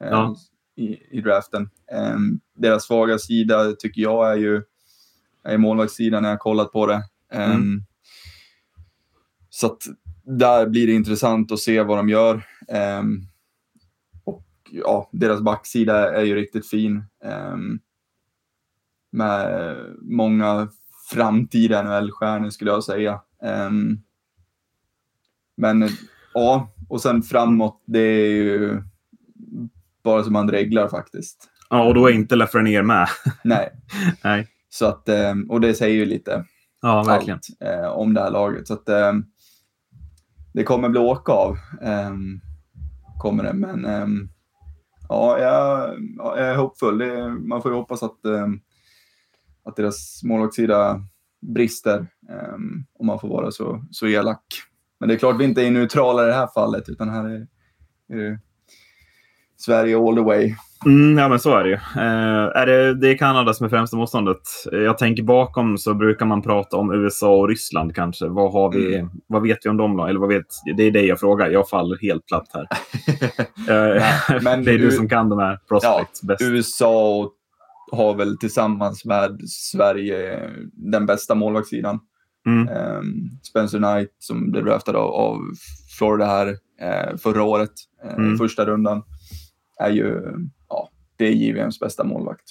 eh, 0.00 0.08
Ja. 0.10 0.36
i, 0.76 0.98
i 1.18 1.20
draften. 1.20 1.70
Eh, 1.92 2.16
deras 2.56 2.84
svaga 2.84 3.18
sida 3.18 3.72
tycker 3.78 4.02
jag 4.02 4.32
är 4.32 4.36
ju 4.36 4.62
är 5.44 5.58
målvaktssidan 5.58 6.22
när 6.22 6.30
jag 6.30 6.38
kollat 6.40 6.72
på 6.72 6.86
det. 6.86 7.02
Eh, 7.32 7.54
Mm. 7.54 7.82
Så 9.54 9.66
att 9.66 9.82
där 10.24 10.66
blir 10.66 10.86
det 10.86 10.92
intressant 10.92 11.52
att 11.52 11.58
se 11.58 11.82
vad 11.82 11.98
de 11.98 12.08
gör. 12.08 12.34
Eh, 12.68 13.02
och 14.24 14.44
ja, 14.70 15.08
deras 15.12 15.40
backsida 15.40 16.16
är 16.16 16.22
ju 16.24 16.34
riktigt 16.34 16.66
fin. 16.68 17.04
Eh, 17.24 17.56
med 19.12 19.76
många 20.00 20.68
framtida 21.10 21.82
NHL-stjärnor 21.82 22.50
skulle 22.50 22.70
jag 22.70 22.84
säga. 22.84 23.20
Ehm, 23.42 23.98
men 25.56 25.88
ja, 26.34 26.72
och 26.88 27.00
sen 27.02 27.22
framåt, 27.22 27.82
det 27.86 27.98
är 27.98 28.28
ju 28.28 28.82
bara 30.04 30.24
som 30.24 30.32
man 30.32 30.50
reglar 30.50 30.88
faktiskt. 30.88 31.48
Ja, 31.70 31.84
och 31.84 31.94
då 31.94 32.06
är 32.06 32.12
inte 32.12 32.36
Lafreniere 32.36 32.82
med. 32.82 33.08
Nej, 33.44 33.70
Nej. 34.24 34.48
så 34.68 34.86
att, 34.86 35.08
och 35.48 35.60
det 35.60 35.74
säger 35.74 35.96
ju 35.96 36.04
lite 36.04 36.44
Ja, 36.82 37.02
verkligen. 37.02 37.40
allt 37.60 37.80
eh, 37.80 37.86
om 37.86 38.14
det 38.14 38.20
här 38.20 38.30
laget. 38.30 38.66
Så 38.66 38.74
att 38.74 38.88
det 40.52 40.64
kommer 40.64 40.88
bli 40.88 41.00
åka 41.00 41.32
av. 41.32 41.58
Um, 41.82 42.40
kommer 43.18 43.44
det, 43.44 43.52
men 43.52 43.84
um, 43.84 44.28
ja, 45.08 45.38
jag, 45.38 45.94
jag 46.16 46.38
är 46.38 46.56
hoppfull. 46.56 46.98
Det, 46.98 47.28
man 47.28 47.62
får 47.62 47.70
ju 47.70 47.76
hoppas 47.76 48.02
att, 48.02 48.18
um, 48.22 48.60
att 49.64 49.76
deras 49.76 50.20
målvaktssida 50.24 51.00
brister, 51.40 52.06
um, 52.54 52.86
om 52.98 53.06
man 53.06 53.18
får 53.18 53.28
vara 53.28 53.50
så, 53.50 53.84
så 53.90 54.06
elak. 54.06 54.44
Men 55.00 55.08
det 55.08 55.14
är 55.14 55.18
klart 55.18 55.40
vi 55.40 55.44
inte 55.44 55.62
är 55.62 55.70
neutrala 55.70 56.24
i 56.24 56.26
det 56.26 56.34
här 56.34 56.48
fallet, 56.54 56.88
utan 56.88 57.08
här 57.08 57.24
är, 57.24 57.46
är 58.08 58.16
det 58.16 58.40
Sverige 59.56 59.98
all 59.98 60.16
the 60.16 60.22
way. 60.22 60.54
Mm, 60.86 61.18
ja, 61.18 61.28
men 61.28 61.38
så 61.40 61.56
är 61.56 61.62
det 61.64 61.68
ju. 61.68 61.74
Eh, 61.74 62.60
är 62.62 62.66
det, 62.66 62.94
det 62.94 63.08
är 63.10 63.18
Kanada 63.18 63.54
som 63.54 63.64
är 63.66 63.70
främsta 63.70 63.96
motståndet. 63.96 64.40
Eh, 64.72 64.78
Jag 64.78 64.98
tänker 64.98 65.22
bakom 65.22 65.78
så 65.78 65.94
brukar 65.94 66.26
man 66.26 66.42
prata 66.42 66.76
om 66.76 66.92
USA 66.94 67.34
och 67.36 67.48
Ryssland 67.48 67.94
kanske. 67.94 68.26
Vad, 68.28 68.52
har 68.52 68.72
vi, 68.72 68.94
Mm. 68.96 69.10
vad 69.26 69.42
vet 69.42 69.58
vi 69.64 69.70
om 69.70 69.76
dem 69.76 69.96
då? 69.96 70.06
Eller 70.06 70.20
vad 70.20 70.28
vet, 70.28 70.46
det 70.76 70.82
är 70.82 70.90
det 70.90 71.02
jag 71.02 71.20
frågar. 71.20 71.48
Jag 71.50 71.68
faller 71.68 71.98
helt 72.02 72.26
platt 72.26 72.46
här. 72.54 72.66
Eh, 73.68 74.02
men 74.42 74.64
det 74.64 74.72
är 74.72 74.78
du 74.78 74.90
som 74.90 75.08
kan 75.08 75.28
de 75.28 75.38
här 75.38 75.58
prospects 75.68 76.22
bäst. 76.22 76.42
USA 76.42 77.28
har 77.92 78.14
väl 78.14 78.38
tillsammans 78.38 79.04
med 79.04 79.40
Sverige 79.48 80.50
den 80.72 81.06
bästa 81.06 81.34
målvaktssidan. 81.34 81.98
Mm. 82.46 82.68
Ehm, 82.68 83.14
Spencer 83.50 83.78
Knight 83.78 84.10
som 84.18 84.50
blev 84.50 84.64
draftad 84.64 84.96
av, 84.96 85.10
av 85.10 85.38
Florida 85.98 86.26
här 86.26 86.46
eh, 86.80 87.16
förra 87.16 87.42
året, 87.42 87.70
eh, 88.04 88.14
Mm. 88.14 88.38
första 88.38 88.64
rundan, 88.64 89.02
är 89.80 89.90
ju 89.90 90.22
ja, 90.61 90.61
det 91.22 91.28
är 91.28 91.32
JVMs 91.32 91.80
bästa 91.80 92.04
målvakt. 92.04 92.44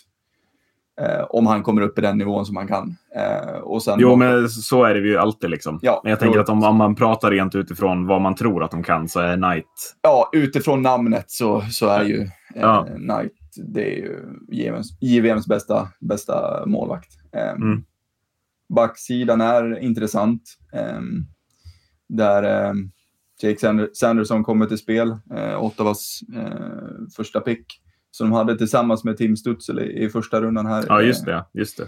Eh, 1.01 1.25
om 1.29 1.47
han 1.47 1.63
kommer 1.63 1.81
upp 1.81 1.97
i 1.97 2.01
den 2.01 2.17
nivån 2.17 2.45
som 2.45 2.55
han 2.55 2.67
kan. 2.67 2.95
Eh, 3.15 3.55
och 3.55 3.83
sen 3.83 3.99
Jo, 3.99 4.15
men 4.15 4.49
så 4.49 4.83
är 4.83 4.93
det 4.93 4.99
ju 4.99 5.17
alltid. 5.17 5.49
Liksom. 5.49 5.79
Ja, 5.81 6.01
men 6.03 6.09
jag 6.09 6.19
tänker 6.19 6.39
att 6.39 6.49
om, 6.49 6.63
om 6.63 6.75
man 6.75 6.95
pratar 6.95 7.31
rent 7.31 7.55
utifrån 7.55 8.07
vad 8.07 8.21
man 8.21 8.35
tror 8.35 8.63
att 8.63 8.71
de 8.71 8.83
kan 8.83 9.07
så 9.09 9.19
är 9.19 9.35
Knight... 9.37 9.65
ja, 10.01 10.29
utifrån 10.33 10.81
namnet 10.81 11.31
så, 11.31 11.61
så 11.61 11.87
är 11.87 12.03
ju 12.03 12.21
eh, 12.21 12.29
Ja. 12.55 12.87
Knight 12.95 13.31
det 13.73 13.93
är 13.93 13.97
ju 13.97 14.19
JVMs, 14.51 14.87
JVMs 15.01 15.47
bästa, 15.47 15.87
bästa 15.99 16.65
målvakt. 16.65 17.09
Ehm, 17.33 17.61
Mm. 17.61 17.83
Backsidan 18.75 19.41
är 19.41 19.79
intressant. 19.79 20.41
ehm, 20.73 21.25
där 22.09 22.43
ehm, 22.43 22.91
Jake 23.41 23.59
Sander, 23.59 23.89
Sanderson 23.93 24.43
kommer 24.43 24.65
till 24.65 24.77
spel, 24.77 25.15
eh, 25.35 25.63
Ottawas 25.63 26.19
eh, 26.35 27.13
första 27.15 27.39
pick. 27.39 27.80
Som 28.11 28.29
de 28.29 28.35
hade 28.35 28.57
tillsammans 28.57 29.03
med 29.03 29.17
Tim 29.17 29.37
Stutzel 29.37 29.79
i, 29.79 30.03
i 30.03 30.09
första 30.09 30.41
rundan 30.41 30.65
här. 30.65 30.85
Ja, 30.87 31.01
just 31.01 31.25
det. 31.25 31.45
Just 31.53 31.77
det. 31.77 31.87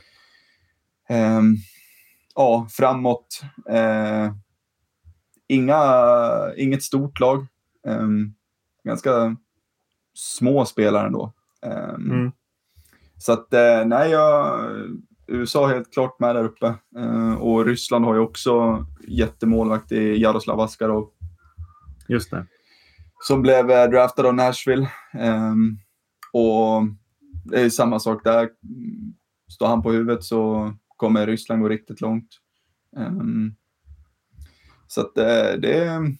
Ehm, 1.10 1.56
ja, 2.36 2.68
framåt. 2.72 3.42
Eh, 3.70 4.34
inga, 5.48 5.84
inget 6.58 6.84
stort 6.84 7.20
lag. 7.20 7.48
Ehm, 7.88 8.34
ganska 8.84 9.36
små 10.14 10.66
spelare 10.66 11.08
ändå. 11.08 11.34
Ehm, 11.66 12.12
Mm. 12.12 12.32
Så 13.18 13.34
att, 13.34 13.54
eh, 13.54 13.86
nej, 13.86 14.12
jag, 14.12 14.60
USA 15.28 15.68
helt 15.68 15.94
klart 15.94 16.20
med 16.20 16.36
där 16.36 16.44
uppe. 16.44 16.74
Eh, 16.98 17.34
och 17.34 17.66
Ryssland 17.66 18.06
har 18.06 18.14
ju 18.14 18.20
också 18.20 18.86
jättemålvakt 19.08 19.92
i 19.92 20.22
Jaroslav 20.22 20.60
Askarov. 20.60 21.10
Just 22.08 22.32
det. 22.32 22.46
Som 23.20 23.42
blev 23.42 23.72
eh, 23.72 23.90
draftad 23.90 24.28
av 24.28 24.36
Nashville. 24.36 24.90
Ehm, 25.14 25.78
och 26.34 26.84
det 27.46 27.62
är 27.62 27.70
samma 27.70 28.00
sak 28.00 28.24
där. 28.24 28.50
Står 29.52 29.68
han 29.68 29.82
på 29.82 29.92
huvudet 29.92 30.24
så 30.24 30.74
kommer 30.98 31.28
Ryssland 31.28 31.62
gå 31.62 31.70
riktigt 31.70 32.02
långt. 32.02 32.30
Ehm, 32.98 33.56
så 34.88 35.02
att 35.02 35.18
eh, 35.18 35.60
det, 35.60 35.74
är, 35.74 36.16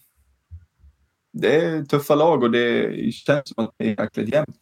det 1.32 1.56
är 1.56 1.84
tuffa 1.84 2.14
lag 2.14 2.42
och 2.42 2.50
det 2.50 3.12
känns 3.12 3.48
som 3.48 3.64
att 3.64 3.74
det 3.76 3.84
är 3.84 4.00
jäkligt 4.00 4.28
jämnt. 4.28 4.58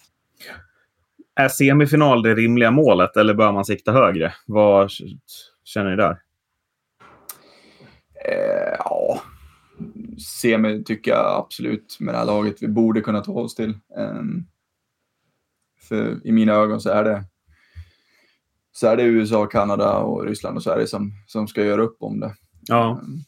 Är 1.34 1.48
semifinal 1.48 2.22
det 2.22 2.34
rimliga 2.34 2.70
målet 2.70 3.16
eller 3.16 3.34
bör 3.34 3.52
man 3.52 3.64
sikta 3.64 3.92
högre? 3.92 4.34
Vad 4.46 4.90
känner 5.64 5.90
ni 5.90 5.96
där? 5.96 6.22
Eh, 8.24 8.76
ja, 8.78 9.22
semi 10.40 10.84
tycker 10.84 11.10
jag 11.10 11.38
absolut 11.38 11.96
med 12.00 12.14
det 12.14 12.18
här 12.18 12.24
laget 12.26 12.62
vi 12.62 12.68
borde 12.68 13.00
kunna 13.00 13.20
ta 13.20 13.32
oss 13.32 13.54
till. 13.54 13.78
Ehm, 13.98 14.46
för 15.92 16.26
i 16.26 16.32
mina 16.32 16.52
ögon 16.52 16.80
så 16.80 16.90
är 16.90 17.04
det 17.04 17.24
så 18.72 18.86
är 18.86 18.96
det 18.96 19.02
USA, 19.02 19.46
Kanada 19.46 19.96
och 19.98 20.24
Ryssland 20.26 20.56
och 20.56 20.62
Sverige 20.62 20.86
som, 20.86 21.12
som 21.26 21.48
ska 21.48 21.64
göra 21.64 21.82
upp 21.82 21.96
om 22.00 22.20
det. 22.20 22.34
Ja, 22.68 23.00
Ehm, 23.02 23.18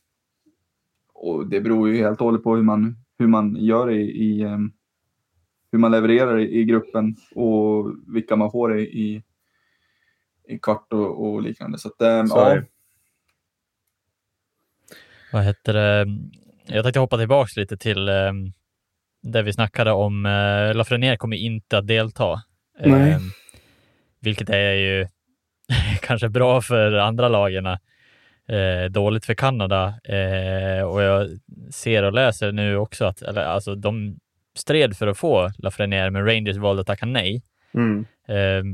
och 1.15 1.47
det 1.47 1.61
beror 1.61 1.89
ju 1.89 1.97
helt 2.03 2.21
och 2.21 2.25
hållet 2.25 2.43
på 2.43 2.57
hur 2.57 2.63
man, 2.63 2.97
hur 3.19 3.27
man 3.27 3.57
gör 3.57 3.91
i, 3.91 4.03
i 4.03 4.43
ehm, 4.43 4.73
hur 5.73 5.79
man 5.79 5.91
levererar 5.91 6.39
i, 6.39 6.61
i 6.61 6.65
gruppen 6.65 7.17
och 7.35 7.95
vilka 8.07 8.37
man 8.37 8.51
får 8.51 8.79
i, 8.79 8.83
i, 8.83 9.23
i 10.49 10.59
kvart 10.59 10.93
och, 10.93 11.27
och 11.27 11.43
liknande. 11.43 11.79
Så 11.79 11.89
att, 11.89 12.01
ehm, 12.01 12.27
Så 12.27 12.39
är 12.39 12.49
ja, 12.49 12.55
det. 12.55 12.67
Vad 15.33 15.45
heter 15.45 15.73
det? 15.73 16.07
Jag 16.67 16.85
tänkte 16.85 17.01
hoppa 17.01 17.19
tillbaks 17.19 17.57
lite 17.57 17.77
till 17.77 18.09
eh, 18.09 18.33
där 19.23 19.43
vi 19.43 19.53
snackade 19.53 19.93
om 19.93 20.27
eh, 20.27 20.75
Lafreniere 20.75 21.17
kommer 21.17 21.37
inte 21.37 21.79
att 21.79 21.87
delta. 21.87 22.43
Eh, 22.79 23.19
vilket 24.21 24.51
är 24.51 24.73
ju 24.73 25.07
kanske 26.03 26.29
bra 26.29 26.61
för 26.61 26.93
andra 26.93 27.29
lagen. 27.29 27.67
Eh, 28.49 28.91
dåligt 28.91 29.25
för 29.25 29.35
Kanada. 29.35 29.95
Eh, 30.05 30.85
och 30.85 31.03
jag 31.03 31.29
ser 31.71 32.03
och 32.03 32.13
läser 32.13 32.53
nu 32.53 32.77
också 32.77 33.05
att 33.05 33.23
eller, 33.23 33.43
alltså, 33.43 33.75
de 33.75 34.19
stred 34.55 34.97
för 34.97 35.07
att 35.07 35.19
få 35.19 35.51
Lafreniere, 35.59 36.11
men 36.11 36.27
Rangers 36.27 36.57
valde 36.57 36.81
att 36.81 36.87
tacka 36.87 37.07
nej. 37.07 37.43
mm. 37.75 38.05
Eh, 38.29 38.65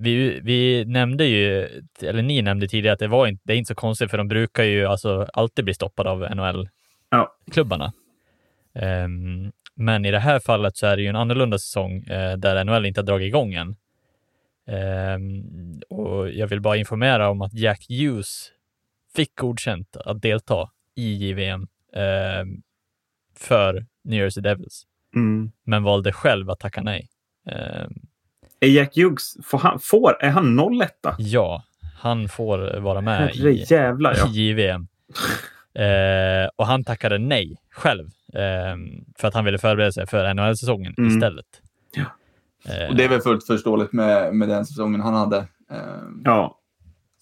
vi, 0.00 0.40
vi 0.42 0.84
nämnde 0.84 1.24
ju, 1.24 1.68
eller 2.02 2.22
ni 2.22 2.42
nämnde 2.42 2.68
tidigare 2.68 2.92
att 2.92 2.98
det, 2.98 3.08
var 3.08 3.26
inte, 3.26 3.42
det 3.44 3.52
är 3.52 3.56
inte 3.56 3.68
så 3.68 3.74
konstigt 3.74 4.10
för 4.10 4.18
de 4.18 4.28
brukar 4.28 4.64
ju 4.64 4.86
alltså 4.86 5.28
alltid 5.32 5.64
bli 5.64 5.74
stoppade 5.74 6.10
av 6.10 6.20
NHL-klubbarna. 6.20 7.92
Ja. 8.74 8.82
Men 9.80 10.04
i 10.04 10.10
det 10.10 10.18
här 10.18 10.40
fallet 10.40 10.76
så 10.76 10.86
är 10.86 10.96
det 10.96 11.02
ju 11.02 11.08
en 11.08 11.16
annorlunda 11.16 11.58
säsong 11.58 12.02
eh, 12.02 12.36
där 12.36 12.64
NHL 12.64 12.86
inte 12.86 13.00
har 13.00 13.06
dragit 13.06 13.26
igång 13.26 13.54
än. 13.54 13.76
Ehm, 14.66 15.80
och 15.88 16.30
jag 16.30 16.46
vill 16.46 16.60
bara 16.60 16.76
informera 16.76 17.28
om 17.30 17.42
att 17.42 17.54
Jack 17.54 17.86
Hughes 17.88 18.50
fick 19.16 19.36
godkänt 19.38 19.96
att 19.96 20.22
delta 20.22 20.70
i 20.94 21.14
JVM 21.14 21.66
ehm, 21.94 22.62
för 23.36 23.86
New 24.04 24.18
Jersey 24.20 24.42
Devils, 24.42 24.84
Mm. 25.14 25.52
men 25.64 25.82
valde 25.82 26.12
själv 26.12 26.50
att 26.50 26.60
tacka 26.60 26.82
nej. 26.82 27.08
Ehm, 27.50 27.92
Är 28.60 28.68
Jack 28.68 28.96
Hughes, 28.96 29.36
får 29.44 29.58
han, 29.58 29.78
får, 29.82 30.16
är 30.20 30.30
han 30.30 30.58
01? 30.82 30.90
Ja, 31.18 31.64
han 32.00 32.28
får 32.28 32.80
vara 32.80 33.00
med 33.00 33.18
Herre 33.18 33.50
i, 33.50 33.64
jävlar 33.68 34.14
ja. 34.18 34.28
i 34.34 34.48
JVM. 34.48 34.88
Eh, 35.74 36.48
och 36.56 36.66
han 36.66 36.84
tackade 36.84 37.18
nej 37.18 37.56
själv 37.70 38.04
eh, 38.34 38.76
för 39.18 39.28
att 39.28 39.34
han 39.34 39.44
ville 39.44 39.58
förbereda 39.58 39.92
sig 39.92 40.06
för 40.06 40.34
NHL-säsongen 40.34 40.94
Mm. 40.98 41.10
istället. 41.16 41.46
Ja. 41.94 42.04
Eh, 42.72 42.88
Och 42.88 42.96
det 42.96 43.04
är 43.04 43.08
väl 43.08 43.20
fullt 43.20 43.46
förståeligt 43.46 43.92
med, 43.92 44.34
med 44.34 44.48
den 44.48 44.66
säsongen 44.66 45.00
han 45.00 45.14
hade. 45.14 45.36
Eh, 45.70 45.76
Ja, 46.24 46.58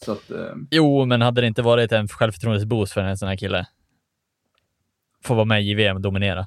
Så 0.05 0.13
att, 0.13 0.31
eh, 0.31 0.55
Jo, 0.71 1.05
men 1.05 1.23
hade 1.23 1.41
det 1.41 1.47
inte 1.47 1.63
varit 1.63 1.93
en 1.93 2.09
självförtroendesboost 2.09 2.93
för 2.93 3.01
en 3.01 3.17
sån 3.17 3.29
här 3.29 3.37
kille? 3.37 3.67
Få 5.25 5.35
vara 5.35 5.45
med 5.45 5.63
i 5.63 5.65
JVM 5.71 5.97
och 5.97 6.03
dominera? 6.03 6.47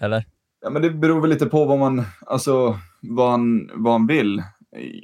Eller? 0.00 0.24
Ja, 0.62 0.70
men 0.70 0.82
det 0.82 0.90
beror 0.90 1.20
väl 1.20 1.30
lite 1.30 1.46
på 1.46 1.64
vad 1.64 1.78
man, 1.78 2.02
alltså, 2.26 2.78
vad 3.02 3.30
han, 3.30 3.70
vad 3.74 3.92
han 3.92 4.06
vill. 4.06 4.42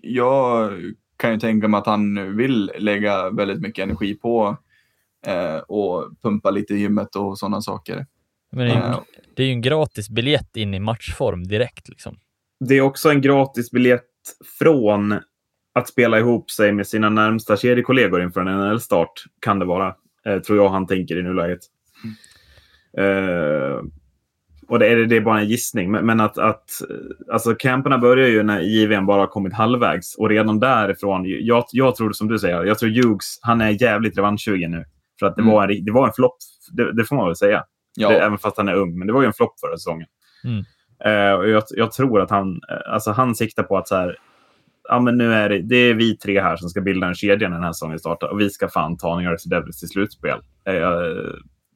Jag 0.02 0.72
kan 1.16 1.32
ju 1.32 1.38
tänka 1.38 1.68
mig 1.68 1.78
att 1.78 1.86
han 1.86 2.36
vill 2.36 2.72
lägga 2.78 3.30
väldigt 3.30 3.60
mycket 3.60 3.82
energi 3.82 4.14
på 4.14 4.56
eh, 5.26 5.58
och 5.58 6.20
pumpa 6.22 6.50
lite 6.50 6.74
i 6.74 6.78
gymmet 6.78 7.16
och 7.16 7.38
sådana 7.38 7.60
saker. 7.60 8.06
Men 8.52 8.66
det, 8.66 8.72
är 8.72 8.76
ju, 8.76 8.82
Eh, 8.82 9.00
det 9.36 9.42
är 9.42 9.46
ju 9.46 9.52
en 9.52 9.62
gratis 9.62 10.10
biljett 10.10 10.56
in 10.56 10.74
i 10.74 10.80
matchform 10.80 11.44
direkt. 11.44 11.88
Liksom. 11.88 12.16
det 12.68 12.74
är 12.74 12.80
också 12.80 13.10
en 13.10 13.20
gratis 13.20 13.70
biljett 13.70 14.04
från 14.58 15.14
att 15.74 15.88
spela 15.88 16.18
ihop 16.18 16.50
sig 16.50 16.72
med 16.72 16.86
sina 16.86 17.08
närmsta 17.08 17.56
kedjekollegor 17.56 18.22
inför 18.22 18.40
en 18.40 18.58
NHL-start, 18.58 19.24
kan 19.40 19.58
det 19.58 19.64
vara. 19.64 19.94
Eh, 20.26 20.38
tror 20.38 20.58
jag 20.58 20.68
han 20.68 20.86
tänker 20.86 21.18
i 21.18 21.22
nuläget. 21.22 21.60
Eh, 22.98 23.82
och 24.68 24.78
det 24.78 24.86
är, 24.86 24.96
det 24.96 25.16
är 25.16 25.20
bara 25.20 25.40
en 25.40 25.48
gissning. 25.48 25.90
Men, 25.90 26.06
men 26.06 26.20
att, 26.20 26.38
att 26.38 26.70
eh, 26.90 27.32
alltså 27.32 27.54
camperna 27.54 27.98
börjar 27.98 28.28
ju 28.28 28.42
när 28.42 28.60
JVM 28.60 29.06
bara 29.06 29.20
har 29.20 29.26
kommit 29.26 29.52
halvvägs. 29.52 30.14
Och 30.14 30.28
redan 30.28 30.60
därifrån, 30.60 31.24
jag, 31.26 31.64
jag 31.72 31.96
tror 31.96 32.12
som 32.12 32.28
du 32.28 32.38
säger, 32.38 32.64
jag 32.64 32.78
tror 32.78 32.90
Hughes, 32.90 33.38
han 33.42 33.60
är 33.60 33.82
jävligt 33.82 34.18
revanschsugen 34.18 34.70
nu. 34.70 34.84
För 35.18 35.26
att 35.26 35.36
det 35.36 35.42
Mm. 35.42 35.54
var 35.54 35.68
en, 35.68 35.84
det 35.84 35.92
var 35.92 36.06
en 36.06 36.12
flopp, 36.12 36.36
det, 36.72 36.92
det 36.92 37.04
får 37.04 37.16
man 37.16 37.26
väl 37.26 37.36
säga. 37.36 37.64
Ja, 37.96 38.08
Det, 38.08 38.18
även 38.20 38.38
fast 38.38 38.56
han 38.56 38.68
är 38.68 38.74
ung. 38.74 38.98
Men 38.98 39.06
det 39.06 39.12
var 39.12 39.20
ju 39.20 39.26
en 39.26 39.32
flopp 39.32 39.60
förra 39.60 39.76
säsongen. 39.76 40.06
Mm. 40.44 40.64
Eh, 41.04 41.34
och 41.38 41.48
jag, 41.48 41.62
jag 41.70 41.92
tror 41.92 42.20
att 42.20 42.30
han, 42.30 42.48
eh, 42.70 42.92
alltså 42.92 43.10
han 43.12 43.34
siktar 43.34 43.62
på 43.62 43.76
att 43.76 43.88
så 43.88 43.96
här, 43.96 44.16
ja, 44.88 45.00
men 45.00 45.18
nu 45.18 45.32
är 45.34 45.48
det, 45.48 45.62
det 45.62 45.76
är 45.76 45.94
vi 45.94 46.16
tre 46.16 46.40
här 46.40 46.56
som 46.56 46.68
ska 46.68 46.80
bilda 46.80 47.06
en 47.06 47.14
kedja 47.14 47.48
när 47.48 47.56
den 47.56 47.64
här 47.64 47.72
säsongen 47.72 47.98
startar. 47.98 48.28
Och 48.28 48.40
vi 48.40 48.50
ska 48.50 48.68
fan 48.68 48.96
ta 48.96 49.16
New 49.18 49.30
Jersey 49.30 49.50
Devils 49.50 49.80
till 49.80 49.88
slutspel. 49.88 50.38
Eh, 50.66 50.74
jag, 50.74 51.02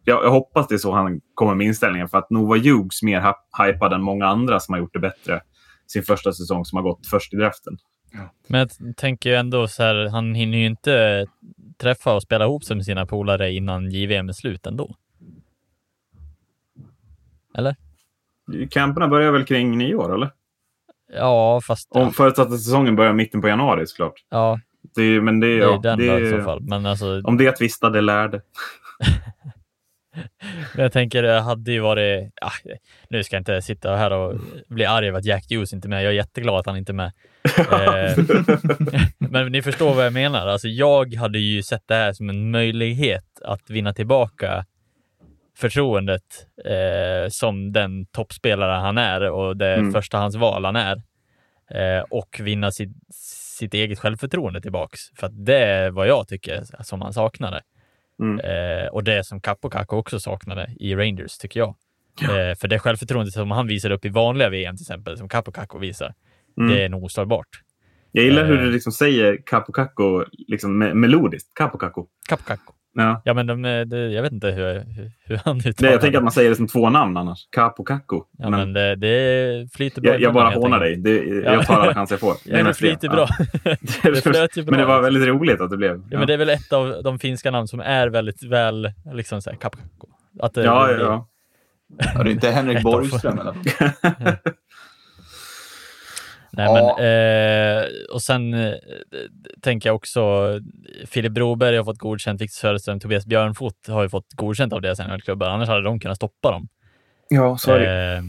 jag, 0.05 0.24
jag 0.24 0.31
hoppas 0.31 0.66
det 0.68 0.74
är 0.74 0.79
så 0.79 0.92
han 0.92 1.20
kommer 1.35 1.55
med 1.55 1.66
inställningen. 1.66 2.09
För 2.09 2.18
att 2.18 2.31
nog 2.31 2.48
var 2.48 2.57
Hughes 2.57 3.03
mer 3.03 3.20
hy- 3.20 3.66
hypad 3.66 3.92
än 3.92 4.03
många 4.03 4.26
andra 4.26 4.61
som 4.61 4.72
har 4.72 4.79
gjort 4.81 4.92
det 4.92 4.98
bättre 5.00 5.40
sin 5.87 6.03
första 6.03 6.33
säsong 6.33 6.64
som 6.64 6.76
har 6.76 6.83
gått 6.83 7.07
först 7.07 7.35
i 7.35 7.37
draften. 7.37 7.76
Men 8.46 8.61
jag 8.61 8.96
tänker 8.96 9.31
ju 9.31 9.37
ändå 9.37 9.68
så 9.68 9.83
här, 9.83 10.09
han 10.09 10.35
hinner 10.35 10.59
ju 10.59 10.66
inte 10.66 11.27
träffa 11.79 12.14
och 12.14 12.23
spela 12.23 12.44
ihop 12.44 12.64
sig 12.64 12.77
med 12.77 12.85
sina 12.85 13.07
polare 13.07 13.53
innan 13.53 13.90
JVM 13.90 14.29
är 14.29 14.33
slut 14.33 14.66
ändå. 14.66 14.94
Eller? 17.59 17.77
Camperna 18.70 19.09
börjar 19.09 19.33
väl 19.33 19.44
kring 19.44 19.79
nyår, 19.79 20.14
eller? 20.14 20.31
Ja, 21.12 21.61
fast... 21.66 21.88
Om 21.92 22.12
förutsatt 22.12 22.46
att 22.53 22.61
säsongen 22.62 22.96
börjar 22.96 23.12
mitten 23.12 23.40
på 23.40 23.49
januari 23.49 23.87
såklart. 23.87 24.25
Ja, 24.31 24.61
Det 24.94 25.03
är, 25.03 25.20
men 25.20 25.40
det, 25.40 25.46
är- 25.46 25.51
det 25.59 25.64
är 25.64 25.68
ja, 25.73 25.79
den 25.83 25.99
det, 25.99 26.20
i 26.20 26.31
så 26.31 26.37
är- 26.37 26.42
fall. 26.42 26.61
Men 26.62 26.87
alltså, 26.87 27.20
Om 27.25 27.37
det 27.37 27.53
tvistade 27.53 28.01
lärde. 28.01 28.42
Men 30.74 30.83
jag 30.83 30.92
tänker 30.92 31.22
det 31.22 31.40
hade 31.40 31.72
ju 31.72 31.80
varit, 31.80 32.33
ah, 32.40 32.52
nu 33.09 33.24
ska 33.24 33.37
jag 33.37 33.40
inte 33.40 33.62
sitta 33.62 33.96
här 33.96 34.11
och 34.12 34.40
bli 34.68 34.85
arg 34.85 35.09
över 35.09 35.18
att 35.18 35.24
Jack 35.24 35.44
Hughes 35.50 35.72
inte 35.72 35.88
är 35.88 35.90
med. 35.90 36.04
Jag 36.04 36.11
är 36.11 36.16
jätteglad 36.16 36.54
att 36.59 36.66
han 36.66 36.76
inte 36.76 36.92
är 36.92 36.94
med. 36.94 37.12
Eh, 37.59 38.98
men 39.30 39.52
ni 39.52 39.62
förstår 39.62 39.94
vad 39.94 40.06
jag 40.06 40.12
menar. 40.12 40.46
Alltså, 40.46 40.68
jag 40.68 41.14
hade 41.14 41.38
ju 41.38 41.62
sett 41.62 41.83
det 41.87 41.94
här 41.94 42.12
som 42.12 42.30
en 42.30 42.50
möjlighet 42.50 43.24
att 43.44 43.70
vinna 43.70 43.92
tillbaka 43.92 44.64
förtroendet 45.59 46.46
eh, 46.64 47.28
som 47.28 47.72
den 47.72 48.06
toppspelare 48.06 48.72
han 48.80 48.98
är 48.98 49.30
och 49.30 49.56
det 49.56 49.74
Mm. 49.74 49.92
förstahandsval 49.92 50.64
han 50.64 50.76
är. 50.76 51.02
Eh, 51.70 52.04
och 52.11 52.40
vinna 52.40 52.70
sitt, 52.70 52.90
sitt 53.59 53.74
eget 53.74 53.98
självförtroende 53.98 54.61
tillbaks. 54.61 55.00
För 55.16 55.28
det 55.28 55.59
är 55.59 55.90
vad 55.90 56.09
jag 56.09 56.28
tycker 56.28 56.64
som 56.83 57.00
han 57.02 57.12
saknade. 57.12 57.61
Mm. 58.20 58.40
Eh, 58.40 58.87
och 58.88 59.04
det 59.04 59.24
som 59.26 59.40
Capo 59.40 59.70
Caco 59.70 59.96
också 59.96 60.20
saknade 60.20 60.70
i 60.80 60.94
Rangers, 60.94 61.38
tycker 61.38 61.61
jag. 61.61 61.74
Eh, 62.22 62.54
för 62.56 62.68
det 62.68 62.78
självförtroendet 62.78 63.35
som 63.35 63.50
han 63.50 63.66
visar 63.66 63.90
upp 63.90 64.04
i 64.04 64.09
vanliga 64.09 64.48
VM 64.48 64.76
till 64.76 64.85
exempel, 64.85 65.18
som 65.18 65.28
Capo 65.28 65.52
Caco 65.52 65.78
visar, 65.78 66.14
Mm. 66.59 66.70
det 66.72 66.85
är 66.85 66.88
nog 66.88 67.04
oslagbart. 67.04 67.46
Jag 68.12 68.24
gillar 68.24 68.44
hur 68.44 68.59
Eh. 68.59 68.64
du 68.64 68.72
liksom 68.72 68.92
säger 68.92 69.38
Capo 69.46 69.72
Caco 69.72 70.24
liksom 70.30 70.83
me- 70.83 70.94
melodiskt. 70.94 71.54
Capo 71.54 71.78
Caco. 71.78 72.06
Ja. 72.94 73.22
Ja, 73.24 73.35
men 73.35 73.46
de, 73.46 73.64
eh, 73.64 73.81
det, 73.81 73.98
jag 74.11 74.22
vet 74.22 74.33
inte 74.33 74.50
hur, 74.50 74.74
hur, 74.74 75.12
hur 75.24 75.37
han 75.44 75.57
uttalar 75.59 75.74
Nej, 75.83 75.90
jag 75.92 76.00
tänker 76.00 76.12
det. 76.12 76.18
att 76.18 76.24
man 76.24 76.33
säger 76.33 76.50
det 76.50 76.57
som 76.57 76.66
två 76.68 76.90
namn 76.90 77.16
annars. 77.16 77.38
Capo 77.50 77.85
Caco. 77.85 78.24
Ja, 78.38 78.50
men 78.50 78.61
men 78.61 78.72
det, 78.72 78.96
det 78.96 79.72
flyter 79.72 80.03
bra. 80.03 80.12
jag, 80.12 80.20
jag 80.20 80.35
bara 80.35 80.50
hånar 80.50 80.81
dig. 80.81 80.96
Det, 80.96 81.24
jag 81.24 81.66
tar 81.66 81.74
alla 81.81 81.94
chanser 81.94 82.14
jag 82.14 82.20
får. 82.20 82.35
Ja, 82.44 82.57
det 82.57 82.64
mest 82.64 82.79
flyter 82.79 83.09
Ja. 83.09 83.14
bra. 83.14 83.29
det 84.03 84.22
flöt 84.22 84.57
ju 84.57 84.62
bra. 84.62 84.70
Men 84.70 84.81
det 84.81 84.87
var 84.87 85.03
väldigt 85.03 85.26
roligt 85.29 85.61
att 85.61 85.70
det 85.70 85.76
blev. 85.76 86.03
Ja, 86.11 86.18
men 86.18 86.26
det 86.26 86.33
är 86.35 86.38
väl 86.38 86.48
ett 86.50 86.72
av 86.72 87.03
de 87.05 87.18
finska 87.18 87.50
namn 87.50 87.68
som 87.68 87.81
är 87.81 88.09
väldigt 88.09 88.42
väl, 88.42 88.92
liksom 89.12 89.42
så 89.42 89.50
här, 89.50 89.57
Capo 89.57 89.79
Caco. 89.79 90.09
Att 90.40 90.55
det, 90.55 90.64
ja, 90.64 90.87
det, 90.87 90.92
ja, 90.92 90.98
ja. 91.00 91.26
Ja, 92.14 92.22
det 92.22 92.31
är 92.31 92.33
inte 92.33 92.50
Henrik 92.50 92.83
Borgström 92.85 93.37
i 93.37 93.40
alla 93.40 93.55
fall. 93.55 93.62
Nej, 96.61 96.68
Ja. 96.83 96.96
men, 96.99 97.83
eh, 97.83 97.88
och 98.14 98.23
sen 98.23 98.55
eh, 98.55 98.75
tänker 99.61 99.88
jag 99.88 99.96
också, 99.96 100.46
Filip 101.07 101.33
Broberg 101.33 101.77
har 101.77 101.85
fått 101.85 101.99
godkänt, 101.99 102.40
Victor 102.40 102.55
Söderström, 102.61 103.01
Tobias 103.01 103.27
Björnfot 103.27 103.75
har 103.88 104.03
ju 104.03 104.09
fått 104.09 104.33
godkänt 104.35 104.73
av 104.73 104.81
deras 104.81 104.99
NHL-klubbar, 104.99 105.46
annars 105.51 105.68
hade 105.68 105.83
de 105.83 106.01
kunnat 106.01 106.16
stoppa 106.16 106.51
dem. 106.51 106.68
ja, 107.29 107.57
så 107.59 107.73
är 107.73 107.81
det. 107.81 108.12
Eh, 108.16 108.23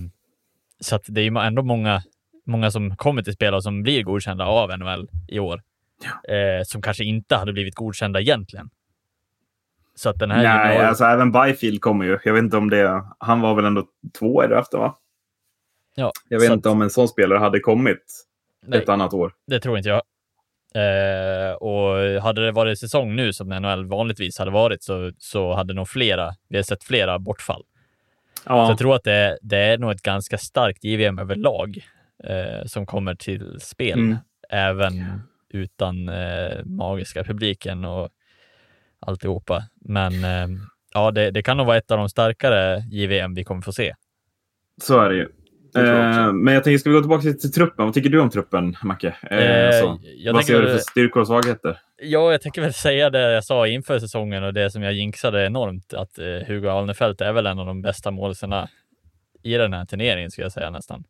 så 0.80 0.96
att 0.96 1.04
det 1.08 1.22
är 1.22 1.26
ju 1.26 1.38
ändå 1.40 1.62
många, 1.64 2.02
många 2.46 2.72
som 2.72 2.96
kommer 2.96 3.22
till 3.24 3.34
spel 3.34 3.54
och 3.54 3.64
som 3.64 3.84
blir 3.84 4.04
godkända 4.04 4.46
av 4.46 4.78
NHL 4.80 5.08
i 5.28 5.40
år, 5.40 5.62
eh, 6.30 6.64
som 6.66 6.82
kanske 6.82 7.04
inte 7.04 7.36
hade 7.36 7.54
blivit 7.54 7.76
godkända 7.76 8.22
egentligen. 8.22 8.70
Så 9.96 10.10
att 10.10 10.20
den 10.20 10.32
här 10.32 10.44
Nej, 10.44 10.78
junior- 10.78 10.86
alltså 10.88 11.04
även 11.04 11.32
Byfield 11.32 11.82
kommer 11.82 12.06
ju. 12.06 12.20
Jag 12.24 12.34
vet 12.34 12.44
inte 12.44 12.58
om 12.58 12.70
det... 12.70 13.04
Han 13.18 13.42
var 13.42 13.56
väl 13.56 13.66
ändå 13.66 13.84
två 14.20 14.44
i 14.44 14.48
draften, 14.48 14.80
va? 14.80 14.96
Ja, 15.96 16.12
Jag 16.30 16.40
vet 16.40 16.48
så 16.48 16.54
inte 16.54 16.70
om 16.70 16.82
en 16.82 16.90
sån 16.90 17.08
spelare 17.08 17.40
hade 17.40 17.60
kommit 17.60 18.26
nej. 18.66 18.80
ett 18.80 18.90
annat 18.90 19.14
år. 19.14 19.34
Det 19.48 19.60
tror 19.60 19.78
inte 19.78 19.90
jag. 19.90 20.02
Eh, 20.76 21.54
och 21.54 22.22
hade 22.22 22.46
det 22.46 22.52
varit 22.52 22.80
säsong 22.80 23.16
nu 23.16 23.34
som 23.34 23.50
NHL 23.50 23.86
vanligtvis 23.86 24.38
hade 24.40 24.52
varit 24.52 24.84
så, 24.84 25.12
så 25.18 25.54
hade 25.54 25.74
nog 25.74 25.88
flera, 25.90 26.32
vi 26.50 26.58
har 26.58 26.64
sett 26.64 26.84
flera 26.84 27.20
bortfall. 27.20 27.64
Så 28.44 28.44
Ja, 28.46 28.70
jag 28.70 28.78
tror 28.78 28.96
att 28.96 29.04
det, 29.04 29.38
det 29.42 29.58
är 29.58 29.78
nog 29.78 29.92
ett 29.92 30.02
ganska 30.02 30.38
starkt 30.38 30.84
JVM 30.84 31.20
överlag 31.20 31.86
eh, 32.24 32.66
som 32.66 32.86
kommer 32.86 33.16
till 33.16 33.58
spel, 33.62 34.00
Mm. 34.00 34.18
även 34.50 35.22
utan 35.54 36.10
eh, 36.10 36.66
magiska 36.66 37.24
publiken 37.24 37.86
och 37.86 38.10
alltihopa. 39.00 39.64
Men 39.76 40.24
eh, 40.24 40.48
ja, 40.94 41.12
det, 41.12 41.32
det 41.32 41.44
kan 41.44 41.58
nog 41.58 41.66
vara 41.66 41.78
ett 41.78 41.92
av 41.92 41.98
de 41.98 42.10
starkare 42.10 42.84
JVM 42.92 43.34
vi 43.34 43.44
kommer 43.44 43.62
få 43.62 43.72
se. 43.72 43.94
så 44.82 45.00
är 45.00 45.10
det 45.10 45.16
ju. 45.16 45.28
Jag. 45.74 46.26
Eh, 46.28 46.34
men 46.34 46.54
jag 46.54 46.64
tänker, 46.64 46.78
ska 46.78 46.90
vi 46.90 46.94
gå 46.96 47.02
tillbaka 47.02 47.22
till 47.22 47.52
truppen? 47.52 47.86
Vad 47.86 47.94
tycker 47.94 48.10
du 48.10 48.20
om 48.20 48.30
truppen, 48.30 48.76
Macke? 48.84 49.16
Eh, 49.30 49.38
Eh, 49.38 49.72
så. 49.82 50.00
jag 50.18 50.34
Vad 50.34 50.46
ser 50.46 50.62
du 50.62 50.68
för 50.68 50.78
styrkor 50.78 51.22
och 51.22 51.28
svagheter? 51.28 51.78
Ja, 52.04 52.32
jag 52.32 52.42
tänker 52.42 52.62
väl 52.62 52.74
säga 52.74 53.10
det 53.10 53.32
jag 53.34 53.44
sa 53.44 53.68
inför 53.68 54.00
säsongen 54.00 54.44
och 54.44 54.54
det 54.54 54.72
som 54.72 54.84
jag 54.84 54.94
jinxade 54.94 55.46
enormt, 55.46 55.94
att 55.94 56.20
eh, 56.20 56.26
Hugo 56.48 56.70
Alnefelt 56.70 57.22
är 57.22 57.32
väl 57.34 57.46
en 57.46 57.60
av 57.60 57.66
de 57.66 57.82
bästa 57.82 58.12
målsarna 58.12 58.68
i 59.44 59.54
den 59.54 59.74
här 59.74 59.86
turneringen, 59.86 60.32
skulle 60.32 60.46
jag 60.46 60.52
säga 60.52 60.70
nästan. 60.70 61.04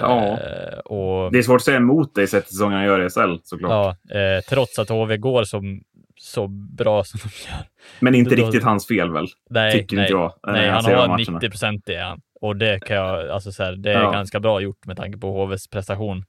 Ja. 0.00 0.24
Eh, 0.40 0.78
och 0.78 1.32
Det 1.32 1.38
är 1.38 1.42
svårt 1.42 1.56
att 1.56 1.62
säga 1.64 1.76
emot 1.76 2.14
dig 2.14 2.26
sett 2.26 2.44
till 2.46 2.52
säsongen 2.56 2.76
han 2.78 2.86
gör 2.86 3.06
i 3.06 3.10
SL, 3.10 3.34
såklart. 3.42 3.96
ja, 4.10 4.18
eh, 4.20 4.40
trots 4.48 4.78
att 4.78 4.88
HV 4.88 5.16
går 5.16 5.44
som, 5.44 5.80
så 6.20 6.46
bra 6.48 7.04
som 7.04 7.20
de 7.22 7.48
gör. 7.50 7.64
Men 8.00 8.14
inte 8.14 8.36
Då- 8.36 8.44
riktigt 8.46 8.64
hans 8.64 8.86
fel 8.86 9.12
väl? 9.12 9.26
Nej, 9.50 9.72
Tycker 9.72 9.96
nej, 9.96 10.04
inte 10.04 10.12
jag. 10.12 10.32
nej 10.46 10.70
han 10.70 10.84
de 10.84 10.90
har 10.94 11.08
matcherna. 11.08 11.38
90 11.38 11.50
procent 11.50 11.82
det 11.86 11.94
är 11.94 12.04
han. 12.04 12.20
Och 12.40 12.56
det 12.56 12.80
kan 12.80 12.96
jag, 12.96 13.28
alltså 13.28 13.52
så 13.52 13.62
här, 13.62 13.72
det 13.76 13.90
är 13.92 14.02
Ja. 14.02 14.10
ganska 14.10 14.40
bra 14.40 14.60
gjort 14.60 14.86
med 14.86 14.96
tanke 14.96 15.18
på 15.18 15.44
HVs 15.44 15.68
prestation. 15.68 16.24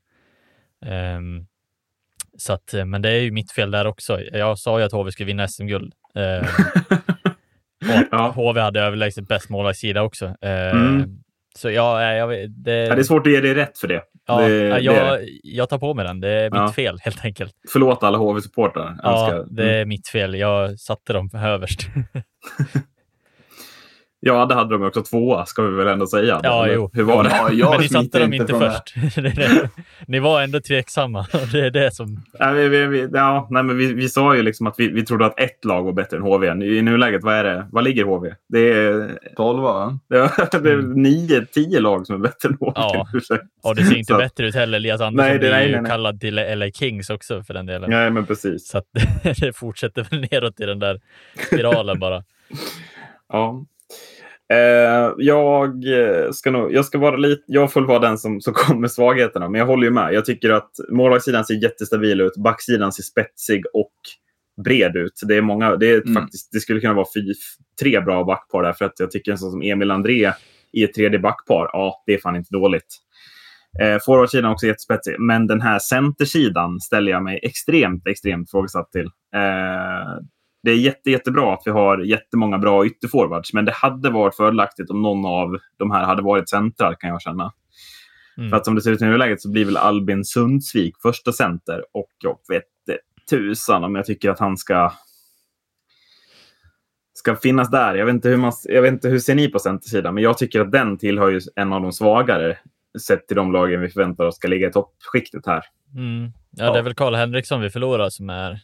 Ehm, 0.85 1.45
så 2.37 2.53
att, 2.53 2.73
eh, 2.73 2.85
men 2.85 3.01
det 3.01 3.09
är 3.09 3.19
ju 3.21 3.31
mitt 3.31 3.51
fel 3.51 3.71
där 3.71 3.87
också. 3.87 4.21
Jag 4.21 4.59
sa 4.59 4.79
ju 4.79 4.85
att 4.85 4.91
HV 4.91 5.11
skulle 5.11 5.27
vinna 5.27 5.47
SM-guld. 5.47 5.93
Ehm, 6.15 6.43
och 7.85 8.07
Ja. 8.11 8.31
HV 8.35 8.59
hade 8.61 8.81
överlägset 8.81 9.27
bäst 9.27 9.49
målvaktssida 9.49 10.01
också. 10.01 10.25
Ehm, 10.41 10.77
Mm. 10.77 11.09
Så 11.55 11.71
ja, 11.71 12.03
jag, 12.13 12.29
det, 12.51 12.71
Ja, 12.73 12.95
det 12.95 13.01
är 13.01 13.03
svårt 13.03 13.27
att 13.27 13.33
ge 13.33 13.41
dig 13.41 13.53
rätt 13.53 13.77
för 13.77 13.87
det. 13.87 14.01
ja, 14.27 14.41
det, 14.41 14.79
jag, 14.79 15.19
det. 15.19 15.25
jag 15.43 15.69
tar 15.69 15.77
på 15.79 15.93
mig 15.93 16.05
den. 16.05 16.19
Det 16.19 16.29
är 16.29 16.43
mitt 16.51 16.59
Ja. 16.59 16.71
fel 16.71 16.97
helt 17.01 17.25
enkelt. 17.25 17.53
Förlåt 17.73 18.03
alla 18.03 18.17
HV-supportrar. 18.17 18.99
Ja, 19.03 19.31
Önskar- 19.33 19.55
det 19.55 19.73
är 19.75 19.85
mitt 19.85 20.07
fel. 20.07 20.35
Jag 20.35 20.79
satte 20.79 21.13
dem 21.13 21.29
överst. 21.35 21.79
Ja, 24.27 24.45
det 24.45 24.55
hade 24.55 24.69
de 24.77 24.83
också 24.83 25.03
tvåa, 25.03 25.45
ska 25.45 25.61
vi 25.61 25.75
väl 25.75 25.87
ändå 25.87 26.07
säga. 26.07 26.39
Ja, 26.43 26.63
Eller 26.65 26.75
jo. 26.75 26.89
Hur 26.93 27.03
var 27.03 27.23
det? 27.23 27.29
Ja, 27.29 27.49
jag 27.51 27.71
Men 27.71 27.81
ni 27.81 27.87
satte 27.89 28.19
dem 28.19 28.33
inte 28.33 28.53
först. 28.53 28.95
Det 29.15 29.21
det. 29.21 29.69
Ni 30.07 30.19
var 30.19 30.41
ändå 30.41 30.59
tveksamma. 30.59 31.27
Det 31.51 31.59
är 31.65 31.69
det 31.71 31.95
som... 31.95 32.23
Nej, 32.39 32.53
vi, 32.53 32.67
vi, 32.69 32.85
vi, 32.87 33.07
ja, 33.13 33.47
nej, 33.49 33.63
men 33.63 33.77
vi, 33.77 33.93
vi 33.93 34.09
sa 34.09 34.35
ju 34.35 34.41
liksom 34.43 34.67
att 34.67 34.75
vi, 34.77 34.87
vi 34.87 35.05
trodde 35.05 35.25
att 35.25 35.39
ett 35.39 35.65
lag 35.65 35.83
var 35.83 35.93
bättre 35.93 36.17
än 36.17 36.23
HV. 36.23 36.47
I 36.47 36.81
nuläget, 36.81 37.23
vad 37.23 37.33
är 37.35 37.43
det? 37.43 37.67
Vad 37.71 37.83
ligger 37.83 38.03
HV? 38.03 38.33
Det 38.49 38.59
är, 38.73 39.17
12 39.35 39.63
va? 39.63 39.99
det 40.09 40.17
är, 40.17 40.59
det 40.61 40.71
är 40.71 40.77
nio, 40.77 41.45
tio 41.45 41.79
lag 41.79 42.07
som 42.07 42.15
är 42.15 42.19
bättre 42.19 42.49
än 42.49 42.57
HV. 42.59 42.71
Ja. 42.75 43.07
Och 43.63 43.75
det 43.75 43.83
ser 43.83 43.95
inte 43.97 44.13
Så- 44.13 44.17
bättre 44.17 44.47
ut 44.47 44.55
heller. 44.55 44.77
Elias 44.77 45.01
Andersson 45.01 45.29
Nej, 45.29 45.39
det- 45.39 45.49
nej, 45.49 45.65
ju 45.65 45.71
nej, 45.71 45.81
nej. 45.81 45.91
kallad 45.91 46.19
till 46.21 46.35
LA 46.59 46.71
Kings 46.71 47.09
också 47.09 47.43
för 47.43 47.53
den 47.53 47.65
delen. 47.65 47.89
Nej, 47.89 48.09
men 48.11 48.25
precis. 48.25 48.67
Så 48.67 48.77
att 48.77 48.85
det 49.41 49.55
fortsätter 49.55 50.07
väl 50.11 50.21
neråt 50.31 50.59
i 50.59 50.65
den 50.65 50.79
där 50.79 50.99
spiralen 51.47 51.99
bara. 51.99 52.23
Ja. 53.33 53.65
Eh, 54.53 55.13
jag, 55.17 55.86
eh, 55.99 56.31
ska 56.31 56.51
nog, 56.51 56.73
jag, 56.73 56.86
ska 56.86 56.97
vara 56.97 57.17
lite, 57.17 57.43
jag 57.47 57.73
får 57.73 57.81
vara 57.81 57.99
den 57.99 58.17
som, 58.17 58.41
som 58.41 58.53
kommer 58.53 58.79
med 58.81 58.91
svagheterna, 58.91 59.49
men 59.49 59.60
jag 59.60 59.65
håller 59.65 59.83
ju 59.83 59.91
med. 59.91 60.13
Jag 60.13 60.25
tycker 60.25 60.49
att 60.49 60.71
målvaktssidan 60.89 61.45
ser 61.45 61.63
jättestabil 61.63 62.21
ut, 62.21 62.38
backsidan 62.38 62.91
ser 62.91 63.03
spetsig 63.03 63.63
och 63.73 63.93
bred 64.63 64.95
ut. 64.95 65.21
Det, 65.27 65.36
är 65.36 65.41
många, 65.41 65.75
det, 65.75 65.88
är 65.91 66.01
Mm. 66.01 66.13
faktiskt, 66.13 66.49
det 66.51 66.60
skulle 66.60 66.79
kunna 66.79 66.93
vara 66.93 67.07
fy, 67.15 67.33
tre 67.81 67.99
bra 67.99 68.23
backpar 68.23 68.63
där, 68.63 68.73
för 68.73 68.86
att 68.86 68.99
jag 68.99 69.12
tycker 69.12 69.31
en 69.31 69.38
sån 69.38 69.51
som 69.51 69.62
Emil 69.62 69.91
André 69.91 70.31
i 70.73 70.83
ett 70.83 70.93
tredje 70.93 71.19
backpar, 71.19 71.69
ja, 71.73 72.03
det 72.05 72.13
är 72.13 72.17
fan 72.17 72.36
inte 72.36 72.53
dåligt. 72.53 72.97
Eh, 73.81 73.97
Forwardsidan 74.05 74.51
också 74.51 74.67
jättespetsig, 74.67 75.15
men 75.19 75.47
den 75.47 75.62
här 75.62 75.79
centersidan 75.79 76.79
ställer 76.79 77.12
jag 77.12 77.23
mig 77.23 77.39
extremt, 77.43 78.07
extremt 78.07 78.51
frågesatt 78.51 78.91
till. 78.91 79.05
Eh, 79.36 80.21
det 80.63 80.71
är 80.71 80.75
jätte, 80.75 81.11
jättebra 81.11 81.53
att 81.53 81.61
vi 81.65 81.71
har 81.71 81.97
jättemånga 81.97 82.57
bra 82.57 82.85
ytterforwards, 82.85 83.53
men 83.53 83.65
det 83.65 83.71
hade 83.71 84.09
varit 84.09 84.35
fördelaktigt 84.35 84.89
om 84.89 85.01
någon 85.01 85.25
av 85.25 85.57
de 85.77 85.91
här 85.91 86.03
hade 86.03 86.21
varit 86.21 86.49
centrar, 86.49 86.95
kan 86.99 87.09
jag 87.09 87.21
känna. 87.21 87.53
Mm. 88.37 88.49
För 88.49 88.57
att 88.57 88.65
som 88.65 88.75
det 88.75 88.81
ser 88.81 88.91
ut 88.91 89.01
i 89.01 89.05
nuläget 89.05 89.41
så 89.41 89.51
blir 89.51 89.65
väl 89.65 89.77
Albin 89.77 90.25
Sundsvik 90.25 90.95
första 91.01 91.31
center 91.31 91.83
och 91.93 92.11
jag 92.23 92.37
vet 92.49 92.63
tusan 93.29 93.83
om 93.83 93.95
jag 93.95 94.05
tycker 94.05 94.29
att 94.29 94.39
han 94.39 94.57
ska 94.57 94.91
ska 97.13 97.35
finnas 97.35 97.71
där. 97.71 97.95
Jag 97.95 98.05
vet 98.05 98.13
inte 98.13 98.29
hur, 98.29 98.37
man, 98.37 98.53
jag 98.63 98.81
vet 98.81 98.91
inte 98.91 99.09
hur 99.09 99.19
ser 99.19 99.35
ni 99.35 99.47
på 99.47 99.59
centersidan, 99.59 100.13
men 100.13 100.23
jag 100.23 100.37
tycker 100.37 100.61
att 100.61 100.71
den 100.71 100.97
tillhör 100.97 101.29
ju 101.29 101.41
en 101.55 101.73
av 101.73 101.81
de 101.81 101.91
svagare 101.91 102.57
sett 103.01 103.27
till 103.27 103.35
de 103.35 103.51
lagen 103.51 103.81
vi 103.81 103.89
förväntar 103.89 104.25
oss 104.25 104.35
ska 104.35 104.47
ligga 104.47 104.67
i 104.67 104.71
toppskiktet 104.71 105.45
här. 105.45 105.63
Mm. 105.95 106.31
Ja, 106.51 106.73
det 106.73 106.79
är 106.79 106.83
väl 106.83 106.95
Karl 106.95 107.15
Henriksson 107.15 107.61
vi 107.61 107.69
förlorar 107.69 108.09
som 108.09 108.29
är, 108.29 108.59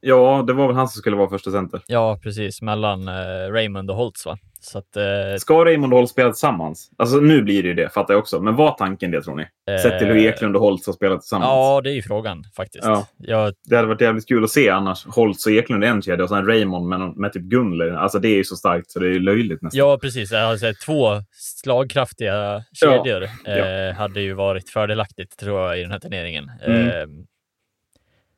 Ja, 0.00 0.44
det 0.46 0.52
var 0.52 0.66
väl 0.66 0.76
han 0.76 0.88
som 0.88 0.98
skulle 0.98 1.16
vara 1.16 1.28
första 1.28 1.50
center. 1.50 1.80
ja 1.86 2.18
precis, 2.22 2.62
mellan 2.62 3.08
eh, 3.08 3.52
Raymond 3.52 3.90
och 3.90 3.96
Holtz 3.96 4.26
va? 4.26 4.38
Så 4.60 4.78
att, 4.78 4.96
eh, 4.96 5.02
Ska 5.38 5.64
Raymond 5.64 5.92
och 5.92 5.98
Holt 5.98 6.10
spela 6.10 6.30
tillsammans? 6.30 6.90
Alltså 6.98 7.16
nu 7.16 7.42
blir 7.42 7.62
det 7.62 7.68
ju 7.68 7.74
det, 7.74 7.88
fattar 7.88 8.14
jag 8.14 8.18
också. 8.18 8.40
Men 8.40 8.56
var 8.56 8.70
tanken 8.70 9.10
det 9.10 9.22
tror 9.22 9.36
ni? 9.36 9.46
Sett 9.82 9.98
till 9.98 10.08
hur 10.08 10.16
Eklund 10.16 10.56
och 10.56 10.62
Holt 10.62 10.86
har 10.86 10.92
spelat 10.92 11.20
tillsammans. 11.20 11.48
Ja, 11.48 11.80
det 11.84 11.90
är 11.90 11.94
ju 11.94 12.02
frågan 12.02 12.44
faktiskt. 12.56 12.84
Ja. 12.84 13.06
Jag, 13.18 13.54
Det 13.68 13.76
hade 13.76 13.88
varit 13.88 14.00
jävligt 14.00 14.28
kul 14.28 14.44
att 14.44 14.50
se 14.50 14.70
annars. 14.70 15.06
Holtz 15.06 15.46
och 15.46 15.52
Eklund 15.52 15.84
i 15.84 15.86
en 15.86 16.02
kedja 16.02 16.24
och 16.24 16.30
sen 16.30 16.46
Raymond 16.46 16.88
med, 16.88 17.16
med 17.16 17.32
typ 17.32 17.42
Gunler. 17.42 17.90
Alltså 17.90 18.18
det 18.18 18.28
är 18.28 18.36
ju 18.36 18.44
så 18.44 18.56
starkt 18.56 18.90
så 18.90 18.98
det 18.98 19.06
är 19.08 19.20
löjligt 19.20 19.62
nästan. 19.62 19.78
ja, 19.78 19.98
precis. 20.02 20.28
Sett 20.60 20.80
två 20.86 21.08
slagkraftiga 21.32 22.62
kedjor. 22.72 23.22
Eh, 23.22 23.94
hade 23.94 24.20
ju 24.20 24.32
varit 24.34 24.70
fördelaktigt 24.70 25.38
tror 25.38 25.60
jag 25.60 25.78
i 25.78 25.82
den 25.82 25.90
här 25.92 25.98
turneringen. 25.98 26.50
Mm. 26.66 27.10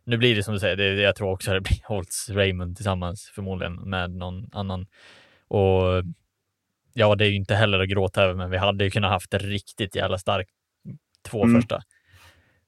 Nu 0.08 0.16
blir 0.16 0.36
det 0.36 0.42
som 0.42 0.54
du 0.54 0.60
säger, 0.60 0.76
det, 0.76 0.94
jag 1.02 1.16
tror 1.16 1.32
också 1.32 1.52
det 1.52 1.60
blir 1.60 1.78
Holtz 1.84 2.30
Raymond 2.30 2.76
tillsammans 2.76 3.32
förmodligen 3.34 3.74
med 3.74 4.10
någon 4.10 4.48
annan. 4.52 4.86
Och 5.48 6.04
ja, 6.92 7.14
det 7.14 7.24
är 7.24 7.28
ju 7.28 7.34
inte 7.36 7.54
heller 7.54 7.80
att 7.80 7.88
gråta 7.88 8.22
över, 8.22 8.34
men 8.34 8.50
vi 8.50 8.56
hade 8.56 8.84
ju 8.84 8.90
kunnat 8.90 9.10
haft 9.10 9.30
det 9.30 9.38
riktigt 9.38 9.96
jävla 9.96 10.18
starkt 10.18 10.50
två 11.30 11.44
Mm. 11.44 11.60
första. 11.60 11.80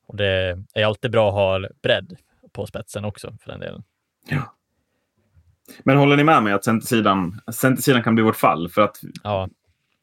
Och 0.07 0.17
det 0.17 0.59
är 0.75 0.85
alltid 0.85 1.11
bra 1.11 1.29
att 1.29 1.35
ha 1.35 1.69
bredd 1.83 2.17
på 2.53 2.67
spetsen 2.67 3.05
också 3.05 3.37
för 3.43 3.51
den 3.51 3.61
delen. 3.61 3.83
Men 5.85 5.97
håller 5.97 6.17
ni 6.17 6.25
med 6.25 6.43
mig 6.43 6.53
att 6.53 6.65
centersidan, 6.65 7.41
centersidan 7.53 8.03
kan 8.03 8.15
bli 8.15 8.25
vårt 8.25 8.37
fall? 8.37 8.69
För 8.69 8.83
att 8.83 8.97
Ja, 9.23 9.49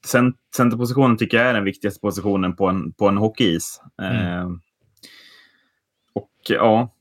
cent, 0.05 0.35
centerpositionen 0.55 1.17
tycker 1.17 1.37
jag 1.37 1.45
är 1.47 1.53
den 1.53 1.63
viktigaste 1.63 1.99
positionen 1.99 2.55
på 2.55 2.67
en, 2.67 2.93
på 2.93 3.07
en 3.07 3.17
hockeyis. 3.17 3.81
Mm. 4.01 4.15
Eh, 4.15 4.47
och 6.13 6.31
ja, 6.49 6.93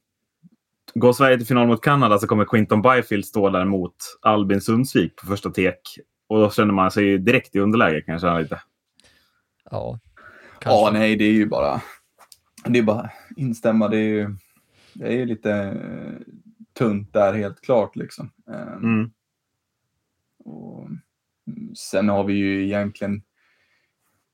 går 0.98 1.12
Sverige 1.12 1.36
till 1.36 1.46
final 1.46 1.66
mot 1.66 1.84
Kanada 1.84 2.18
så 2.18 2.26
kommer 2.26 2.44
Quinton 2.44 2.82
Byfield 2.82 3.24
stå 3.24 3.50
där 3.50 3.64
mot 3.64 3.96
Albin 4.22 4.60
Sundsvik 4.60 5.16
på 5.16 5.26
första 5.26 5.50
tek. 5.50 5.80
Och 6.28 6.40
då 6.40 6.50
känner 6.50 6.74
man 6.74 6.90
sig 6.90 7.04
ju 7.04 7.18
direkt 7.18 7.56
i 7.56 7.58
underläge 7.58 8.00
kan 8.00 8.12
jag 8.12 8.20
känna 8.20 8.38
lite. 8.38 8.62
ja. 9.70 10.00
Ja, 10.64 10.90
nej, 10.92 11.16
det 11.16 11.24
är 11.24 11.32
ju 11.32 11.46
bara... 11.46 11.82
Det 12.64 12.78
är 12.78 12.82
bara 12.82 13.10
instämma. 13.36 13.88
Det 13.88 13.96
är 13.96 14.08
ju, 14.08 14.36
det 14.92 15.06
är 15.06 15.12
ju 15.12 15.26
lite 15.26 15.52
eh, 15.52 16.34
tunt 16.78 17.12
där 17.12 17.34
helt 17.34 17.60
klart 17.60 17.96
liksom. 17.96 18.30
Eh, 18.50 18.76
Mm. 18.76 19.10
Och 20.44 20.86
mm, 21.46 21.74
sen 21.74 22.08
har 22.08 22.24
vi 22.24 22.32
ju 22.32 22.64
egentligen 22.64 23.22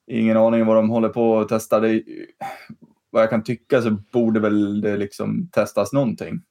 ingen 0.06 0.36
aning 0.36 0.66
vad 0.66 0.76
de 0.76 0.90
håller 0.90 1.08
på 1.08 1.40
att 1.40 1.48
testa. 1.48 1.80
Det, 1.80 2.02
vad 3.10 3.22
jag 3.22 3.30
kan 3.30 3.44
tycka 3.44 3.82
så 3.82 3.90
borde 3.90 4.40
väl 4.40 4.80
det 4.80 4.96
liksom 4.96 5.48
testas 5.52 5.92
någonting. 5.92 6.42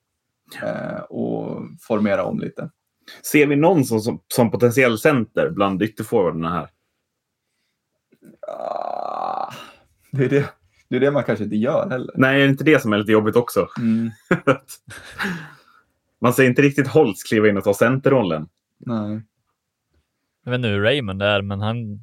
Eh, 0.64 1.02
och 1.02 1.62
formera 1.80 2.24
om 2.24 2.40
lite. 2.40 2.70
Ser 3.32 3.48
vi 3.48 3.56
någon 3.56 3.86
som, 3.86 4.00
som, 4.00 4.22
som 4.28 4.52
potentiell 4.52 4.98
center 4.98 5.50
bland 5.50 5.82
ytterforwarderna 5.82 6.50
här? 6.50 6.70
Ah, 8.48 9.54
det, 10.12 10.26
är 10.26 10.30
det, 10.30 10.50
det 10.88 10.96
är 10.96 11.00
det 11.00 11.12
man 11.12 11.24
kanske 11.24 11.44
inte 11.44 11.56
gör 11.56 11.90
heller. 11.90 12.14
Nej, 12.16 12.42
är 12.42 12.46
det 12.46 12.52
inte 12.52 12.64
det 12.64 12.82
som 12.82 12.94
är 12.94 12.98
lite 12.98 13.12
jobbigt 13.12 13.36
också? 13.36 13.68
Mm, 13.80 14.12
Man 16.20 16.34
ser 16.34 16.44
inte 16.44 16.62
riktigt 16.62 16.88
Holtz 16.88 17.24
kliva 17.24 17.50
in 17.50 17.58
och 17.58 17.64
ta 17.64 17.74
centerrollen. 17.74 18.50
nej. 18.78 19.22
Jag 20.44 20.52
vet 20.52 20.58
inte 20.58 20.68
hur 20.68 20.82
Raymond 20.82 21.22
är, 21.22 21.42
men 21.42 21.62
han... 21.62 22.00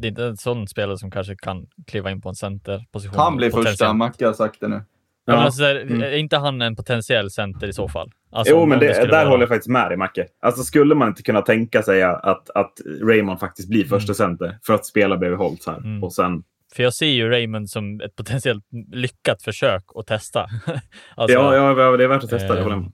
Det 0.00 0.06
är 0.06 0.10
inte 0.10 0.24
en 0.24 0.36
sån 0.36 0.68
spelare 0.68 0.98
som 0.98 1.10
kanske 1.10 1.36
kan 1.36 1.66
kliva 1.86 2.10
in 2.10 2.20
på 2.20 2.28
en 2.28 2.34
centerposition. 2.34 3.18
Han 3.18 3.36
blir 3.36 3.50
första. 3.50 3.92
Macke 3.92 4.26
har 4.26 4.32
sagt 4.32 4.60
det 4.60 4.68
nu. 4.68 4.82
Ja. 5.24 5.32
Men 5.32 5.42
alltså, 5.44 5.64
är 5.64 5.80
Mm. 5.80 6.02
är 6.02 6.12
inte 6.12 6.36
han 6.36 6.62
en 6.62 6.76
potentiell 6.76 7.30
center 7.30 7.68
i 7.68 7.72
så 7.72 7.88
fall? 7.88 8.10
Alltså, 8.32 8.54
Jo, 8.54 8.66
men 8.66 8.78
det, 8.78 8.94
skulle 8.94 9.10
där 9.12 9.18
vara- 9.18 9.28
håller 9.28 9.42
jag 9.42 9.48
faktiskt 9.48 9.68
med 9.68 9.90
dig, 9.90 9.96
Macke. 9.96 10.26
Alltså, 10.40 10.62
skulle 10.62 10.94
man 10.94 11.08
inte 11.08 11.22
kunna 11.22 11.42
tänka 11.42 11.82
sig 11.82 12.02
att, 12.02 12.50
att 12.50 12.72
Raymond 13.02 13.40
faktiskt 13.40 13.68
blir 13.68 13.84
första 13.84 14.12
Mm. 14.12 14.14
center 14.38 14.58
för 14.66 14.74
att 14.74 14.86
spela 14.86 15.16
bredvid 15.16 15.38
Holtz 15.38 15.66
här? 15.66 15.76
Mm. 15.76 16.04
Och 16.04 16.12
sen, 16.12 16.42
För 16.74 16.82
jag 16.82 16.94
ser 16.94 17.06
ju 17.06 17.28
Raymond 17.30 17.70
som 17.70 18.00
ett 18.00 18.16
potentiellt 18.16 18.64
lyckat 18.92 19.42
försök 19.42 19.84
att 19.94 20.06
testa. 20.06 20.40
alltså, 21.14 21.38
ja, 21.38 21.74
ja, 21.74 21.96
det 21.96 22.04
är 22.04 22.08
värt 22.08 22.24
att 22.24 22.30
testa. 22.30 22.48
det 22.54 22.58
eh, 22.58 22.62
håller 22.62 22.76
jag 22.76 22.82
med. 22.82 22.92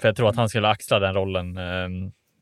För 0.00 0.08
jag 0.08 0.16
tror 0.16 0.28
att 0.28 0.36
han 0.36 0.48
skulle 0.48 0.68
axla 0.68 0.98
den 0.98 1.14
rollen 1.14 1.56
eh, 1.56 1.88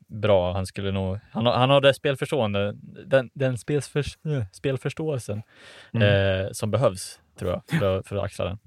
bra. 0.07 0.53
Han 0.53 0.65
skulle 0.65 0.91
nog... 0.91 1.19
Han 1.31 1.45
har, 1.45 1.53
han 1.53 1.69
har 1.69 1.81
det 1.81 1.93
spelförstående, 1.93 2.73
den, 3.05 3.29
den 3.33 3.57
spelförs, 3.57 4.17
eh, 4.25 4.43
spelförståelsen 4.51 5.41
Mm. 5.93 6.07
eh, 6.45 6.51
som 6.51 6.71
behövs, 6.71 7.19
tror 7.41 7.51
jag, 7.51 7.79
för, 7.79 7.97
att- 7.99 8.07
för 8.07 8.15
att 8.15 8.23
axla 8.23 8.45
den. 8.45 8.57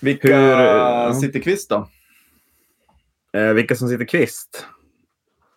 Vilka 0.00 0.28
Hur- 0.38 1.12
sitter 1.12 1.40
kvist 1.40 1.70
då? 1.70 1.88
Eh, 3.32 3.52
vilka 3.52 3.74
som 3.74 3.88
sitter 3.88 4.04
kvist? 4.04 4.66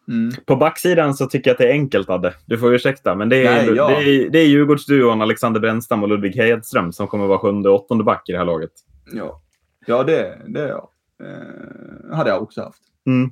Mm. 0.07 0.31
På 0.45 0.55
backsidan 0.55 1.13
så 1.13 1.25
tycker 1.27 1.49
jag 1.49 1.53
att 1.53 1.57
det 1.57 1.67
är 1.67 1.71
enkelt, 1.71 2.09
Adde. 2.09 2.33
Du 2.45 2.57
får 2.57 2.73
ursäkta, 2.75 3.15
men 3.15 3.29
det 3.29 3.45
är, 3.47 3.65
Nej, 3.65 3.75
ja. 3.75 3.87
det 3.89 3.95
är, 4.03 4.29
det 4.29 4.39
är 4.39 4.45
Djurgårdsduon 4.47 5.21
Alexander 5.21 5.59
Brännstam 5.59 6.03
och 6.03 6.09
Ludvig 6.09 6.35
Hedström 6.35 6.91
som 6.93 7.07
kommer 7.07 7.27
vara 7.27 7.39
sjunde 7.39 7.69
och 7.69 7.75
åttonde 7.85 8.03
back 8.03 8.29
i 8.29 8.31
det 8.31 8.37
här 8.37 8.45
laget. 8.45 8.71
Ja, 9.13 9.41
ja 9.87 10.03
det, 10.03 10.41
det 10.47 10.61
är 10.61 10.67
jag. 10.67 10.89
Eh, 11.23 12.15
hade 12.17 12.29
jag 12.29 12.43
också 12.43 12.61
haft, 12.61 12.81
Mm. 13.07 13.31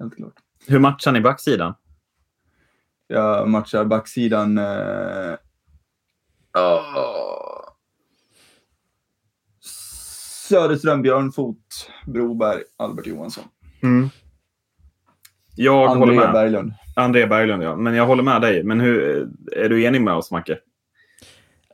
helt 0.00 0.16
klart. 0.16 0.34
Hur 0.66 0.78
matchar 0.78 1.12
ni 1.12 1.20
backsidan? 1.20 1.74
Jag 3.06 3.48
matchar 3.48 3.84
backsidan. 3.84 4.58
Eh, 4.58 5.34
ah. 6.58 7.74
Söderström, 10.48 11.02
Björnfot, 11.02 11.56
Broberg, 12.06 12.62
Albert 12.76 13.06
Johansson. 13.06 13.44
Mm. 13.82 14.10
Jag 15.56 15.88
håller 15.88 16.02
André 16.02 16.16
med. 16.16 16.32
Berglund. 16.32 16.72
André 16.96 17.26
Berglund, 17.26 17.62
ja. 17.62 17.76
Men 17.76 17.94
jag 17.94 18.06
håller 18.06 18.22
med 18.22 18.40
dig. 18.40 18.62
Men 18.62 18.80
hur, 18.80 19.28
är 19.56 19.68
du 19.68 19.84
enig 19.84 20.00
med 20.00 20.14
oss, 20.14 20.30
Macke? 20.30 20.58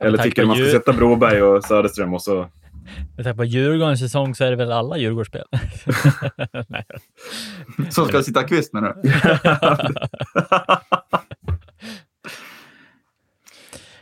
Eller 0.01 0.17
tycker 0.17 0.41
du 0.41 0.47
man 0.47 0.55
ska 0.55 0.65
djur- 0.65 0.71
sätta 0.71 0.93
Broberg 0.93 1.41
och 1.41 1.63
Söderström 1.63 2.13
och 2.13 2.21
så... 2.21 2.49
Med 3.15 3.25
tanke 3.25 3.37
på 3.37 3.43
Djurgårdens 3.43 3.99
säsong 3.99 4.35
så 4.35 4.43
är 4.43 4.49
det 4.49 4.55
väl 4.55 4.71
alla 4.71 4.97
Djurgårdsspel? 4.97 5.45
Nej. 6.67 6.85
Som 7.89 8.05
ska 8.05 8.23
sitta 8.23 8.43
kvist 8.43 8.73
menar 8.73 8.95
du? 8.95 9.01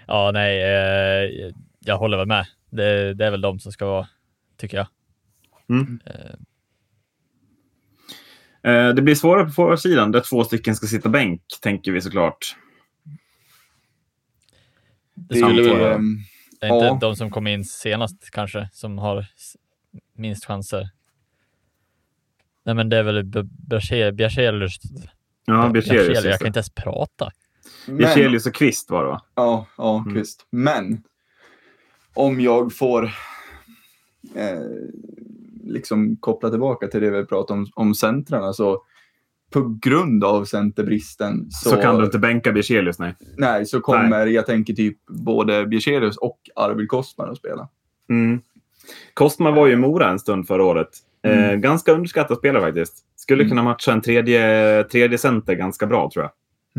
ja, 0.08 0.32
nej, 0.34 0.62
eh, 0.64 1.52
jag 1.80 1.98
håller 1.98 2.18
väl 2.18 2.28
med. 2.28 2.48
Det, 2.70 3.14
det 3.14 3.26
är 3.26 3.32
väl 3.32 3.42
de 3.42 3.60
som 3.60 3.72
ska 3.72 3.86
vara, 3.86 4.08
tycker 4.58 4.78
jag. 4.78 4.88
Mm. 5.70 6.00
Eh, 6.06 6.36
Eh, 8.64 8.90
det 8.94 9.02
blir 9.02 9.16
svårare 9.16 9.46
på 9.46 9.52
forwardsidan 9.52 10.12
där 10.12 10.20
två 10.22 10.44
stycken 10.44 10.76
ska 10.76 10.88
sitta 10.88 11.10
bänk, 11.10 11.42
tänker 11.62 11.92
vi 11.92 12.02
såklart. 12.02 12.56
Det 15.16 15.36
skulle 15.36 15.62
Det 15.64 15.70
är- 15.70 15.74
väl 15.74 15.80
vara 15.84 15.94
ehm, 15.96 16.18
inte 16.52 16.68
ja. 16.68 16.98
de 17.02 17.16
som 17.16 17.30
kom 17.32 17.48
in 17.48 17.66
senast 17.66 18.30
kanske 18.32 18.70
som 18.74 18.98
har 18.98 19.26
minst 20.14 20.46
chanser. 20.46 20.90
Nej, 22.64 22.76
men 22.76 22.90
det 22.90 22.98
är 22.98 23.04
väl 23.04 23.24
Bjärselius. 23.64 24.78
Ja, 25.46 25.70
Bjärselius. 25.70 26.26
Jag 26.26 26.40
kan 26.40 26.48
inte 26.48 26.60
ens 26.60 26.70
prata. 26.74 27.32
Bjärselius 27.88 28.46
och 28.46 28.54
Kvist 28.54 28.90
var 28.92 29.04
det 29.04 29.10
va? 29.10 29.22
Ja, 29.36 29.66
ja 29.78 30.00
Mm. 30.06 30.14
Kvist. 30.16 30.46
Men 30.50 31.04
om 32.14 32.42
jag 32.42 32.74
får 32.76 33.04
eh, 34.36 34.60
liksom 35.64 36.16
koppla 36.20 36.50
tillbaka 36.50 36.88
till 36.88 37.02
det 37.02 37.10
vi 37.10 37.26
pratade 37.26 37.60
om, 37.60 37.68
om 37.74 37.96
centrarna 37.96 38.54
så 38.54 38.84
på 39.52 39.78
grund 39.82 40.24
av 40.24 40.46
centerbristen 40.46 41.52
så, 41.52 41.70
Så, 41.70 41.76
kan 41.76 41.98
du 41.98 42.06
inte 42.06 42.20
bänka 42.20 42.52
Bjärselius, 42.52 43.00
nej. 43.00 43.16
nej, 43.38 43.66
så 43.66 43.80
kommer, 43.82 44.26
jag 44.28 44.46
tänker 44.46 44.74
typ 44.74 44.98
både 45.08 45.66
Bjärselius 45.66 46.18
och 46.18 46.40
Arvid 46.56 46.88
Kostman 46.90 47.30
att 47.30 47.38
spela. 47.38 47.70
Mm. 48.10 48.42
Kostman 49.14 49.56
var 49.56 49.68
ju 49.68 49.74
i 49.74 49.76
Mora 49.76 50.10
en 50.10 50.20
stund 50.20 50.48
förra 50.48 50.64
året. 50.64 50.90
Eh, 51.24 51.48
Mm. 51.50 51.62
ganska 51.62 51.92
underskattad 51.92 52.38
spelare 52.38 52.64
faktiskt. 52.64 53.06
Skulle 53.16 53.44
Mm. 53.44 53.50
kunna 53.50 53.64
matcha 53.64 53.92
en 53.94 54.02
tredje, 54.02 54.84
tredje 54.84 55.18
center 55.18 55.54
ganska 55.56 55.88
bra 55.88 56.10
tror 56.14 56.24
jag. 56.26 56.32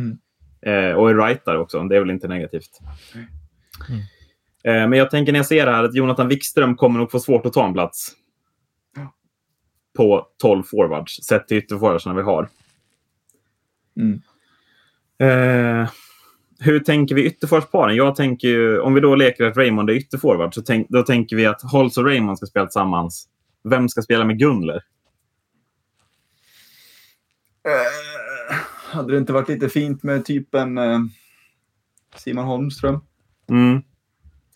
Mm. 0.05 0.18
Eh, 0.62 0.92
och 0.92 1.11
är 1.11 1.14
rightare 1.14 1.59
också. 1.59 1.83
Det 1.83 1.97
är 1.97 2.01
väl 2.01 2.11
inte 2.11 2.29
negativt. 2.29 2.81
Mm. 3.14 4.01
Eh, 4.64 4.88
men 4.88 4.99
jag 4.99 5.11
tänker 5.11 5.33
när 5.33 5.38
jag 5.38 5.47
ser 5.47 5.66
det 5.66 5.73
här 5.73 5.85
att 5.85 5.94
Jonathan 5.94 6.29
Wikström 6.29 6.77
kommer 6.77 6.99
nog 6.99 7.11
få 7.11 7.21
svårt 7.21 7.47
att 7.47 7.53
ta 7.53 7.66
en 7.66 7.73
plats. 7.73 8.12
På 9.97 10.27
12 10.42 10.62
forwards, 10.62 11.25
sett 11.25 11.49
till 11.49 11.57
ytterforwardsen 11.57 12.16
vi 12.16 12.23
har. 12.23 12.49
Mm. 13.97 14.23
Eh, 15.18 15.90
hur 16.61 16.81
tänker 16.81 17.14
vi 17.14 17.25
ytterforwardsparen? 17.25 17.97
Jag 17.97 18.16
tänker 18.16 18.49
ju, 18.49 18.81
om 18.81 18.94
vi 18.94 19.01
då 19.01 19.14
leker 19.14 19.44
att 19.44 19.57
Raymond 19.57 19.90
är 19.90 19.94
ytterforward, 19.94 20.55
så 20.55 20.62
tänk, 20.62 20.88
då 20.88 21.03
tänker 21.03 21.37
vi 21.37 21.47
att 21.47 21.62
Holtz 21.62 21.99
och 21.99 22.05
Raymond 22.05 22.38
ska 22.38 22.47
spela 22.47 22.66
tillsammans. 22.66 23.29
Vem 23.68 23.88
ska 23.88 24.03
spela 24.03 24.25
med 24.25 24.38
Gunler? 24.38 24.83
Hade 28.88 29.12
det 29.12 29.18
inte 29.18 29.33
varit 29.33 29.48
lite 29.48 29.68
fint 29.68 30.03
med 30.03 30.24
typen 30.24 30.79
eh, 30.79 30.98
Simon 32.16 32.44
Holmström? 32.44 33.01
Mm. 33.48 33.83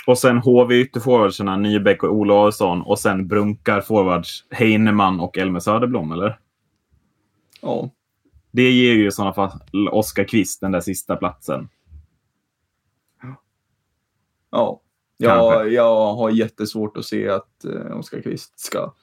Och 0.07 0.19
sen 0.19 0.39
HV 0.39 0.81
ytterforwardsarna, 0.81 1.57
Nybeck 1.57 2.03
och 2.03 2.13
Ola 2.13 2.35
Adolfsson. 2.35 2.83
Och 2.83 2.99
sen 2.99 3.29
brunkar 3.29 3.81
forwards 3.81 4.45
Heinemann 4.51 5.21
och 5.21 5.39
Elmer 5.39 5.61
Söderblom, 5.61 6.13
eller? 6.13 6.39
Ja. 7.61 7.91
Det 8.51 8.71
ger 8.71 8.95
ju 8.95 9.07
i 9.07 9.11
sådana 9.11 9.33
fall 9.33 9.51
Oskar 9.91 10.25
Kvist 10.25 10.61
den 10.61 10.73
där 10.73 10.81
sista 10.81 11.17
platsen. 11.17 11.69
Ja. 14.51 14.81
Jag, 15.17 15.53
Kanske. 15.53 15.75
jag 15.75 16.15
har 16.15 16.31
jättesvårt 16.31 16.97
att 16.97 17.05
se 17.05 17.29
att 17.29 17.65
eh, 17.65 17.97
Oskar 17.97 18.23
Kvist 18.23 18.61
ska, 18.61 18.95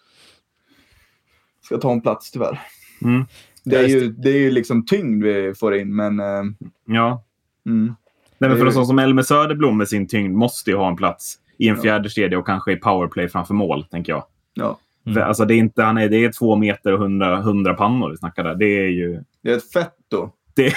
ska 1.62 1.78
ta 1.78 1.92
en 1.92 2.02
plats 2.02 2.32
tyvärr. 2.32 2.62
Mm. 3.02 3.26
Det 3.70 3.78
är, 3.78 3.88
ju, 3.88 4.08
det 4.12 4.30
är 4.30 4.38
ju 4.40 4.52
liksom 4.52 4.86
tyngd 4.86 5.24
vi 5.24 5.54
får 5.56 5.76
in, 5.76 5.96
men... 5.96 6.20
Eh, 6.20 6.44
Ja. 6.86 7.24
mm. 7.66 7.96
Nej, 8.38 8.50
men 8.50 8.60
för 8.60 8.66
en 8.66 8.74
sån 8.74 8.86
som 8.86 9.00
Elmer 9.00 9.22
Söderblom 9.22 9.78
med 9.78 9.88
sin 9.88 10.08
tyngd 10.08 10.36
måste 10.38 10.70
ju 10.70 10.76
ha 10.78 10.88
en 10.88 10.96
plats 10.96 11.36
i 11.58 11.68
en 11.68 11.76
Ja. 11.76 11.82
fjärde 11.82 12.10
kedja 12.10 12.40
och 12.40 12.46
kanske 12.46 12.72
i 12.72 12.76
powerplay 12.76 13.28
framför 13.30 13.54
mål, 13.54 13.84
tänker 13.86 14.12
jag. 14.14 14.24
Ja. 14.54 14.80
Mm. 15.06 15.24
Alltså, 15.24 15.46
det, 15.46 15.54
är 15.54 15.58
inte, 15.58 15.84
han 15.84 15.98
är, 15.98 16.10
det 16.10 16.26
är 16.26 16.32
två 16.32 16.56
meter 16.56 16.94
och 16.94 17.00
hundra, 17.00 17.42
hundra 17.42 17.74
pannor 17.74 18.10
vi 18.10 18.18
snackar 18.18 18.44
där. 18.44 18.56
Det 18.56 18.66
är 18.66 18.90
ju... 18.90 19.24
Det 19.44 19.52
är 19.52 19.58
ett 19.58 19.72
fett 19.72 19.96
då. 20.12 20.34
Det, 20.56 20.74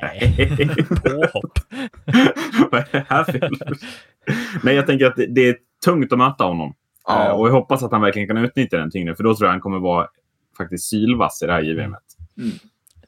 Nej, 0.00 0.46
påhopp. 1.04 1.52
Vad 2.70 2.80
är 2.80 2.88
det 2.92 3.04
här 3.08 3.24
för... 3.24 3.50
Nej, 4.62 4.74
jag 4.74 4.86
tänker 4.86 5.06
att 5.06 5.16
det, 5.16 5.26
det 5.26 5.48
är 5.48 5.56
tungt 5.84 6.12
att 6.12 6.18
möta 6.18 6.44
honom. 6.44 6.74
Ja. 7.06 7.26
Eh, 7.28 7.32
Och 7.32 7.48
jag 7.48 7.52
hoppas 7.52 7.82
att 7.82 7.92
han 7.92 8.00
verkligen 8.00 8.28
kan 8.28 8.36
utnyttja 8.38 8.76
den 8.78 8.90
tyngden. 8.90 9.16
För 9.16 9.24
då 9.24 9.34
tror 9.34 9.46
jag 9.46 9.52
han 9.52 9.60
kommer 9.60 9.78
vara 9.78 10.06
faktiskt 10.58 10.88
sylvass 10.88 11.42
i 11.42 11.46
det 11.46 11.52
här 11.52 11.62
JVMet. 11.62 12.02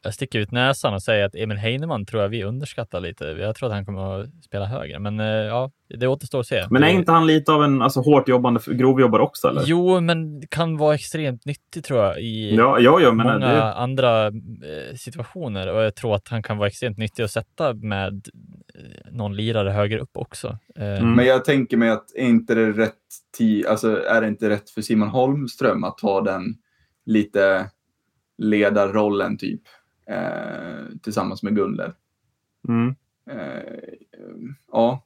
Jag 0.02 0.14
sticker 0.14 0.38
ut 0.38 0.50
näsan 0.50 0.94
och 0.94 1.02
säger 1.02 1.24
att 1.24 1.34
Emil 1.34 1.56
Heinemann 1.56 2.06
tror 2.06 2.22
jag 2.22 2.28
vi 2.28 2.44
underskattar 2.44 3.00
lite. 3.00 3.24
Jag 3.24 3.56
tror 3.56 3.68
att 3.68 3.74
han 3.74 3.86
kommer 3.86 4.20
att 4.20 4.44
spela 4.44 4.66
högre, 4.66 4.98
men 4.98 5.20
eh, 5.20 5.26
ja, 5.26 5.70
det 5.98 6.06
återstår 6.06 6.40
att 6.40 6.46
se. 6.46 6.66
Men 6.70 6.82
är 6.82 6.88
inte 6.88 7.12
han 7.12 7.26
lite 7.26 7.52
av 7.52 7.64
en 7.64 7.82
alltså, 7.82 8.00
hårt 8.00 8.28
jobbande 8.28 8.60
grovjobbare 8.66 9.22
också? 9.22 9.48
Eller? 9.48 9.62
Jo, 9.66 10.00
men 10.00 10.40
det 10.40 10.46
kan 10.46 10.76
vara 10.76 10.94
extremt 10.94 11.44
nyttig 11.44 11.84
tror 11.84 12.00
jag 12.04 12.20
i 12.20 12.54
Ja, 12.56 12.78
ja, 12.78 13.00
ja 13.00 13.12
men 13.12 13.26
många 13.26 13.38
det, 13.38 13.74
andra 13.74 14.26
eh, 14.26 14.96
situationer 14.96 15.72
och 15.72 15.82
jag 15.82 15.94
tror 15.94 16.14
att 16.14 16.28
han 16.28 16.42
kan 16.42 16.58
vara 16.58 16.68
extremt 16.68 16.98
nyttig 16.98 17.22
att 17.22 17.30
sätta 17.30 17.74
med 17.74 18.28
eh, 18.74 19.12
någon 19.12 19.36
lirare 19.36 19.70
högre 19.70 19.98
upp 19.98 20.16
också. 20.16 20.58
Eh, 20.76 20.90
Mm. 20.90 21.12
Men 21.12 21.26
jag 21.26 21.44
tänker 21.44 21.76
mig 21.76 21.90
att 21.90 22.16
är 22.16 22.26
inte 22.26 22.54
det 22.54 22.72
rätt 22.72 22.94
tid, 23.38 23.66
alltså 23.66 24.02
är 24.02 24.20
det 24.20 24.28
inte 24.28 24.48
rätt 24.48 24.70
för 24.70 24.82
Simon 24.82 25.08
Holmström 25.08 25.84
att 25.84 25.98
ta 25.98 26.20
den 26.20 26.42
lite 27.06 27.70
ledarrollen 28.38 29.38
typ 29.38 29.60
eh, 30.10 30.98
tillsammans 31.02 31.42
med 31.42 31.56
Gunler? 31.56 31.94
mm. 32.68 32.94
Eh, 33.30 33.62
ja, 34.72 35.04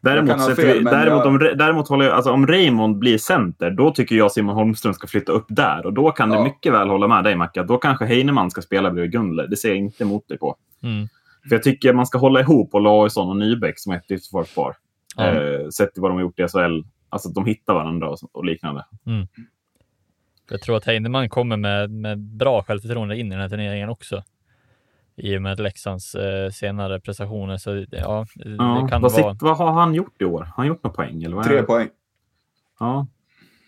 Däremot, 0.00 0.56
fel, 0.56 0.78
vi, 0.78 0.84
däremot, 0.84 1.18
jag- 1.24 1.26
om, 1.26 1.38
däremot 1.38 1.88
håller 1.88 2.04
jag, 2.04 2.14
alltså, 2.14 2.30
om 2.32 2.46
Raymond 2.46 2.98
blir 2.98 3.18
center, 3.18 3.70
då 3.70 3.90
tycker 3.90 4.16
jag 4.16 4.32
Simon 4.32 4.54
Holmström 4.54 4.94
ska 4.94 5.06
flytta 5.06 5.32
upp 5.32 5.46
där. 5.48 5.86
Och 5.86 5.92
då 5.92 6.10
kan 6.10 6.30
Ja. 6.30 6.38
du 6.38 6.44
mycket 6.44 6.72
väl 6.72 6.88
hålla 6.88 7.08
med 7.08 7.24
dig, 7.24 7.36
Macka. 7.36 7.62
Då 7.62 7.78
kanske 7.78 8.04
Heinemann 8.04 8.50
ska 8.50 8.62
spela 8.62 8.90
bredvid 8.90 9.12
Gunler. 9.12 9.46
Det 9.46 9.56
ser 9.56 9.68
jag 9.68 9.78
inte 9.78 10.04
emot 10.04 10.28
dig 10.28 10.38
på. 10.38 10.56
mm. 10.82 11.08
För 11.48 11.54
jag 11.56 11.62
tycker 11.62 11.92
man 11.92 12.06
ska 12.06 12.18
hålla 12.18 12.40
ihop 12.40 12.74
Olausson 12.74 13.28
och 13.28 13.36
Nybeck 13.36 13.78
som 13.78 13.92
ett 13.92 14.10
ytterforwardspar. 14.10 14.76
Ja. 15.16 15.26
Eh, 15.26 15.68
sett 15.68 15.92
till 15.94 16.02
vad 16.02 16.10
de 16.10 16.14
har 16.14 16.22
gjort 16.22 16.38
i 16.40 16.42
SHL. 16.48 16.80
Alltså 17.08 17.28
att 17.28 17.34
de 17.34 17.44
hittar 17.46 17.74
varandra 17.74 18.08
och, 18.10 18.18
och 18.32 18.44
liknande. 18.44 18.84
Jag 20.50 20.60
tror 20.60 20.76
att 20.76 20.84
Heinemann 20.84 21.28
kommer 21.28 21.56
med, 21.56 21.90
med 21.90 22.18
bra 22.18 22.62
självförtroende 22.62 23.16
in 23.18 23.26
i 23.26 23.30
den 23.30 23.40
här 23.40 23.48
turneringen 23.48 23.88
också. 23.88 24.22
I 25.16 25.36
och 25.36 25.42
med 25.42 25.60
Leksands 25.60 26.14
eh, 26.14 26.50
senare 26.50 27.00
prestationer. 27.00 27.56
Så 27.56 27.76
ja, 27.76 27.86
Ja, 27.90 28.26
det 28.82 28.88
kan 28.90 29.02
vad, 29.02 29.12
vara... 29.12 29.32
sitt, 29.34 29.42
vad 29.42 29.56
har 29.56 29.72
han 29.72 29.94
gjort 29.94 30.22
i 30.22 30.24
år? 30.24 30.40
Har 30.40 30.46
han 30.56 30.66
gjort 30.66 30.84
några 30.84 30.94
poäng? 30.96 31.22
Eller 31.22 31.36
vad 31.36 31.44
är 31.44 31.48
tre 31.48 31.56
det? 31.56 31.62
poäng. 31.62 31.88
Ja. 32.80 33.06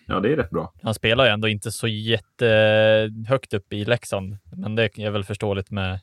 ja, 0.06 0.20
det 0.20 0.32
är 0.32 0.36
rätt 0.36 0.50
bra. 0.50 0.72
Han 0.82 0.94
spelar 0.94 1.24
ju 1.24 1.30
ändå 1.30 1.48
inte 1.48 1.72
så 1.72 1.88
jättehögt 1.88 3.54
upp 3.54 3.72
i 3.72 3.84
Leksand, 3.84 4.38
men 4.56 4.74
det 4.74 4.98
är 4.98 5.10
väl 5.10 5.24
förståeligt 5.24 5.70
med 5.70 6.00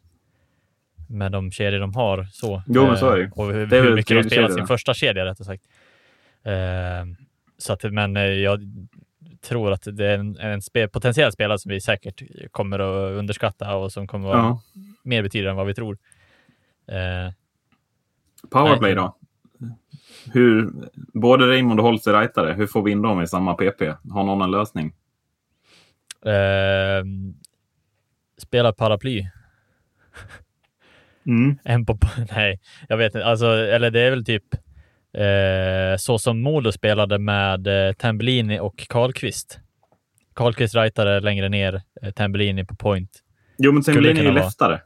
med 1.11 1.31
de 1.31 1.51
kedjor 1.51 1.79
de 1.79 1.95
har. 1.95 2.23
Så. 2.31 2.63
Jo, 2.67 2.87
men 2.87 2.97
så 2.97 3.09
är 3.09 3.17
det. 3.17 3.23
Eh, 3.23 3.31
Och 3.31 3.45
hur, 3.53 3.65
Det 3.67 3.77
är 3.77 3.83
hur 3.83 3.95
mycket 3.95 4.17
de 4.23 4.29
spelar 4.29 4.47
kedjan. 4.47 4.51
sin 4.57 4.67
första 4.67 4.93
kedja 4.93 5.25
rättare 5.25 5.45
sagt. 5.45 5.63
Eh, 6.43 7.05
så 7.57 7.73
att, 7.73 7.83
men 7.83 8.17
eh, 8.17 8.23
jag 8.23 8.59
tror 9.41 9.71
att 9.71 9.87
det 9.91 10.05
är 10.07 10.17
en, 10.19 10.37
en 10.37 10.61
spe, 10.61 10.87
potentiell 10.87 11.31
spelare 11.31 11.59
som 11.59 11.69
vi 11.69 11.81
säkert 11.81 12.21
kommer 12.51 12.79
att 12.79 13.17
underskatta 13.19 13.75
och 13.75 13.91
som 13.91 14.07
kommer 14.07 14.29
att 14.29 14.35
vara 14.35 14.45
Ja. 14.47 14.61
mer 15.03 15.23
betydande 15.23 15.49
än 15.49 15.55
vad 15.57 15.67
vi 15.67 15.73
tror. 15.73 15.97
Eh, 16.87 17.33
Powerplay 18.49 18.95
Nej. 18.95 19.03
då? 19.03 19.15
Hur, 20.33 20.71
både 21.13 21.47
Raymond 21.47 21.79
och 21.79 21.85
Holtz 21.85 22.07
är 22.07 22.13
rightare. 22.19 22.53
Hur 22.53 22.67
får 22.67 22.81
vi 22.83 22.91
in 22.91 23.01
dem 23.01 23.21
i 23.21 23.27
samma 23.27 23.53
PP? 23.53 23.81
Har 24.11 24.23
någon 24.23 24.41
en 24.41 24.51
lösning? 24.51 24.93
eh, 26.25 27.03
spela 28.37 28.73
paraply. 28.73 29.27
Mm. 31.25 31.57
En 31.63 31.85
på, 31.85 31.97
nej, 32.35 32.59
jag 32.89 32.97
vet 32.97 33.15
inte. 33.15 33.25
Alltså, 33.25 33.45
eller 33.47 33.91
det 33.91 34.01
är 34.01 34.09
väl 34.09 34.25
typ 34.25 34.43
eh, 35.13 35.97
så 35.97 36.19
som 36.19 36.41
Modo 36.41 36.71
spelade 36.71 37.17
med 37.19 37.87
eh, 37.87 37.93
Tambellini 37.93 38.59
och 38.59 38.85
Karlqvist. 38.89 39.59
Karlqvist 40.35 40.75
rightare 40.75 41.19
längre 41.19 41.49
ner, 41.49 41.81
eh, 42.01 42.11
Tambellini 42.11 42.65
på 42.65 42.75
point. 42.75 43.09
Jo, 43.57 43.71
men 43.71 43.83
Skulle 43.83 43.95
Tambellin 43.95 44.17
är 44.17 44.21
ju 44.23 44.31
vara. 44.31 44.43
leftare. 44.43 44.81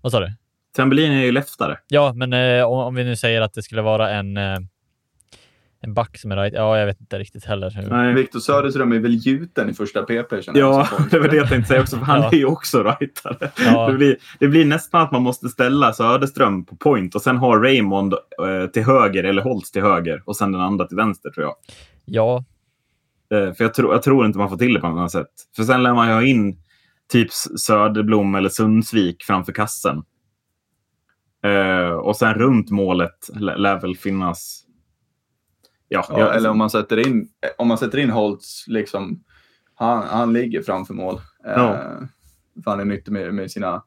Vad 0.00 0.12
sa 0.12 0.20
du? 0.20 0.32
Tambellin 0.76 1.12
är 1.12 1.24
ju 1.24 1.32
leftare. 1.32 1.78
Ja, 1.88 2.12
men 2.12 2.32
eh, 2.32 2.64
om, 2.64 2.78
om 2.78 2.94
vi 2.94 3.04
nu 3.04 3.16
säger 3.16 3.40
att 3.40 3.54
det 3.54 3.62
skulle 3.62 3.82
vara 3.82 4.10
en, 4.10 4.36
eh, 4.36 4.58
en 5.82 5.94
back 5.94 6.18
som 6.18 6.32
är 6.32 6.36
right. 6.36 6.54
Ja, 6.54 6.78
jag 6.78 6.86
vet 6.86 7.00
inte 7.00 7.18
riktigt 7.18 7.44
heller. 7.44 7.70
Hur. 7.70 7.90
Nej. 7.90 8.14
Viktor 8.14 8.40
Söderström 8.40 8.92
är 8.92 8.98
väl 8.98 9.14
gjuten 9.26 9.70
i 9.70 9.74
första 9.74 10.02
PP 10.02 10.42
känner 10.42 10.60
jag 10.60 10.74
Ja, 10.80 10.86
som 10.86 11.08
det 11.10 11.18
var 11.18 11.28
det 11.28 11.36
jag 11.36 11.48
tänkte 11.48 11.68
säga 11.68 11.80
också. 11.80 11.96
För 11.96 12.04
han 12.04 12.20
Ja. 12.20 12.28
är 12.32 12.36
ju 12.36 12.44
också 12.44 12.82
rightare. 12.82 13.50
Ja. 13.64 13.88
Det, 13.90 13.96
blir, 13.96 14.16
det 14.38 14.48
blir 14.48 14.64
nästan 14.64 15.02
att 15.02 15.12
man 15.12 15.22
måste 15.22 15.48
ställa 15.48 15.92
Söderström 15.92 16.64
på 16.64 16.76
point 16.76 17.14
och 17.14 17.22
sen 17.22 17.36
ha 17.36 17.56
Raymond 17.56 18.12
eh, 18.14 18.70
till 18.72 18.82
höger 18.84 19.24
eller 19.24 19.42
Holtz 19.42 19.70
till 19.70 19.82
höger 19.82 20.22
och 20.26 20.36
sen 20.36 20.52
den 20.52 20.60
andra 20.60 20.84
till 20.86 20.96
vänster 20.96 21.30
tror 21.30 21.44
jag. 21.46 21.54
Ja, 22.04 22.44
Eh, 23.34 23.52
för 23.52 23.64
jag, 23.64 23.74
tror 23.74 23.92
jag 23.92 24.02
tror 24.02 24.26
inte 24.26 24.38
man 24.38 24.48
får 24.48 24.56
till 24.56 24.74
det 24.74 24.80
på 24.80 24.88
något 24.88 24.98
annat 24.98 25.10
sätt. 25.12 25.26
För 25.56 25.62
sen 25.62 25.82
lär 25.82 25.94
man 25.94 26.08
ju 26.08 26.14
ha 26.14 26.22
in 26.22 26.56
typ 27.12 27.32
Söderblom 27.32 28.34
eller 28.34 28.48
Sundsvik 28.48 29.22
framför 29.22 29.52
kassen. 29.52 30.02
Eh, 31.44 31.90
och 31.90 32.16
sen 32.16 32.34
runt 32.34 32.70
målet 32.70 33.30
lä- 33.34 33.56
lär 33.56 33.80
väl 33.80 33.96
finnas... 33.96 34.64
Ja, 35.92 36.04
Ja, 36.08 36.32
eller 36.32 36.50
om 36.50 36.58
man 36.58 36.70
sätter 36.70 37.06
in, 37.08 37.28
om 37.58 37.68
man 37.68 37.78
sätter 37.78 37.98
in 37.98 38.10
Holtz, 38.10 38.64
liksom, 38.68 39.24
han, 39.74 40.02
han 40.02 40.32
ligger 40.32 40.62
framför 40.62 40.94
mål. 40.94 41.14
Eh, 41.46 41.52
Ja. 41.52 41.76
för 42.64 42.70
han 42.70 42.80
är 42.80 42.84
nyttig 42.84 43.12
med, 43.12 43.34
med 43.34 43.50
sina 43.50 43.82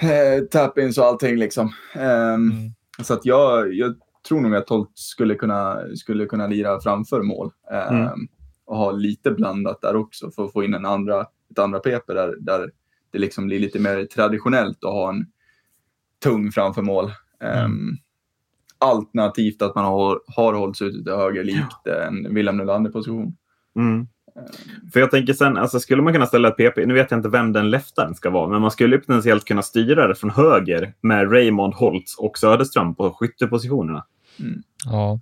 eh, 0.00 0.44
tap-ins 0.50 0.98
och 0.98 1.04
allting 1.04 1.36
liksom. 1.36 1.72
Ehm, 1.94 2.50
Mm. 2.50 2.72
Så 3.02 3.14
att 3.14 3.24
jag, 3.26 3.74
jag 3.74 3.94
tror 4.28 4.40
nog 4.40 4.54
att 4.54 4.68
Holt 4.68 4.92
skulle 4.94 5.34
kunna, 5.34 5.78
skulle 5.96 6.26
kunna 6.26 6.46
lira 6.46 6.80
framför 6.80 7.22
mål. 7.22 7.50
Ehm, 7.72 7.96
Mm. 7.96 8.28
Och 8.64 8.76
ha 8.76 8.90
lite 8.90 9.30
blandat 9.30 9.80
där 9.82 9.96
också 9.96 10.30
för 10.30 10.44
att 10.44 10.52
få 10.52 10.64
in 10.64 10.74
en 10.74 10.86
andra, 10.86 11.26
ett 11.50 11.58
andra 11.58 11.78
PP 11.78 12.12
där, 12.12 12.34
där 12.40 12.70
det 13.12 13.18
liksom 13.18 13.46
blir 13.46 13.58
lite 13.60 13.78
mer 13.78 14.04
traditionellt 14.04 14.84
att 14.84 14.90
ha 14.92 15.08
en 15.10 15.26
tung 16.22 16.52
framför 16.52 16.82
mål. 16.82 17.12
Ehm, 17.40 17.90
Alternativt 18.80 19.62
att 19.62 19.74
man 19.74 19.84
har, 19.84 20.20
har 20.36 20.52
hållits 20.54 20.82
ute 20.82 21.04
till 21.04 21.12
höger 21.12 21.44
likt 21.44 21.86
en 22.08 22.34
William 22.34 22.56
Nylander-position. 22.56 23.36
Mm. 23.76 24.08
För 24.92 25.00
jag 25.00 25.10
tänker 25.10 25.32
sen, 25.32 25.56
alltså 25.56 25.80
skulle 25.80 26.02
man 26.02 26.12
kunna 26.12 26.26
ställa 26.26 26.48
ett 26.48 26.56
PP, 26.56 26.86
nu 26.86 26.94
vet 26.94 27.10
jag 27.10 27.18
inte 27.18 27.28
vem 27.28 27.52
den 27.52 27.70
leftaren 27.70 28.14
ska 28.14 28.30
vara, 28.30 28.48
men 28.48 28.60
man 28.60 28.70
skulle 28.70 28.98
potentiellt 28.98 29.44
kunna 29.44 29.62
styra 29.62 30.06
det 30.08 30.14
från 30.14 30.30
höger 30.30 30.94
med 31.00 31.32
Raymond, 31.32 31.74
Holtz 31.74 32.18
och 32.18 32.38
Söderström 32.38 32.94
på 32.94 33.10
skyttepositionerna. 33.10 34.04
Ja. 34.84 35.20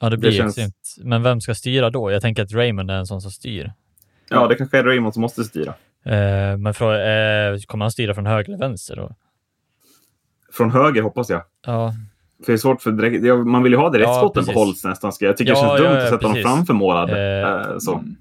Ja, 0.00 0.10
det 0.10 0.16
blir 0.16 0.30
Det 0.30 0.36
ju 0.36 0.42
känns- 0.42 0.58
extremt. 0.58 1.08
Men 1.08 1.22
vem 1.22 1.40
ska 1.40 1.54
styra 1.54 1.90
då? 1.90 2.10
Jag 2.10 2.22
tänker 2.22 2.42
att 2.42 2.52
Raymond 2.52 2.90
är 2.90 2.94
en 2.94 3.06
sån 3.06 3.20
som 3.20 3.30
styr. 3.30 3.72
Ja, 4.28 4.46
det 4.48 4.54
kanske 4.54 4.78
är 4.78 4.84
Raymond 4.84 5.14
som 5.14 5.20
måste 5.20 5.44
styra. 5.44 5.74
Eh, 6.04 6.56
men 6.58 6.74
frå, 6.74 6.92
eh, 6.92 7.58
kommer 7.66 7.84
han 7.84 7.90
styra 7.92 8.14
från 8.14 8.26
höger 8.26 8.48
eller 8.48 8.58
vänster 8.58 8.96
då? 8.96 9.14
Från 10.52 10.70
höger 10.70 11.02
hoppas 11.02 11.30
jag. 11.30 11.42
Ja, 11.66 11.92
För 12.44 12.46
det 12.46 12.52
är 12.52 12.56
svårt 12.56 12.82
för 12.82 12.92
direkt, 12.92 13.46
man 13.46 13.62
vill 13.62 13.72
ju 13.72 13.78
ha 13.78 13.90
direktskotten 13.90 14.44
Ja, 14.46 14.52
på. 14.52 14.58
Holtz 14.58 14.84
nästan. 14.84 15.12
Jag 15.20 15.36
tycker 15.36 15.52
det 15.52 15.58
Ja, 15.58 15.68
känns 15.68 15.80
ja, 15.80 15.84
dumt 15.88 15.96
ja, 15.98 16.02
att 16.04 16.10
sätta 16.10 16.26
honom 16.26 16.42
framför 16.42 16.74
målad. 16.74 17.10
Eh, 17.10 17.50
eh, 17.70 17.78
så. 17.78 17.94
Mm. 17.94 18.16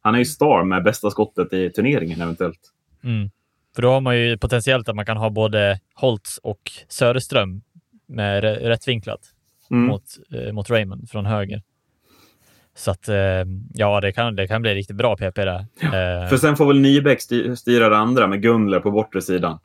Han 0.00 0.14
är 0.14 0.18
ju 0.18 0.24
star 0.24 0.64
med 0.64 0.82
bästa 0.84 1.10
skottet 1.10 1.52
i 1.52 1.70
turneringen 1.70 2.20
eventuellt. 2.20 2.60
mm. 3.04 3.30
För 3.74 3.82
då 3.82 3.90
har 3.90 4.00
man 4.00 4.18
ju 4.18 4.38
potentiellt 4.38 4.88
att 4.88 4.96
man 4.96 5.06
kan 5.06 5.16
ha 5.16 5.30
både 5.30 5.80
Holtz 5.94 6.38
och 6.38 6.60
Söderström 6.88 7.62
med 8.06 8.44
rä- 8.44 8.68
rättvinklat 8.68 9.20
Mm. 9.70 9.84
mot, 9.86 10.02
eh, 10.34 10.52
mot 10.52 10.70
Raymond 10.70 11.10
från 11.10 11.26
höger. 11.26 11.62
Så 12.74 12.90
att 12.90 13.08
eh, 13.08 13.16
ja, 13.74 14.00
det 14.00 14.12
kan, 14.12 14.36
det 14.36 14.46
kan 14.48 14.62
bli 14.62 14.74
riktigt 14.74 14.96
bra 14.96 15.16
PP 15.16 15.44
där. 15.44 15.66
Eh, 15.82 16.28
För 16.28 16.36
sen 16.36 16.56
får 16.56 16.66
väl 16.66 16.80
Nybeck 16.80 17.18
sty- 17.20 17.54
styra 17.56 17.88
det 17.88 17.96
andra 17.96 18.26
med 18.26 18.42
Gunler 18.42 18.80
på 18.80 18.90
bortre 18.90 19.22
sidan. 19.22 19.58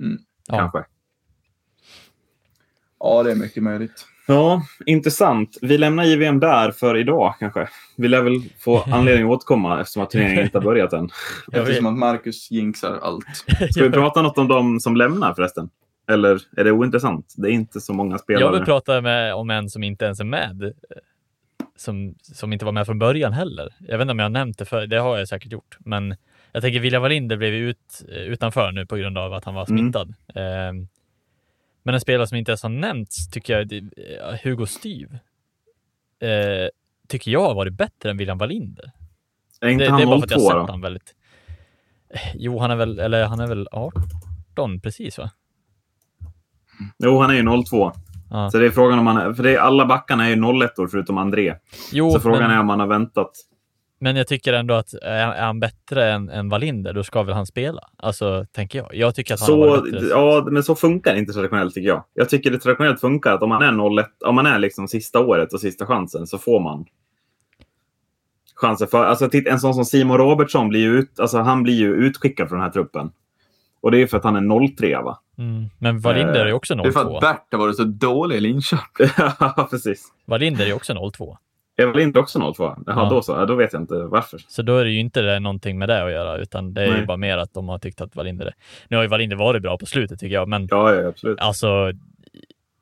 Mm. 0.00 0.18
Kanske. 0.50 0.84
Ja, 3.02 3.22
det 3.22 3.30
är 3.30 3.34
mycket 3.34 3.62
möjligt. 3.62 4.06
Ja, 4.26 4.62
intressant. 4.86 5.58
Vi 5.62 5.78
lämnar 5.78 6.04
JVM 6.04 6.40
där 6.40 6.70
för 6.70 6.96
idag 6.96 7.34
kanske. 7.38 7.68
Vi 7.96 8.08
lär 8.08 8.22
väl 8.22 8.34
få 8.60 8.82
anledning 8.92 9.24
att 9.24 9.30
återkomma 9.36 9.80
eftersom 9.80 10.02
att 10.02 10.10
turneringen 10.10 10.44
inte 10.44 10.58
har 10.58 10.64
börjat 10.64 10.92
än. 10.92 11.08
Eftersom 11.52 11.86
att 11.86 11.98
Marcus 11.98 12.50
jinxar 12.50 12.98
allt. 13.02 13.24
Ska 13.70 13.82
vi 13.82 13.90
prata 13.90 14.22
något 14.22 14.38
om 14.38 14.48
de 14.48 14.80
som 14.80 14.96
lämnar 14.96 15.34
förresten? 15.34 15.70
Eller 16.10 16.40
är 16.56 16.64
det 16.64 16.72
ointressant? 16.72 17.34
Det 17.36 17.48
är 17.48 17.52
inte 17.52 17.80
så 17.80 17.92
många 17.92 18.18
spelare. 18.18 18.44
Jag 18.44 18.52
vill 18.52 18.64
prata 18.64 19.00
med, 19.00 19.34
om 19.34 19.50
en 19.50 19.70
som 19.70 19.82
inte 19.82 20.04
ens 20.04 20.20
är 20.20 20.24
med. 20.24 20.62
eh, 20.64 20.70
Som, 21.76 22.14
som 22.22 22.52
inte 22.52 22.64
var 22.64 22.72
med 22.72 22.86
från 22.86 22.98
början 22.98 23.32
heller. 23.32 23.74
Jag 23.80 23.98
vet 23.98 24.02
inte 24.04 24.12
om 24.12 24.18
jag 24.18 24.24
har 24.24 24.30
nämnt 24.30 24.58
det 24.58 24.64
för 24.64 24.86
det 24.86 24.96
har 24.98 25.18
jag 25.18 25.28
säkert 25.28 25.52
gjort. 25.52 25.76
Men 25.78 26.14
jag 26.52 26.62
tänker 26.62 26.80
William 26.80 27.02
Wallinder 27.02 27.36
blev 27.36 27.54
ut, 27.54 28.04
eh, 28.08 28.16
utanför 28.22 28.72
nu 28.72 28.86
på 28.86 28.96
grund 28.96 29.18
av 29.18 29.32
att 29.34 29.44
han 29.44 29.54
var 29.54 29.66
Mm. 29.70 29.78
smittad. 29.82 30.14
Men 31.82 31.94
en 31.94 32.00
spelare 32.00 32.26
som 32.26 32.38
inte 32.38 32.50
ens 32.50 32.62
har 32.62 32.70
nämnts 32.70 33.30
tycker 33.30 33.58
jag, 33.58 33.72
eh, 33.72 34.38
Hugo 34.42 34.66
Styv. 34.66 35.18
Eh, 36.20 36.68
tycker 37.08 37.30
jag 37.30 37.44
har 37.44 37.54
varit 37.54 37.72
bättre 37.72 38.10
än 38.10 38.16
William 38.16 38.38
Wallinder. 38.38 38.92
är 39.60 39.68
inte 39.68 39.84
Det, 39.84 39.90
han 39.90 40.00
det 40.00 40.04
är 40.04 40.06
bara 40.06 40.18
för 40.18 40.24
att 40.24 40.30
jag 40.30 40.40
02 40.40 40.44
har 40.44 40.60
sett 40.60 40.60
honom 40.60 40.80
väldigt... 40.80 41.14
Eh, 42.14 42.20
Jo, 42.34 42.58
han 42.58 42.70
är 42.70 42.76
väl, 42.76 42.98
eller 42.98 43.24
han 43.24 43.40
är 43.40 43.46
väl 43.46 43.68
18 43.72 44.80
precis 44.80 45.18
va? 45.18 45.30
Jo, 46.98 47.20
han 47.20 47.30
är 47.30 47.34
ju 47.34 47.64
02. 47.64 47.92
Ja. 48.30 48.50
Så 48.50 48.58
det 48.58 48.66
är 48.66 48.70
frågan 48.70 48.98
om 48.98 49.06
han... 49.06 49.34
För 49.34 49.42
det 49.42 49.54
är, 49.54 49.58
alla 49.58 49.86
backarna 49.86 50.26
är 50.26 50.36
ju 50.36 50.64
01 50.64 50.70
förutom 50.90 51.18
André. 51.18 51.54
Jo, 51.92 52.10
så 52.10 52.20
frågan 52.20 52.42
men... 52.42 52.50
är 52.50 52.60
om 52.60 52.68
han 52.68 52.80
har 52.80 52.86
väntat. 52.86 53.30
Men 54.02 54.16
jag 54.16 54.26
tycker 54.26 54.52
ändå 54.52 54.74
att 54.74 54.94
är, 54.94 55.32
är 55.32 55.42
han 55.42 55.60
bättre 55.60 56.12
än, 56.12 56.28
än 56.28 56.48
Wallinder, 56.48 56.92
då 56.92 57.04
ska 57.04 57.22
väl 57.22 57.34
han 57.34 57.46
spela. 57.46 57.88
Alltså, 57.96 58.46
tänker 58.52 58.78
jag. 58.78 58.94
Jag 58.94 59.14
tycker 59.14 59.34
att 59.34 59.40
han 59.40 59.50
har 59.50 59.56
Så, 59.66 59.70
varit 59.70 59.92
bättre. 59.92 60.06
ja, 60.06 60.46
men 60.50 60.62
så 60.62 60.74
funkar 60.74 61.12
det 61.12 61.18
inte 61.18 61.32
traditionellt 61.32 61.74
tycker 61.74 61.88
jag. 61.88 62.04
Jag 62.14 62.28
tycker 62.28 62.50
det 62.50 62.58
traditionellt 62.58 63.00
funkar 63.00 63.32
att 63.32 63.42
om 63.42 63.48
man 63.48 63.62
är 63.62 64.00
01, 64.00 64.06
om 64.24 64.34
man 64.34 64.46
är 64.46 64.58
liksom 64.58 64.88
sista 64.88 65.20
året 65.20 65.52
och 65.52 65.60
sista 65.60 65.86
chansen 65.86 66.26
så 66.26 66.38
får 66.38 66.60
man 66.60 66.84
chansen. 68.54 68.88
För, 68.88 69.04
alltså, 69.04 69.28
titta, 69.28 69.50
en 69.50 69.60
sån 69.60 69.74
som 69.74 69.84
Simon 69.84 70.18
Robertsson 70.18 70.68
blir 70.68 70.80
ju, 70.80 70.98
ut, 70.98 71.20
alltså, 71.20 71.38
han 71.38 71.62
blir 71.62 71.74
ju 71.74 71.94
utskickad 71.94 72.48
från 72.48 72.58
den 72.58 72.64
här 72.64 72.72
truppen. 72.72 73.10
Och 73.80 73.90
det 73.90 74.02
är 74.02 74.06
för 74.06 74.16
att 74.16 74.24
han 74.24 74.36
är 74.36 74.76
03 74.76 75.02
va? 75.02 75.18
Mm. 75.38 75.64
Men 75.78 76.00
Wallinder 76.00 76.46
är 76.46 76.52
också 76.52 76.74
Det 76.74 76.88
är 76.88 76.92
för 76.92 77.04
02. 77.04 77.16
att 77.16 77.20
Bert 77.20 77.46
har 77.50 77.58
varit 77.58 77.76
så 77.76 77.84
dålig 77.84 78.36
i 78.36 78.40
Linköping. 78.40 79.06
Ja, 79.40 79.66
precis. 79.70 80.04
Wallinder 80.26 80.66
är 80.66 80.72
också 80.72 81.10
02. 81.10 81.38
Är 81.82 81.98
inte 82.00 82.18
också 82.18 82.52
02? 82.52 82.64
Jaha, 82.64 82.76
Ja. 82.86 83.08
då 83.10 83.22
så. 83.22 83.32
Ja, 83.32 83.46
då 83.46 83.54
vet 83.54 83.72
jag 83.72 83.82
inte 83.82 83.94
varför. 83.94 84.40
Så 84.48 84.62
då 84.62 84.76
är 84.78 84.84
det 84.84 84.90
ju 84.90 84.98
inte 85.00 85.22
det, 85.22 85.40
någonting 85.40 85.78
med 85.78 85.88
det 85.88 86.04
att 86.04 86.12
göra, 86.12 86.36
utan 86.36 86.74
det 86.74 86.82
är 86.82 86.96
ju 86.98 87.06
bara 87.06 87.16
mer 87.16 87.38
att 87.38 87.54
de 87.54 87.68
har 87.68 87.78
tyckt 87.78 88.00
att 88.00 88.16
Wallinder 88.16 88.46
är... 88.46 88.54
Nu 88.88 88.96
har 88.96 89.04
ju 89.04 89.08
Wallinder 89.08 89.36
varit 89.36 89.62
bra 89.62 89.78
på 89.78 89.86
slutet 89.86 90.20
tycker 90.20 90.34
jag, 90.34 90.48
men 90.48 90.66
Ja, 90.70 90.94
ja 90.94 91.08
absolut. 91.08 91.40
alltså 91.40 91.92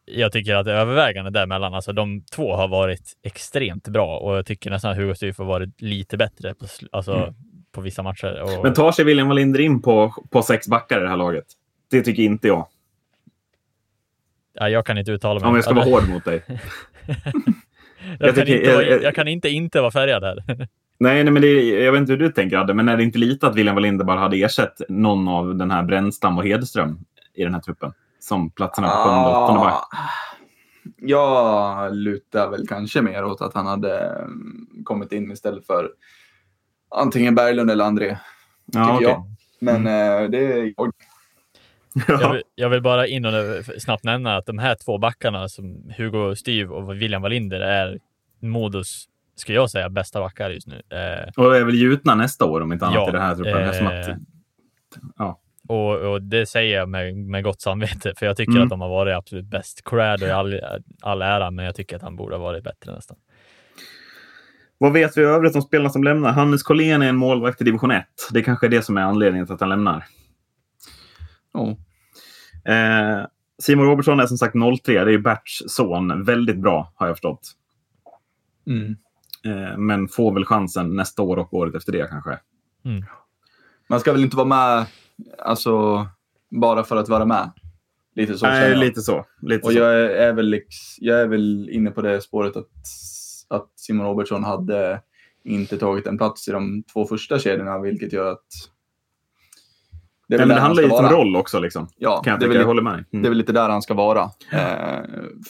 jag 0.04 0.32
tycker 0.32 0.54
att 0.54 0.66
övervägande 0.66 1.30
däremellan, 1.30 1.74
alltså 1.74 1.92
de 1.92 2.22
två 2.22 2.56
har 2.56 2.68
varit 2.68 3.12
extremt 3.22 3.88
bra 3.88 4.18
och 4.18 4.36
jag 4.36 4.46
tycker 4.46 4.70
nästan 4.70 4.90
att 4.90 4.96
Hugo 4.96 5.14
Styf 5.14 5.38
har 5.38 5.44
varit 5.44 5.80
lite 5.82 6.16
bättre 6.16 6.54
på, 6.54 6.66
alltså, 6.92 7.12
Mm. 7.14 7.34
på 7.72 7.80
vissa 7.80 8.02
matcher. 8.02 8.42
Och, 8.42 8.62
Men 8.62 8.74
tar 8.74 8.92
sig 8.92 9.04
William 9.04 9.28
Wallinder 9.28 9.60
in 9.60 9.82
på, 9.82 10.14
på 10.30 10.42
sex 10.42 10.68
backar 10.68 10.98
i 10.98 11.02
det 11.02 11.08
här 11.08 11.16
laget? 11.16 11.44
Det 11.90 12.02
tycker 12.02 12.22
inte 12.22 12.48
jag. 12.48 12.66
ja, 14.52 14.68
jag 14.68 14.86
kan 14.86 14.98
inte 14.98 15.10
uttala 15.12 15.40
mig. 15.40 15.48
Om 15.48 15.54
jag 15.54 15.64
ska 15.64 15.74
vara 15.74 15.84
hård 15.84 16.08
mot 16.08 16.24
dig. 16.24 16.42
jag, 18.18 18.28
jag 18.28 18.34
kan 18.34 18.44
tycker- 18.46 18.56
inte 18.58 18.70
jag- 18.70 19.02
jag 19.02 19.14
kan 19.14 19.28
inte 19.28 19.48
inte 19.48 19.80
vara 19.80 19.90
färgad 19.90 20.22
här. 20.24 20.44
Nej, 21.02 21.24
nej 21.24 21.32
men 21.32 21.42
det, 21.42 21.48
jag 21.84 21.92
vet 21.92 22.00
inte 22.00 22.12
hur 22.12 22.18
du 22.18 22.28
tänker 22.32 22.56
Adde, 22.56 22.74
men 22.74 22.88
är 22.88 22.96
det 22.96 23.02
inte 23.02 23.18
lite 23.18 23.46
att 23.46 23.56
William 23.56 23.74
Wallinder 23.74 24.04
bara 24.04 24.20
hade 24.20 24.36
ersatt 24.42 24.80
någon 24.88 25.28
av 25.28 25.54
den 25.56 25.70
här 25.70 25.82
Brännstam 25.82 26.38
och 26.38 26.44
Hedström 26.44 26.98
i 27.34 27.44
den 27.44 27.54
här 27.54 27.60
truppen? 27.60 27.92
Som 28.20 28.50
platserna 28.50 28.88
på 28.88 28.94
sjunde 28.94 29.28
och 29.28 29.44
åttonde 29.44 29.60
back. 29.60 29.72
Ah, 29.72 29.86
Jag 30.98 31.94
lutar 31.96 32.50
väl 32.50 32.66
kanske 32.68 33.02
mer 33.02 33.24
åt 33.24 33.40
att 33.42 33.54
han 33.54 33.66
hade 33.66 33.98
mm, 34.00 34.66
kommit 34.84 35.12
in 35.12 35.30
istället 35.32 35.66
för 35.66 35.90
antingen 36.94 37.34
Berglund 37.34 37.70
eller 37.70 37.84
André. 37.84 38.16
Ja, 38.66 38.94
okej. 38.94 39.08
jag. 39.08 39.24
Men 39.60 39.76
eh, 39.86 40.30
det 40.30 40.38
är 40.52 40.72
jag. 40.76 40.92
Jag 42.08 42.22
Ja. 42.22 42.32
vill, 42.32 42.42
jag 42.54 42.68
vill 42.68 42.82
bara 42.82 43.06
in 43.06 43.24
och 43.24 43.32
snabbt 43.78 44.04
nämna 44.04 44.36
att 44.36 44.46
de 44.46 44.58
här 44.58 44.74
två 44.74 44.98
backarna, 44.98 45.48
som 45.48 45.92
Hugo 45.96 46.34
Styv 46.36 46.72
och 46.72 47.02
William 47.02 47.22
Wallinder, 47.22 47.60
är 47.60 47.98
Modos, 48.42 49.04
skulle 49.36 49.58
jag 49.58 49.70
säga, 49.70 49.88
bästa 49.88 50.20
backar 50.20 50.50
just 50.50 50.66
nu. 50.66 50.82
Eh, 50.90 51.32
Och 51.44 51.56
är 51.56 51.64
väl 51.64 51.74
gjutna 51.74 52.14
nästa 52.14 52.44
år 52.44 52.60
om 52.60 52.72
inte 52.72 52.84
annat 52.86 52.94
Ja, 52.96 53.08
i 53.08 53.12
den 53.12 53.22
här 53.22 53.34
truppen. 53.34 53.62
eh, 53.62 54.10
att, 54.10 54.16
ja. 55.18 55.40
och, 55.68 55.96
och 56.12 56.22
det 56.22 56.46
säger 56.46 56.76
jag 56.78 56.88
med, 56.88 57.16
med 57.16 57.44
gott 57.44 57.60
samvete, 57.60 58.12
för 58.16 58.26
jag 58.26 58.36
tycker 58.36 58.52
Mm. 58.52 58.62
att 58.62 58.70
de 58.70 58.80
har 58.80 58.88
varit 58.88 59.16
absolut 59.16 59.46
bäst. 59.46 59.84
Corrado 59.84 60.26
i 60.26 60.30
all, 60.30 60.60
all 61.02 61.22
ära, 61.22 61.50
men 61.50 61.64
jag 61.64 61.74
tycker 61.74 61.96
att 61.96 62.02
han 62.02 62.16
borde 62.16 62.34
ha 62.36 62.42
varit 62.42 62.64
bättre 62.64 62.92
nästan. 62.94 63.16
Vad 64.78 64.92
vet 64.92 65.16
vi 65.16 65.20
i 65.22 65.24
övrigt 65.24 65.56
om 65.56 65.62
spelarna 65.62 65.90
som 65.90 66.04
lämnar? 66.04 66.32
Hannes 66.32 66.62
Collén 66.62 67.02
är 67.02 67.08
en 67.08 67.16
målvakt 67.16 67.60
i 67.60 67.64
division 67.64 67.90
1. 67.90 68.04
Det 68.32 68.42
kanske 68.42 68.66
är 68.66 68.70
det 68.70 68.82
som 68.82 68.96
är 68.96 69.02
anledningen 69.02 69.46
till 69.46 69.54
att 69.54 69.60
han 69.60 69.68
lämnar. 69.68 70.04
Eh, 72.64 73.26
Simon 73.58 73.86
Robertsson 73.86 74.20
är 74.20 74.26
som 74.26 74.38
sagt 74.38 74.54
03. 74.84 75.04
Det 75.04 75.14
är 75.14 75.18
Berts 75.18 75.62
son. 75.66 76.24
Väldigt 76.24 76.56
bra 76.56 76.92
har 76.96 77.06
jag 77.06 77.16
förstått. 77.16 77.52
Mm. 78.66 78.96
Eh, 79.44 79.78
men 79.78 80.08
får 80.08 80.34
väl 80.34 80.44
chansen 80.44 80.96
nästa 80.96 81.22
år 81.22 81.36
och 81.36 81.54
året 81.54 81.74
efter 81.74 81.92
det 81.92 82.08
kanske. 82.10 82.38
Man 83.88 84.00
ska 84.00 84.12
väl 84.12 84.22
inte 84.22 84.36
vara 84.36 84.46
med 84.46 84.86
alltså, 85.38 86.06
bara 86.50 86.84
för 86.84 86.96
att 86.96 87.08
vara 87.08 87.24
med. 87.24 87.50
Lite 88.14 88.38
så 88.38 88.46
Nej, 88.46 88.70
jag. 88.70 88.78
lite 88.78 89.00
så. 89.00 89.26
Lite 89.42 89.66
Och 89.66 89.72
så. 89.72 89.78
jag 89.78 89.94
är, 89.94 90.08
är 90.08 90.32
väl, 90.32 90.60
jag 90.98 91.20
är 91.20 91.26
väl 91.26 91.70
inne 91.70 91.90
på 91.90 92.02
det 92.02 92.20
spåret 92.20 92.56
att, 92.56 92.70
att 93.48 93.68
Simon 93.76 94.06
Robertsson 94.06 94.44
hade 94.44 95.00
inte 95.44 95.78
tagit 95.78 96.06
en 96.06 96.18
plats 96.18 96.48
i 96.48 96.52
de 96.52 96.82
två 96.82 97.06
första 97.06 97.38
kedjorna, 97.38 97.78
vilket 97.78 98.12
gör 98.12 98.32
att... 98.32 98.46
Det 100.30 100.36
Nej, 100.36 100.46
men 100.46 100.48
det 100.48 100.54
han 100.54 100.62
handlar 100.62 100.82
ju 100.82 100.90
om 100.90 101.06
roll 101.08 101.36
också. 101.36 101.60
Liksom. 101.60 101.88
Ja, 101.96 102.22
Kan 102.22 102.30
jag, 102.30 102.40
det, 102.40 102.48
väl, 102.48 102.56
jag 102.56 102.66
håller 102.66 102.82
med. 102.82 102.92
det 103.10 103.16
är 103.16 103.18
Mm. 103.18 103.30
väl 103.30 103.38
lite 103.38 103.52
där 103.52 103.68
han 103.68 103.82
ska 103.82 103.94
vara 103.94 104.22
eh, 104.52 105.04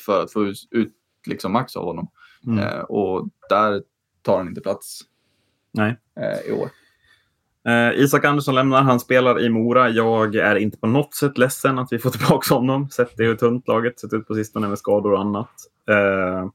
för 0.05 0.23
att 0.23 0.33
få 0.33 0.45
ut, 0.47 0.57
ut 0.71 0.93
liksom 1.27 1.53
max 1.53 1.77
av 1.77 1.85
honom. 1.85 2.09
Mm. 2.47 2.59
Eh, 2.59 2.81
och 2.81 3.29
där 3.49 3.83
tar 4.23 4.39
han 4.39 4.49
inte 4.49 4.61
plats 4.61 5.01
Nej. 5.73 5.97
eh, 6.21 6.51
i 6.51 6.53
år. 6.53 6.69
Eh, 7.69 8.01
Isak 8.01 8.25
Andersson 8.25 8.55
lämnar. 8.55 8.83
Han 8.83 9.01
spelar 9.01 9.41
i 9.41 9.49
Mora. 9.49 9.89
Jag 9.89 10.35
är 10.35 10.57
inte 10.57 10.79
på 10.79 10.87
något 10.87 11.15
sätt 11.15 11.39
ledsen 11.39 11.79
att 11.79 11.93
vi 11.93 11.99
får 11.99 12.11
tillbaka 12.11 12.55
honom. 12.55 12.91
Sett 12.91 13.17
det 13.17 13.25
hur 13.25 13.37
tunt 13.37 13.69
laget 13.69 14.01
sett 14.01 14.13
ut 14.13 14.29
på 14.29 14.35
sistone 14.35 14.69
med 14.69 14.79
skador 14.79 15.13
och 15.13 15.21
annat. 15.21 15.51
Eh, 15.91 16.49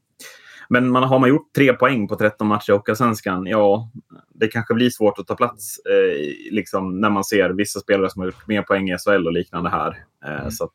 Men 0.68 0.90
man, 0.90 1.02
har 1.02 1.18
man 1.18 1.28
gjort 1.28 1.54
tre 1.54 1.72
poäng 1.72 2.08
på 2.08 2.16
13 2.16 2.46
matcher 2.46 2.70
i 2.70 2.72
Hockeyallsvenskan, 2.72 3.46
ja, 3.46 3.90
det 4.34 4.48
kanske 4.48 4.74
blir 4.74 4.90
svårt 4.90 5.18
att 5.18 5.26
ta 5.26 5.34
plats 5.34 5.78
eh, 5.78 6.52
liksom, 6.52 7.00
när 7.00 7.10
man 7.10 7.24
ser 7.24 7.50
vissa 7.50 7.80
spelare 7.80 8.10
som 8.10 8.20
har 8.20 8.26
gjort 8.26 8.46
mer 8.46 8.62
poäng 8.62 8.90
i 8.90 8.96
SHL 8.98 9.26
och 9.26 9.32
liknande 9.32 9.70
här. 9.70 10.04
Eh, 10.24 10.40
mm. 10.40 10.50
så 10.50 10.64
att, 10.64 10.72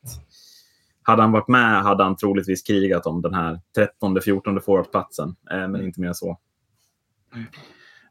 hade 1.03 1.21
han 1.21 1.31
varit 1.31 1.47
med 1.47 1.83
hade 1.83 2.03
han 2.03 2.15
troligtvis 2.15 2.63
krigat 2.63 3.05
om 3.05 3.21
den 3.21 3.33
här 3.33 3.59
13-14 4.01 4.59
forwardplatsen, 4.59 5.35
eh, 5.51 5.67
men 5.67 5.81
inte 5.81 6.01
mer 6.01 6.13
så. 6.13 6.37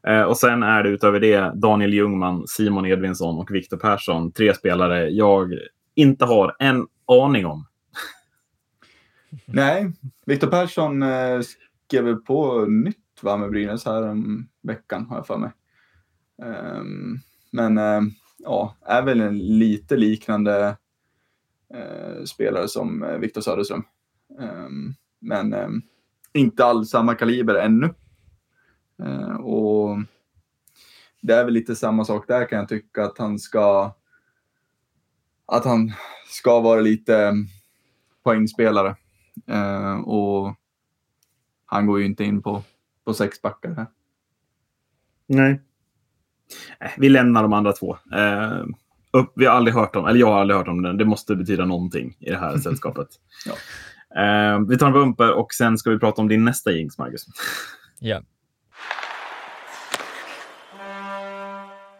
Mm. 0.03 0.27
och 0.27 0.37
sen 0.37 0.63
är 0.63 0.83
det 0.83 0.89
utöver 0.89 1.19
det 1.19 1.51
Daniel 1.55 1.93
Ljungman, 1.93 2.47
Simon 2.47 2.85
Edvinsson 2.85 3.37
och 3.37 3.51
Viktor 3.51 3.77
Persson. 3.77 4.31
Tre 4.31 4.53
spelare 4.53 5.09
jag 5.09 5.53
inte 5.95 6.25
har 6.25 6.55
en 6.59 6.87
aning 7.07 7.45
om. 7.45 7.65
Nej, 9.45 9.91
Viktor 10.25 10.47
Persson 10.47 11.03
eh, 11.03 11.41
skrev 11.91 12.03
väl 12.03 12.15
på 12.15 12.65
nytt 12.65 12.97
va, 13.21 13.37
med 13.37 13.49
Brynäs 13.49 13.85
här 13.85 14.07
om 14.07 14.47
veckan 14.61 15.05
har 15.05 15.15
jag 15.15 15.27
för 15.27 15.37
mig. 15.37 15.51
Um, 16.37 17.19
men 17.51 17.77
uh, 17.77 18.01
ja, 18.37 18.75
är 18.85 19.01
väl 19.01 19.21
en 19.21 19.37
lite 19.37 19.97
liknande 19.97 20.77
uh, 21.75 22.23
spelare 22.23 22.67
som 22.67 23.03
uh, 23.03 23.17
Viktor 23.17 23.41
Söderström. 23.41 23.83
Um, 24.39 24.95
men 25.19 25.53
um, 25.53 25.81
inte 26.33 26.65
alls 26.65 26.89
samma 26.89 27.15
kaliber 27.15 27.55
ännu. 27.55 27.93
och 29.39 29.97
det 31.21 31.33
är 31.33 31.45
väl 31.45 31.53
lite 31.53 31.75
samma 31.75 32.05
sak 32.05 32.27
där 32.27 32.49
kan 32.49 32.59
jag 32.59 32.69
tycka 32.69 33.05
att 33.05 33.17
han 33.17 33.39
ska 33.39 33.95
att 35.45 35.65
han 35.65 35.91
ska 36.27 36.59
vara 36.59 36.81
lite 36.81 37.33
poängspelare. 38.23 38.95
och 40.05 40.55
han 41.71 41.87
går 41.87 41.99
ju 41.99 42.05
inte 42.05 42.23
in 42.23 42.41
på, 42.41 42.63
på 43.05 43.13
sex 43.13 43.41
backar 43.41 43.73
här. 43.73 43.87
Nej. 45.27 45.61
Vi 46.97 47.09
lämnar 47.09 47.43
de 47.43 47.53
andra 47.53 47.73
två. 47.73 47.97
Eh, 48.13 48.63
upp, 49.11 49.33
vi 49.35 49.45
har 49.45 49.53
aldrig 49.53 49.75
hört 49.75 49.95
om, 49.95 50.05
eller 50.05 50.19
jag 50.19 50.27
har 50.27 50.39
aldrig 50.39 50.57
hört 50.57 50.67
om 50.67 50.81
den. 50.81 50.97
Det 50.97 51.05
måste 51.05 51.35
betyda 51.35 51.65
någonting 51.65 52.17
i 52.19 52.29
det 52.29 52.37
här 52.37 52.57
sällskapet. 52.63 53.07
ja. 53.45 53.53
eh, 54.21 54.59
vi 54.69 54.77
tar 54.77 54.87
en 54.87 54.93
bumper 54.93 55.33
och 55.33 55.53
sen 55.53 55.77
ska 55.77 55.89
vi 55.89 55.99
prata 55.99 56.21
om 56.21 56.27
din 56.27 56.45
nästa 56.45 56.71
jinx, 56.71 56.97
Marcus. 56.97 57.25
Ja. 58.03 58.21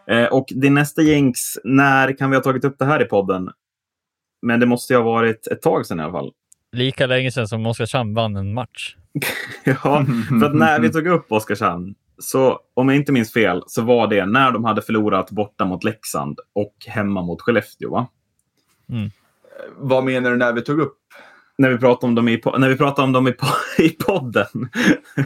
Eh, 0.06 0.26
och 0.26 0.46
din 0.54 0.74
nästa 0.74 1.02
jinx, 1.02 1.40
när 1.64 2.18
kan 2.18 2.30
vi 2.30 2.36
ha 2.36 2.42
tagit 2.42 2.64
upp 2.64 2.78
det 2.78 2.84
här 2.84 3.02
i 3.02 3.04
podden? 3.04 3.50
Men 4.42 4.60
det 4.60 4.66
måste 4.66 4.92
ju 4.92 4.98
ha 4.98 5.04
varit 5.04 5.46
ett 5.46 5.62
tag 5.62 5.86
sedan 5.86 6.00
i 6.00 6.02
alla 6.02 6.12
fall. 6.12 6.32
Lika 6.72 7.06
länge 7.06 7.30
sedan 7.30 7.48
som 7.48 7.66
Oskarshamn 7.66 8.14
vann 8.14 8.36
en 8.36 8.54
match. 8.54 8.96
ja, 9.64 10.04
för 10.40 10.46
att 10.46 10.54
när 10.54 10.80
vi 10.80 10.92
tog 10.92 11.06
upp 11.06 11.32
Oskarshamn, 11.32 11.94
så 12.18 12.60
om 12.74 12.88
jag 12.88 12.96
inte 12.96 13.12
minns 13.12 13.32
fel, 13.32 13.62
så 13.66 13.82
var 13.82 14.06
det 14.06 14.26
när 14.26 14.52
de 14.52 14.64
hade 14.64 14.82
förlorat 14.82 15.30
borta 15.30 15.64
mot 15.64 15.84
Leksand 15.84 16.38
och 16.52 16.74
hemma 16.86 17.22
mot 17.22 17.42
Skellefteå. 17.42 17.90
Va? 17.90 18.06
Mm. 18.90 19.10
Vad 19.76 20.04
menar 20.04 20.30
du 20.30 20.36
när 20.36 20.52
vi 20.52 20.62
tog 20.62 20.80
upp? 20.80 20.98
När 21.58 21.70
vi 21.70 21.78
pratade 21.78 22.06
om 22.06 22.14
dem 22.14 22.28
i, 22.28 22.42
när 22.58 22.68
vi 22.68 22.76
pratade 22.76 23.06
om 23.06 23.12
dem 23.12 23.28
i, 23.28 23.34
i 23.82 23.88
podden. 23.88 24.68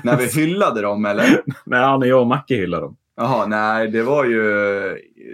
när 0.03 0.17
vi 0.17 0.27
hyllade 0.27 0.83
dem, 0.83 1.05
eller? 1.05 1.25
nej, 1.25 1.45
när 1.99 2.07
jag 2.07 2.21
och 2.21 2.27
Macke 2.27 2.55
hyllade 2.55 2.83
dem. 2.83 2.97
Jaha, 3.17 3.47
nej, 3.47 3.89
det 3.89 4.03
var 4.03 4.25
ju... 4.25 4.41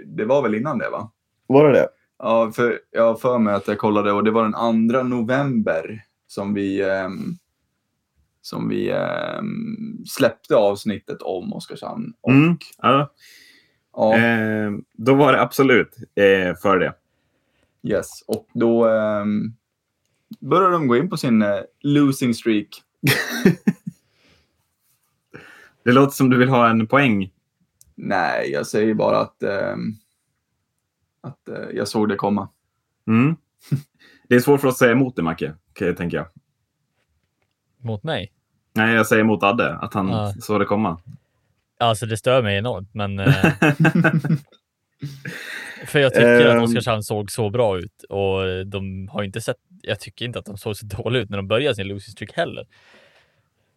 Det 0.05 0.25
var 0.25 0.41
väl 0.41 0.55
innan 0.55 0.77
det, 0.77 0.89
va? 0.89 1.11
Var 1.47 1.67
det 1.67 1.73
det? 1.73 1.87
Ja, 2.19 2.51
för 2.51 2.79
jag 2.91 3.03
har 3.03 3.15
för 3.15 3.39
mig 3.39 3.53
att 3.53 3.67
jag 3.67 3.77
kollade 3.77 4.11
och 4.11 4.23
det 4.23 4.31
var 4.31 4.43
den 4.43 4.89
2 4.89 5.03
november 5.03 6.03
som 6.27 6.53
vi... 6.53 6.83
Um, 6.83 7.37
som 8.45 8.69
vi 8.69 8.89
eh, 8.89 9.41
släppte 10.05 10.55
avsnittet 10.55 11.21
om 11.21 11.53
Oskarshamn. 11.53 12.13
Och, 12.21 12.31
mm, 12.31 12.57
ja. 12.77 13.13
ja. 13.93 14.17
Eh, 14.17 14.71
då 14.93 15.13
var 15.13 15.33
det 15.33 15.41
absolut 15.41 15.97
eh, 16.15 16.55
för 16.61 16.79
det. 16.79 16.93
Yes, 17.83 18.23
och 18.27 18.47
då 18.53 18.87
eh, 18.87 19.25
började 20.39 20.73
de 20.73 20.87
gå 20.87 20.97
in 20.97 21.09
på 21.09 21.17
sin 21.17 21.41
eh, 21.41 21.59
losing 21.81 22.33
streak. 22.33 22.67
det 25.83 25.91
låter 25.91 26.13
som 26.13 26.29
du 26.29 26.37
vill 26.37 26.49
ha 26.49 26.69
en 26.69 26.87
poäng. 26.87 27.31
Nej, 27.95 28.51
jag 28.51 28.67
säger 28.67 28.93
bara 28.93 29.19
att, 29.19 29.43
ehm, 29.43 29.95
att 31.23 31.49
eh, 31.49 31.69
jag 31.73 31.87
såg 31.87 32.09
det 32.09 32.15
komma. 32.15 32.49
Mm. 33.07 33.35
Det 34.27 34.35
är 34.35 34.39
svårt 34.39 34.61
för 34.61 34.67
oss 34.67 34.73
att 34.73 34.79
säga 34.79 34.91
emot 34.91 35.15
det, 35.15 35.21
Macke, 35.21 35.53
tänker 35.73 36.17
jag. 36.17 36.27
Mot 37.77 38.03
mig? 38.03 38.33
Nej, 38.73 38.95
jag 38.95 39.07
säger 39.07 39.23
mot 39.23 39.43
Adde, 39.43 39.75
att 39.75 39.93
han 39.93 40.09
ja. 40.09 40.33
såg 40.39 40.59
det 40.59 40.65
komma. 40.65 41.01
Alltså 41.79 42.05
det 42.05 42.17
stör 42.17 42.41
mig 42.41 42.57
enormt, 42.57 42.93
men... 42.93 43.19
Eh, 43.19 43.33
för 45.87 45.99
jag 45.99 46.13
tycker 46.13 46.45
att 46.45 46.55
ehm. 46.55 46.63
Oskarshamn 46.63 47.03
såg 47.03 47.31
så 47.31 47.49
bra 47.49 47.77
ut 47.77 48.03
och 48.09 48.67
de 48.67 49.07
har 49.07 49.23
inte 49.23 49.41
sett... 49.41 49.57
Jag 49.81 49.99
tycker 49.99 50.25
inte 50.25 50.39
att 50.39 50.45
de 50.45 50.57
såg 50.57 50.77
så 50.77 50.85
dåliga 50.85 51.21
ut 51.23 51.29
när 51.29 51.37
de 51.37 51.47
började 51.47 51.75
sin 51.75 51.87
losing 51.87 52.11
streak 52.11 52.31
heller. 52.33 52.67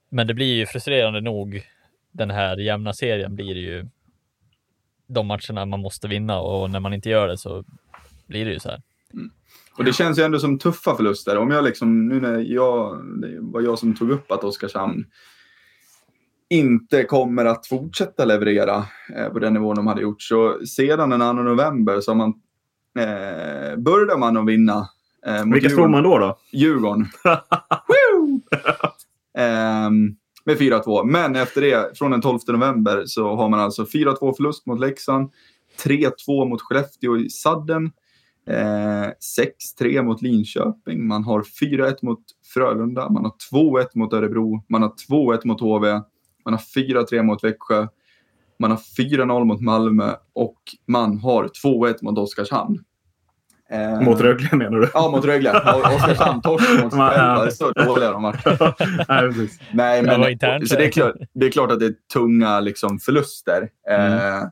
Men 0.08 0.26
det 0.26 0.34
blir 0.34 0.54
ju 0.54 0.66
frustrerande 0.66 1.20
nog. 1.20 1.62
Den 2.12 2.30
här 2.30 2.56
jämna 2.56 2.92
serien 2.92 3.34
blir 3.34 3.54
det 3.54 3.60
ju 3.60 3.88
de 5.06 5.26
matcherna 5.26 5.66
man 5.66 5.80
måste 5.80 6.08
vinna 6.08 6.38
och 6.38 6.70
när 6.70 6.80
man 6.80 6.92
inte 6.92 7.08
gör 7.08 7.28
det 7.28 7.38
så 7.38 7.64
blir 8.26 8.44
det 8.44 8.52
ju 8.52 8.58
så 8.58 8.68
här. 8.68 8.82
Mm. 9.14 9.30
Och 9.78 9.84
det 9.84 9.92
känns 9.92 10.18
ju 10.18 10.22
ändå 10.22 10.38
som 10.38 10.58
tuffa 10.58 10.96
förluster. 10.96 11.38
Om 11.38 11.50
jag 11.50 11.64
liksom, 11.64 12.08
nu 12.08 12.20
när 12.20 12.38
jag, 12.38 13.04
det 13.20 13.38
var 13.40 13.60
jag 13.60 13.78
som 13.78 13.96
tog 13.96 14.10
upp 14.10 14.32
att 14.32 14.44
Oskarshamn 14.44 15.04
inte 16.48 17.04
kommer 17.04 17.44
att 17.44 17.66
fortsätta 17.66 18.24
leverera 18.24 18.84
eh, 19.16 19.28
på 19.32 19.38
den 19.38 19.52
nivån 19.52 19.76
de 19.76 19.86
hade 19.86 20.02
gjort. 20.02 20.22
Så 20.22 20.66
sedan 20.66 21.10
den 21.10 21.20
2 21.20 21.32
november 21.32 22.00
så 22.00 22.14
man, 22.14 22.28
eh, 22.98 23.76
började 23.76 24.18
man 24.18 24.36
att 24.36 24.46
vinna. 24.46 24.88
Eh, 25.26 25.44
Vilka 25.52 25.68
slår 25.68 25.88
man 25.88 26.02
då? 26.02 26.18
då? 26.18 26.38
Djurgården. 26.52 27.06
eh, 29.38 29.90
med 30.46 30.58
4-2. 30.58 31.04
Men 31.04 31.36
efter 31.36 31.60
det, 31.60 31.98
från 31.98 32.10
den 32.10 32.20
12 32.20 32.38
november, 32.48 33.02
så 33.06 33.34
har 33.34 33.48
man 33.48 33.60
alltså 33.60 33.84
4-2 33.84 34.36
förlust 34.36 34.66
mot 34.66 34.80
Leksand, 34.80 35.30
3-2 35.84 36.48
mot 36.48 36.62
Skellefteå 36.62 37.16
i 37.16 37.30
sadden, 37.30 37.92
Eh, 38.48 39.10
6-3 39.80 40.02
mot 40.02 40.22
Linköping. 40.22 41.06
Man 41.06 41.24
har 41.24 41.42
4-1 41.42 41.96
mot 42.02 42.22
Frölunda. 42.54 43.10
Man 43.10 43.24
har 43.24 43.32
2-1 43.52 43.88
mot 43.94 44.12
Örebro. 44.12 44.64
Man 44.68 44.82
har 44.82 44.92
2-1 45.10 45.40
mot 45.44 45.60
HV. 45.60 46.00
Man 46.44 46.54
har 46.54 46.58
4-3 46.58 47.22
mot 47.22 47.44
Växjö. 47.44 47.86
Man 48.58 48.70
har 48.70 48.78
4-0 48.98 49.44
mot 49.44 49.60
Malmö 49.60 50.12
och 50.32 50.58
man 50.86 51.18
har 51.18 51.48
2-1 51.64 51.94
mot 52.02 52.18
Oskarshamn. 52.18 52.84
Eh, 53.70 54.00
mot 54.00 54.20
Rögle 54.20 54.56
menar 54.56 54.78
du? 54.78 54.90
Ja, 54.94 55.10
mot 55.10 55.24
Rögle. 55.24 55.50
Oskarshamn 55.60 56.42
torsk 56.42 56.82
mot 56.84 56.94
Rögle. 56.94 57.50
Så 57.50 57.70
dåliga 57.70 58.12
de 58.12 58.22
varit. 58.22 58.44
Nej, 59.72 60.02
men, 60.02 60.38
så 60.66 60.74
det 60.74 60.84
är, 60.84 60.90
klart, 60.90 61.14
det 61.32 61.46
är 61.46 61.50
klart 61.50 61.72
att 61.72 61.80
det 61.80 61.86
är 61.86 61.94
tunga 62.12 62.60
liksom, 62.60 62.98
förluster. 62.98 63.68
Mm. 63.90 64.12
Eh, 64.12 64.48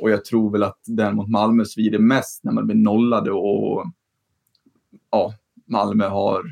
och 0.00 0.10
jag 0.10 0.24
tror 0.24 0.52
väl 0.52 0.62
att 0.62 0.78
den 0.86 1.16
mot 1.16 1.28
Malmö 1.28 1.64
svider 1.64 1.98
mest 1.98 2.44
när 2.44 2.52
man 2.52 2.66
blir 2.66 2.76
nollade 2.76 3.30
och 3.32 3.84
ja, 5.10 5.34
Malmö 5.68 6.08
har, 6.08 6.44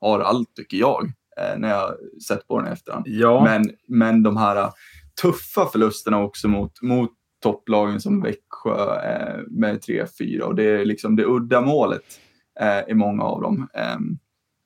har 0.00 0.20
allt 0.20 0.54
tycker 0.56 0.76
jag 0.76 1.12
eh, 1.40 1.58
när 1.58 1.68
jag 1.68 1.94
sett 2.28 2.48
på 2.48 2.58
den 2.58 2.68
i 2.68 2.70
efterhand. 2.70 3.04
Ja. 3.08 3.44
Men, 3.44 3.70
men 3.88 4.22
de 4.22 4.36
här 4.36 4.70
tuffa 5.22 5.66
förlusterna 5.66 6.22
också 6.22 6.48
mot, 6.48 6.82
mot 6.82 7.10
topplagen 7.42 8.00
som 8.00 8.22
Växjö 8.22 8.49
eh, 8.66 9.40
med 9.48 9.84
3-4 9.84 10.40
och 10.40 10.54
det 10.54 10.64
är 10.64 10.84
liksom 10.84 11.16
det 11.16 11.24
udda 11.24 11.60
målet 11.60 12.20
eh, 12.60 12.90
i 12.90 12.94
många 12.94 13.22
av 13.22 13.42
dem. 13.42 13.68
Eh, 13.74 13.98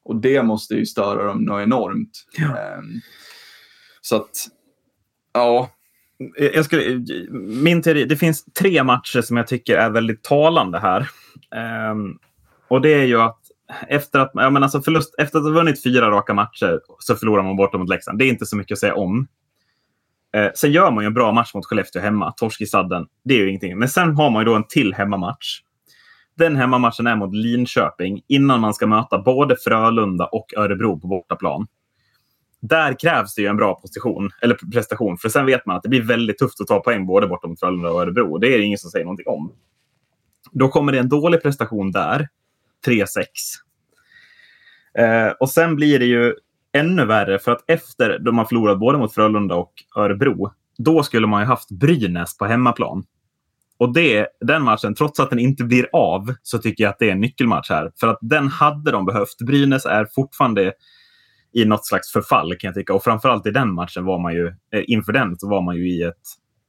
och 0.04 0.16
det 0.16 0.42
måste 0.42 0.74
ju 0.74 0.86
störa 0.86 1.24
dem 1.24 1.44
något 1.44 1.62
enormt. 1.62 2.24
Ja. 2.36 2.58
Ehm, 2.58 3.00
så 4.00 4.16
att, 4.16 4.48
ja, 5.32 5.70
jag 6.36 6.64
skulle, 6.64 7.04
min 7.62 7.82
teori, 7.82 8.04
det 8.04 8.16
finns 8.16 8.44
tre 8.44 8.84
matcher 8.84 9.20
som 9.20 9.36
jag 9.36 9.46
tycker 9.46 9.76
är 9.76 9.90
väldigt 9.90 10.22
talande 10.22 10.78
här. 10.78 11.08
Um, 11.90 12.18
och 12.68 12.80
det 12.80 12.94
är 12.94 13.04
ju 13.04 13.20
att 13.20 13.40
efter 13.88 14.18
att, 14.18 14.30
ja, 14.34 14.50
men 14.50 14.62
alltså 14.62 14.82
förlust, 14.82 15.14
efter 15.18 15.38
att 15.38 15.44
ha 15.44 15.50
vunnit 15.50 15.82
fyra 15.82 16.10
raka 16.10 16.34
matcher 16.34 16.80
så 16.98 17.14
förlorar 17.14 17.42
man 17.42 17.56
borta 17.56 17.78
mot 17.78 17.88
Leksand. 17.88 18.18
Det 18.18 18.24
är 18.24 18.28
inte 18.28 18.46
så 18.46 18.56
mycket 18.56 18.72
att 18.72 18.78
säga 18.78 18.94
om. 18.94 19.26
Eh, 20.34 20.50
sen 20.54 20.72
gör 20.72 20.90
man 20.90 21.04
ju 21.04 21.06
en 21.06 21.14
bra 21.14 21.32
match 21.32 21.54
mot 21.54 21.66
Skellefteå 21.66 22.02
hemma. 22.02 22.32
Torsk 22.32 22.60
i 22.60 22.66
sadden. 22.66 23.06
Det 23.24 23.34
är 23.34 23.38
ju 23.38 23.48
ingenting. 23.48 23.78
Men 23.78 23.88
sen 23.88 24.16
har 24.16 24.30
man 24.30 24.40
ju 24.40 24.44
då 24.44 24.54
en 24.54 24.66
till 24.68 24.94
hemmamatch. 24.94 25.60
Den 26.36 26.56
hemmamatchen 26.56 27.06
är 27.06 27.16
mot 27.16 27.34
Linköping 27.34 28.22
innan 28.28 28.60
man 28.60 28.74
ska 28.74 28.86
möta 28.86 29.18
både 29.18 29.56
Frölunda 29.64 30.26
och 30.26 30.46
Örebro 30.56 31.00
på 31.00 31.06
bortaplan 31.06 31.66
där 32.68 33.00
krävs 33.00 33.34
det 33.34 33.42
ju 33.42 33.48
en 33.48 33.56
bra 33.56 33.74
position, 33.74 34.30
eller 34.42 34.54
prestation. 34.54 35.18
För 35.18 35.28
sen 35.28 35.46
vet 35.46 35.66
man 35.66 35.76
att 35.76 35.82
det 35.82 35.88
blir 35.88 36.02
väldigt 36.02 36.38
tufft 36.38 36.60
att 36.60 36.66
ta 36.66 36.80
poäng 36.80 37.06
både 37.06 37.26
bortom 37.26 37.50
mot 37.50 37.60
Frölunda 37.60 37.90
och 37.90 38.02
Örebro. 38.02 38.38
Det 38.38 38.54
är 38.54 38.58
det 38.58 38.64
ingen 38.64 38.78
som 38.78 38.90
säger 38.90 39.04
någonting 39.04 39.26
om. 39.26 39.52
Då 40.52 40.68
kommer 40.68 40.92
det 40.92 40.98
en 40.98 41.08
dålig 41.08 41.42
prestation 41.42 41.92
där. 41.92 42.28
3-6. 42.86 43.06
Eh, 44.98 45.32
och 45.40 45.50
sen 45.50 45.76
blir 45.76 45.98
det 45.98 46.04
ju 46.04 46.34
ännu 46.74 47.04
värre 47.04 47.38
för 47.38 47.52
att 47.52 47.64
efter 47.66 48.18
de 48.18 48.38
har 48.38 48.44
förlorat 48.44 48.78
både 48.78 48.98
mot 48.98 49.14
Frölunda 49.14 49.54
och 49.54 49.72
Örebro, 49.96 50.52
då 50.78 51.02
skulle 51.02 51.26
man 51.26 51.42
ju 51.42 51.46
haft 51.46 51.70
Brynäs 51.70 52.38
på 52.38 52.44
hemmaplan. 52.44 53.04
Och 53.78 53.92
det, 53.92 54.26
den 54.40 54.62
matchen, 54.62 54.94
trots 54.94 55.20
att 55.20 55.30
den 55.30 55.38
inte 55.38 55.64
blir 55.64 55.88
av, 55.92 56.34
så 56.42 56.58
tycker 56.58 56.84
jag 56.84 56.90
att 56.90 56.98
det 56.98 57.08
är 57.08 57.12
en 57.12 57.20
nyckelmatch 57.20 57.70
här. 57.70 57.92
För 58.00 58.08
att 58.08 58.18
den 58.20 58.48
hade 58.48 58.90
de 58.90 59.06
behövt. 59.06 59.38
Brynäs 59.46 59.86
är 59.86 60.06
fortfarande 60.14 60.72
i 61.52 61.64
något 61.64 61.86
slags 61.86 62.12
förfall 62.12 62.54
kan 62.58 62.68
jag 62.68 62.74
tycka. 62.74 62.94
Och 62.94 63.04
framförallt 63.04 63.46
i 63.46 63.50
den 63.50 63.74
matchen 63.74 64.04
var 64.04 64.18
man 64.18 64.34
ju, 64.34 64.46
eh, 64.46 64.82
inför 64.86 65.12
den, 65.12 65.38
så 65.38 65.48
var 65.48 65.62
man 65.62 65.76
ju 65.76 65.90
i 65.90 66.02
ett, 66.02 66.22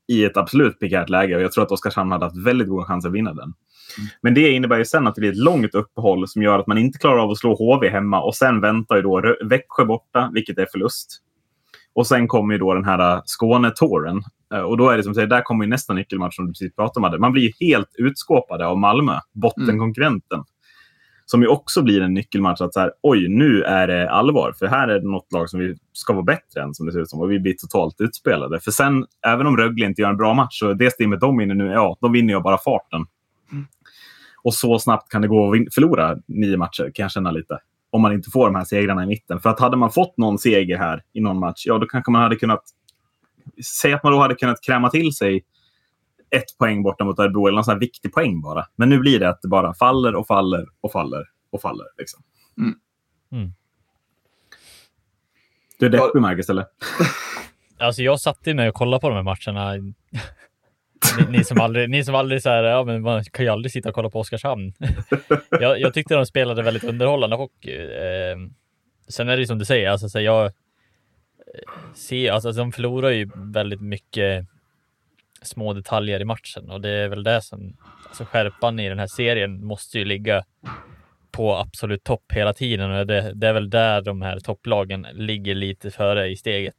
i 0.08 0.26
ett 0.26 0.38
absolut 0.38 0.80
prekärt 0.80 1.10
läge. 1.10 1.36
Och 1.36 1.42
jag 1.42 1.52
tror 1.52 1.64
att 1.64 1.72
Oskarshamn 1.72 2.12
hade 2.12 2.26
haft 2.26 2.38
väldigt 2.38 2.68
goda 2.68 2.86
chanser 2.86 3.10
att 3.10 3.16
vinna 3.16 3.34
den. 3.34 3.44
Mm. 3.44 4.10
Men 4.22 4.34
det 4.34 4.52
innebär 4.52 4.78
ju 4.78 4.86
sen 4.86 5.08
att 5.08 5.16
det 5.16 5.22
blir 5.22 5.32
ett 5.32 5.38
långt 5.38 5.76
uppehåll 5.76 6.28
som 6.28 6.42
gör 6.44 6.60
att 6.60 6.68
man 6.68 6.78
inte 6.78 7.00
klarar 7.00 7.18
av 7.18 7.32
att 7.32 7.38
slå 7.38 7.56
HV 7.56 7.90
hemma. 7.90 8.22
Och 8.22 8.36
sen 8.36 8.62
väntar 8.62 8.96
ju 8.96 9.02
då 9.02 9.36
Växjö 9.44 9.86
borta, 9.86 10.30
vilket 10.34 10.58
är 10.58 10.68
förlust. 10.72 11.22
Och 11.94 12.08
sen 12.08 12.28
kommer 12.28 12.54
ju 12.54 12.58
då 12.58 12.74
den 12.74 12.86
här 12.86 13.16
äh, 13.16 13.22
Skåne-touren. 13.26 14.24
Äh, 14.54 14.60
och 14.60 14.78
då 14.78 14.90
är 14.90 14.98
det 14.98 15.04
som 15.04 15.14
säger, 15.14 15.28
där 15.28 15.42
kommer 15.42 15.66
ju 15.66 15.70
nästa 15.70 15.94
nyckelmatch 15.94 16.36
som 16.36 16.46
du 16.46 16.52
precis 16.52 16.76
pratade 16.76 17.16
om. 17.16 17.22
Man 17.22 17.32
blir 17.32 17.52
helt 17.60 17.90
utskåpade 17.98 18.68
av 18.68 18.78
Malmö, 18.78 19.20
bottenkonkurrenten. 19.34 20.38
Mm. 20.38 20.46
Som 21.26 21.42
ju 21.42 21.48
också 21.48 21.82
blir 21.82 22.02
en 22.02 22.14
nyckelmatch. 22.14 22.62
Att 22.62 22.74
så 22.74 22.80
här, 22.80 22.92
oj, 23.02 23.28
nu 23.28 23.62
är 23.62 23.88
det 23.88 24.10
allvar. 24.10 24.54
För 24.60 24.66
här 24.66 24.88
är 24.88 25.00
det 25.00 25.08
något 25.08 25.32
lag 25.34 25.50
som 25.50 25.60
vi 25.60 25.76
ska 25.94 26.14
vara 26.14 26.24
bättre 26.24 26.62
än, 26.62 26.74
som 26.74 26.86
det 26.86 26.92
ser 26.92 27.00
ut 27.00 27.10
som. 27.10 27.22
Och 27.22 27.32
vi 27.32 27.40
blir 27.40 27.54
totalt 27.54 28.02
utspelade. 28.02 28.60
För 28.60 28.72
sen, 28.72 29.06
även 29.28 29.48
om 29.48 29.58
Rögle 29.58 29.86
inte 29.86 30.02
gör 30.02 30.10
en 30.10 30.18
bra 30.18 30.34
match, 30.34 30.60
så 30.60 30.74
det 30.74 30.92
stimmet 30.92 31.20
de 31.20 31.38
vinner 31.38 31.56
nu, 31.56 31.68
ja, 31.68 31.98
de 32.02 32.12
vinner 32.12 32.34
ju 32.34 32.42
bara 32.42 32.58
farten. 32.58 33.06
Mm. 33.52 33.66
Och 34.44 34.54
så 34.54 34.80
snabbt 34.80 35.10
kan 35.10 35.22
det 35.22 35.28
gå 35.28 35.54
att 35.54 35.74
förlora 35.74 36.18
nio 36.28 36.58
matcher, 36.58 36.92
kan 36.94 37.04
jag 37.04 37.12
känna 37.12 37.32
lite 37.32 37.60
om 37.96 38.02
man 38.02 38.14
inte 38.14 38.30
får 38.30 38.46
de 38.46 38.56
här 38.56 38.66
segrarna 38.66 39.04
i 39.04 39.08
mitten. 39.08 39.40
För 39.40 39.50
att 39.50 39.60
hade 39.60 39.78
man 39.78 39.92
fått 39.92 40.18
någon 40.18 40.40
seger 40.40 40.78
här 40.78 41.04
i 41.14 41.22
någon 41.22 41.40
match, 41.40 41.64
ja 41.66 41.78
då 41.78 41.86
kanske 41.88 42.12
man 42.12 42.22
hade 42.22 42.36
kunnat... 42.36 42.64
Säg 43.82 43.94
att 43.94 44.04
man 44.04 44.14
då 44.14 44.20
hade 44.20 44.36
kunnat 44.36 44.62
kräma 44.62 44.90
till 44.90 45.14
sig 45.14 45.44
ett 46.36 46.58
poäng 46.60 46.84
borta 46.84 47.04
mot 47.04 47.20
Örebro, 47.20 47.48
eller 47.48 47.56
någon 47.56 47.64
sån 47.64 47.72
här 47.72 47.80
viktig 47.80 48.14
poäng 48.14 48.42
bara. 48.42 48.66
Men 48.76 48.90
nu 48.90 49.00
blir 49.00 49.20
det 49.20 49.30
att 49.30 49.42
det 49.42 49.48
bara 49.48 49.74
faller 49.74 50.16
och 50.16 50.28
faller 50.28 50.66
och 50.82 50.92
faller 50.92 51.24
och 51.52 51.62
faller. 51.62 51.86
Liksom. 51.98 52.24
Mm. 52.58 52.76
Mm. 53.32 53.54
Du 55.80 55.86
är 55.86 55.90
deppig, 55.90 56.22
Marcus, 56.22 56.50
eller? 56.50 56.66
Alltså, 57.78 58.02
jag 58.02 58.20
satt 58.20 58.40
ju 58.44 58.54
med 58.54 58.70
och 58.70 58.76
kollade 58.76 59.02
på 59.02 59.10
de 59.10 59.16
här 59.16 59.24
matcherna 59.24 59.94
ni, 61.18 61.38
ni, 61.38 61.44
som 61.44 61.60
aldrig, 61.60 61.90
ni 61.90 62.04
som 62.04 62.16
aldrig 62.16 62.42
så 62.42 62.50
här, 62.50 62.64
ja 62.64 62.84
men 62.84 63.02
man 63.02 63.24
kan 63.24 63.46
ju 63.46 63.52
aldrig 63.52 63.72
sitta 63.72 63.90
och 63.90 63.96
kolla 63.96 64.10
på 64.10 64.20
Oskarshamn. 64.20 64.74
jag, 65.50 65.80
jag 65.80 65.94
tyckte 65.94 66.16
de 66.16 66.26
spelade 66.26 66.64
väldigt 66.64 66.84
underhållande 66.84 67.36
hockey. 67.36 67.76
Eh, 67.76 68.38
sen 69.08 69.30
är 69.30 69.36
det 69.36 69.42
ju 69.42 69.48
som 69.48 69.60
du 69.60 69.66
säger, 69.66 69.90
alltså 69.90 70.10
så 70.10 70.20
jag 70.20 70.46
eh, 70.46 70.52
ser, 71.94 72.32
alltså 72.32 72.52
de 72.52 72.72
förlorar 72.72 73.10
ju 73.10 73.30
väldigt 73.36 73.82
mycket 73.82 74.46
små 75.46 75.74
detaljer 75.74 76.20
i 76.20 76.26
matchen 76.26 76.70
och 76.70 76.82
det 76.82 76.90
är 76.90 77.08
väl 77.08 77.24
det 77.24 77.42
som, 77.42 77.78
alltså 78.08 78.26
skärpan 78.26 78.80
i 78.80 78.90
den 78.90 79.00
här 79.00 79.08
serien 79.08 79.66
måste 79.66 80.00
ju 80.00 80.06
ligga 80.06 80.44
på 81.32 81.56
absolut 81.56 82.04
topp 82.04 82.32
hela 82.34 82.54
tiden 82.54 82.92
och 82.92 83.08
det, 83.08 83.32
det 83.36 83.48
är 83.48 83.54
väl 83.54 83.70
där 83.70 84.02
de 84.02 84.22
här 84.22 84.40
topplagen 84.40 85.08
ligger 85.14 85.56
lite 85.56 85.92
före 85.92 86.28
i 86.28 86.36
steget. 86.36 86.76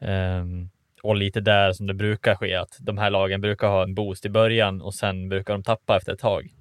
Um, 0.00 0.70
och 1.02 1.16
lite 1.16 1.40
där 1.40 1.72
som 1.72 1.86
det 1.86 1.94
brukar 1.94 2.34
ske, 2.34 2.54
att 2.54 2.76
de 2.80 2.98
här 2.98 3.10
lagen 3.10 3.40
brukar 3.40 3.68
ha 3.68 3.82
en 3.82 3.94
boost 3.94 4.26
i 4.26 4.28
början 4.28 4.82
och 4.82 4.94
sen 4.94 5.28
brukar 5.28 5.54
de 5.54 5.62
tappa 5.62 5.96
efter 5.96 6.12
ett 6.12 6.18
tag. 6.18 6.54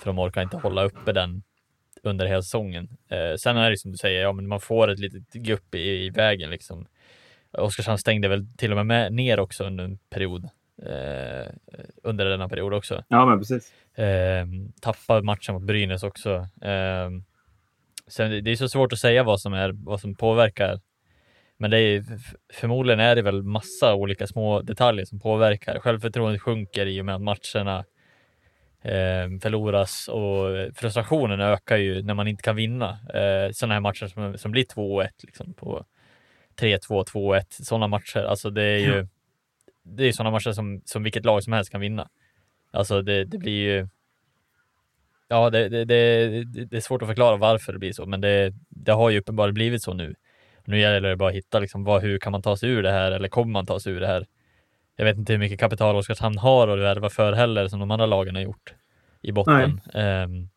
För 0.00 0.06
de 0.06 0.18
orkar 0.18 0.42
inte 0.42 0.56
hålla 0.56 0.84
uppe 0.84 1.12
den 1.12 1.42
under 2.02 2.26
hela 2.26 2.42
säsongen. 2.42 2.88
Eh, 3.08 3.36
sen 3.36 3.56
är 3.56 3.70
det 3.70 3.78
som 3.78 3.92
du 3.92 3.98
säger, 3.98 4.22
ja, 4.22 4.32
men 4.32 4.48
man 4.48 4.60
får 4.60 4.88
ett 4.88 4.98
litet 4.98 5.32
gupp 5.32 5.74
i, 5.74 6.06
i 6.06 6.10
vägen 6.10 6.50
liksom. 6.50 6.86
Oskarshamn 7.52 7.98
stängde 7.98 8.28
väl 8.28 8.46
till 8.56 8.72
och 8.72 8.76
med, 8.76 8.86
med 8.86 9.12
ner 9.12 9.40
också 9.40 9.64
under 9.64 9.84
en 9.84 9.98
period. 10.10 10.44
Eh, 10.82 11.52
under 12.02 12.24
denna 12.24 12.48
period 12.48 12.74
också. 12.74 13.04
Ja, 13.08 13.26
men 13.26 13.38
precis. 13.38 13.72
Eh, 13.94 14.46
tappade 14.80 15.22
matchen 15.22 15.54
mot 15.54 15.62
Brynäs 15.62 16.02
också. 16.02 16.34
Eh, 16.62 17.10
sen, 18.06 18.44
det 18.44 18.50
är 18.50 18.56
så 18.56 18.68
svårt 18.68 18.92
att 18.92 18.98
säga 18.98 19.22
vad 19.22 19.40
som, 19.40 19.54
är, 19.54 19.70
vad 19.72 20.00
som 20.00 20.14
påverkar 20.14 20.80
men 21.58 21.70
det 21.70 21.78
är, 21.78 22.04
förmodligen 22.52 23.00
är 23.00 23.16
det 23.16 23.22
väl 23.22 23.42
massa 23.42 23.94
olika 23.94 24.26
små 24.26 24.62
detaljer 24.62 25.04
som 25.04 25.20
påverkar. 25.20 25.78
Självförtroendet 25.78 26.42
sjunker 26.42 26.86
i 26.86 27.00
och 27.00 27.04
med 27.04 27.14
att 27.14 27.22
matcherna 27.22 27.84
eh, 28.82 29.38
förloras 29.42 30.08
och 30.08 30.74
frustrationen 30.74 31.40
ökar 31.40 31.76
ju 31.76 32.02
när 32.02 32.14
man 32.14 32.28
inte 32.28 32.42
kan 32.42 32.56
vinna. 32.56 32.90
Eh, 33.14 33.50
sådana 33.52 33.74
här 33.74 33.80
matcher 33.80 34.06
som, 34.06 34.38
som 34.38 34.50
blir 34.50 34.64
2-1 34.64 35.08
liksom 35.22 35.52
på 35.52 35.84
3-2, 36.60 37.04
2-1, 37.04 37.44
sådana 37.48 37.86
matcher. 37.86 38.20
Alltså 38.20 38.50
det 38.50 38.62
är 38.62 38.78
ju 38.78 39.06
det 39.82 40.04
är 40.04 40.12
sådana 40.12 40.30
matcher 40.30 40.52
som, 40.52 40.82
som 40.84 41.02
vilket 41.02 41.24
lag 41.24 41.42
som 41.42 41.52
helst 41.52 41.70
kan 41.70 41.80
vinna. 41.80 42.08
Alltså 42.70 43.02
det, 43.02 43.24
det 43.24 43.38
blir 43.38 43.60
ju 43.60 43.88
Ja, 45.28 45.50
det, 45.50 45.68
det, 45.68 45.84
det, 45.84 46.44
det, 46.44 46.76
är 46.76 46.80
svårt 46.80 47.02
att 47.02 47.08
förklara 47.08 47.36
varför 47.36 47.72
det 47.72 47.78
blir 47.78 47.92
så, 47.92 48.06
men 48.06 48.20
det, 48.20 48.52
det 48.68 48.92
har 48.92 49.10
ju 49.10 49.18
uppenbarligen 49.18 49.54
blivit 49.54 49.82
så 49.82 49.94
nu. 49.94 50.14
Nu 50.64 50.80
gäller 50.80 51.08
det 51.08 51.16
bara 51.16 51.28
att 51.28 51.34
hitta 51.34 51.58
liksom, 51.58 51.84
vad, 51.84 52.02
hur 52.02 52.18
kan 52.18 52.32
man 52.32 52.42
ta 52.42 52.56
sig 52.56 52.70
ur 52.70 52.82
det 52.82 52.90
här 52.90 53.12
eller 53.12 53.28
kommer 53.28 53.52
man 53.52 53.66
ta 53.66 53.80
sig 53.80 53.92
ur 53.92 54.00
det 54.00 54.06
här? 54.06 54.26
Jag 54.96 55.04
vet 55.04 55.16
inte 55.16 55.32
hur 55.32 55.40
mycket 55.40 55.60
kapital 55.60 55.96
Oskarshamn 55.96 56.38
har 56.38 56.68
att 56.68 56.78
värva 56.78 57.10
för 57.10 57.32
heller 57.32 57.68
som 57.68 57.80
de 57.80 57.90
andra 57.90 58.06
lagen 58.06 58.34
har 58.34 58.42
gjort 58.42 58.74
i 59.22 59.32
botten. 59.32 59.80
Um, 59.94 60.48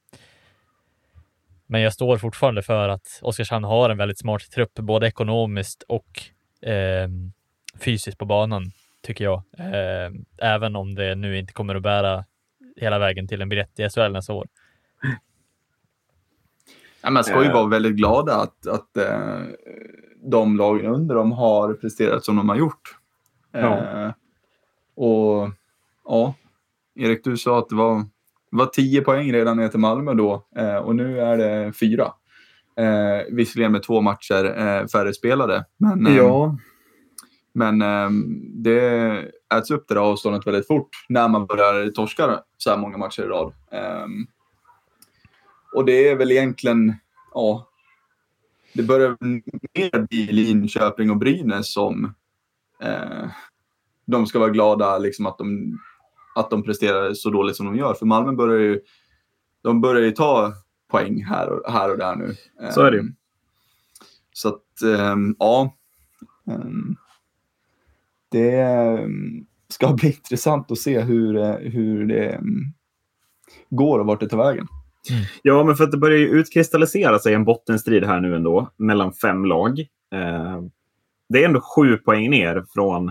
men 1.69 1.81
jag 1.81 1.93
står 1.93 2.17
fortfarande 2.17 2.61
för 2.61 2.89
att 2.89 3.19
Oskarshamn 3.21 3.65
har 3.65 3.89
en 3.89 3.97
väldigt 3.97 4.19
smart 4.19 4.51
trupp, 4.51 4.73
både 4.73 5.07
ekonomiskt 5.07 5.83
och 5.83 6.21
um, 7.05 7.33
fysiskt 7.79 8.17
på 8.17 8.25
banan, 8.25 8.71
tycker 9.01 9.23
jag. 9.23 9.43
Um, 10.07 10.25
även 10.37 10.75
om 10.75 10.95
det 10.95 11.15
nu 11.15 11.37
inte 11.37 11.53
kommer 11.53 11.75
att 11.75 11.81
bära 11.81 12.25
hela 12.75 12.99
vägen 12.99 13.27
till 13.27 13.41
en 13.41 13.49
biljett 13.49 13.79
i 13.79 13.89
SHL 13.89 14.11
nästa 14.11 14.33
år. 14.33 14.47
Ja, 17.01 17.09
man 17.09 17.23
ska 17.23 17.43
ju 17.43 17.51
vara 17.51 17.67
väldigt 17.67 17.95
glada 17.95 18.35
att, 18.35 18.67
att 18.67 18.97
eh, 18.97 19.41
de 20.23 20.57
lagen 20.57 20.85
under 20.85 21.15
dem 21.15 21.31
har 21.31 21.73
presterat 21.73 22.25
som 22.25 22.35
de 22.35 22.49
har 22.49 22.55
gjort. 22.55 22.97
Ja. 23.51 23.77
Eh, 23.77 24.11
och 24.95 25.49
ja, 26.05 26.33
Erik, 26.95 27.23
du 27.23 27.37
sa 27.37 27.59
att 27.59 27.69
det 27.69 27.75
var, 27.75 28.05
var 28.49 28.65
10 28.65 29.01
poäng 29.01 29.33
redan 29.33 29.57
ner 29.57 29.67
till 29.67 29.79
Malmö 29.79 30.13
då 30.13 30.47
eh, 30.55 30.75
och 30.75 30.95
nu 30.95 31.19
är 31.19 31.37
det 31.37 31.73
fyra. 31.73 32.13
Eh, 32.77 33.25
visserligen 33.31 33.71
med 33.71 33.83
två 33.83 34.01
matcher 34.01 34.45
eh, 34.45 34.87
färre 34.87 35.13
spelade. 35.13 35.65
Men, 35.77 36.07
eh, 36.07 36.17
ja. 36.17 36.57
men 37.53 37.81
eh, 37.81 38.09
det 38.53 39.25
äts 39.53 39.71
upp 39.71 39.87
det 39.87 39.93
där 39.93 40.01
avståndet 40.01 40.47
väldigt 40.47 40.67
fort 40.67 40.89
när 41.09 41.27
man 41.27 41.45
börjar 41.45 41.91
torska 41.91 42.39
så 42.57 42.69
här 42.69 42.77
många 42.77 42.97
matcher 42.97 43.23
i 43.23 43.25
rad. 43.25 43.53
Eh, 43.71 44.07
och 45.75 45.85
det 45.85 46.09
är 46.09 46.15
väl 46.15 46.31
egentligen, 46.31 46.93
ja, 47.33 47.67
det 48.73 48.83
börjar 48.83 49.17
mer 49.19 50.07
bli 50.07 50.25
Linköping 50.25 51.11
och 51.11 51.17
Brynäs 51.17 51.73
som 51.73 52.13
de 54.05 54.25
ska 54.25 54.39
vara 54.39 54.49
glada 54.49 54.97
liksom 54.97 55.25
att 55.25 55.37
de, 55.37 55.77
att 56.39 56.49
de 56.49 56.63
presterar 56.63 57.13
så 57.13 57.29
dåligt 57.29 57.55
som 57.55 57.65
de 57.65 57.75
gör. 57.75 57.93
För 57.93 58.05
Malmö 58.05 58.31
börjar 58.31 58.59
ju, 58.59 58.79
de 59.63 59.81
börjar 59.81 60.01
ju 60.03 60.11
ta 60.11 60.53
poäng 60.91 61.23
här 61.23 61.49
och, 61.49 61.71
här 61.71 61.91
och 61.91 61.97
där 61.97 62.15
nu. 62.15 62.35
Så 62.71 62.81
är 62.81 62.91
det 62.91 62.97
ju. 62.97 63.03
Ehm, 63.03 63.15
så 64.33 64.49
att, 64.49 64.81
ähm, 64.99 65.35
ja. 65.39 65.75
Ähm, 66.51 66.95
det 68.31 68.99
ska 69.67 69.93
bli 69.93 70.07
intressant 70.15 70.71
att 70.71 70.77
se 70.77 70.99
hur, 70.99 71.37
eh, 71.37 71.55
hur 71.55 72.05
det 72.05 72.41
går 73.69 73.99
och 73.99 74.05
vart 74.05 74.19
det 74.19 74.29
tar 74.29 74.37
vägen. 74.37 74.67
Mm. 75.09 75.23
Ja, 75.43 75.63
men 75.63 75.75
för 75.75 75.83
att 75.83 75.91
det 75.91 75.97
börjar 75.97 76.17
ju 76.17 76.27
utkristallisera 76.27 77.19
sig 77.19 77.33
en 77.33 77.45
bottenstrid 77.45 78.03
här 78.03 78.19
nu 78.19 78.35
ändå 78.35 78.71
mellan 78.77 79.13
fem 79.13 79.45
lag. 79.45 79.79
Eh, 80.13 80.61
det 81.29 81.43
är 81.43 81.45
ändå 81.45 81.61
sju 81.61 81.97
poäng 81.97 82.29
ner 82.29 82.65
från... 82.73 83.09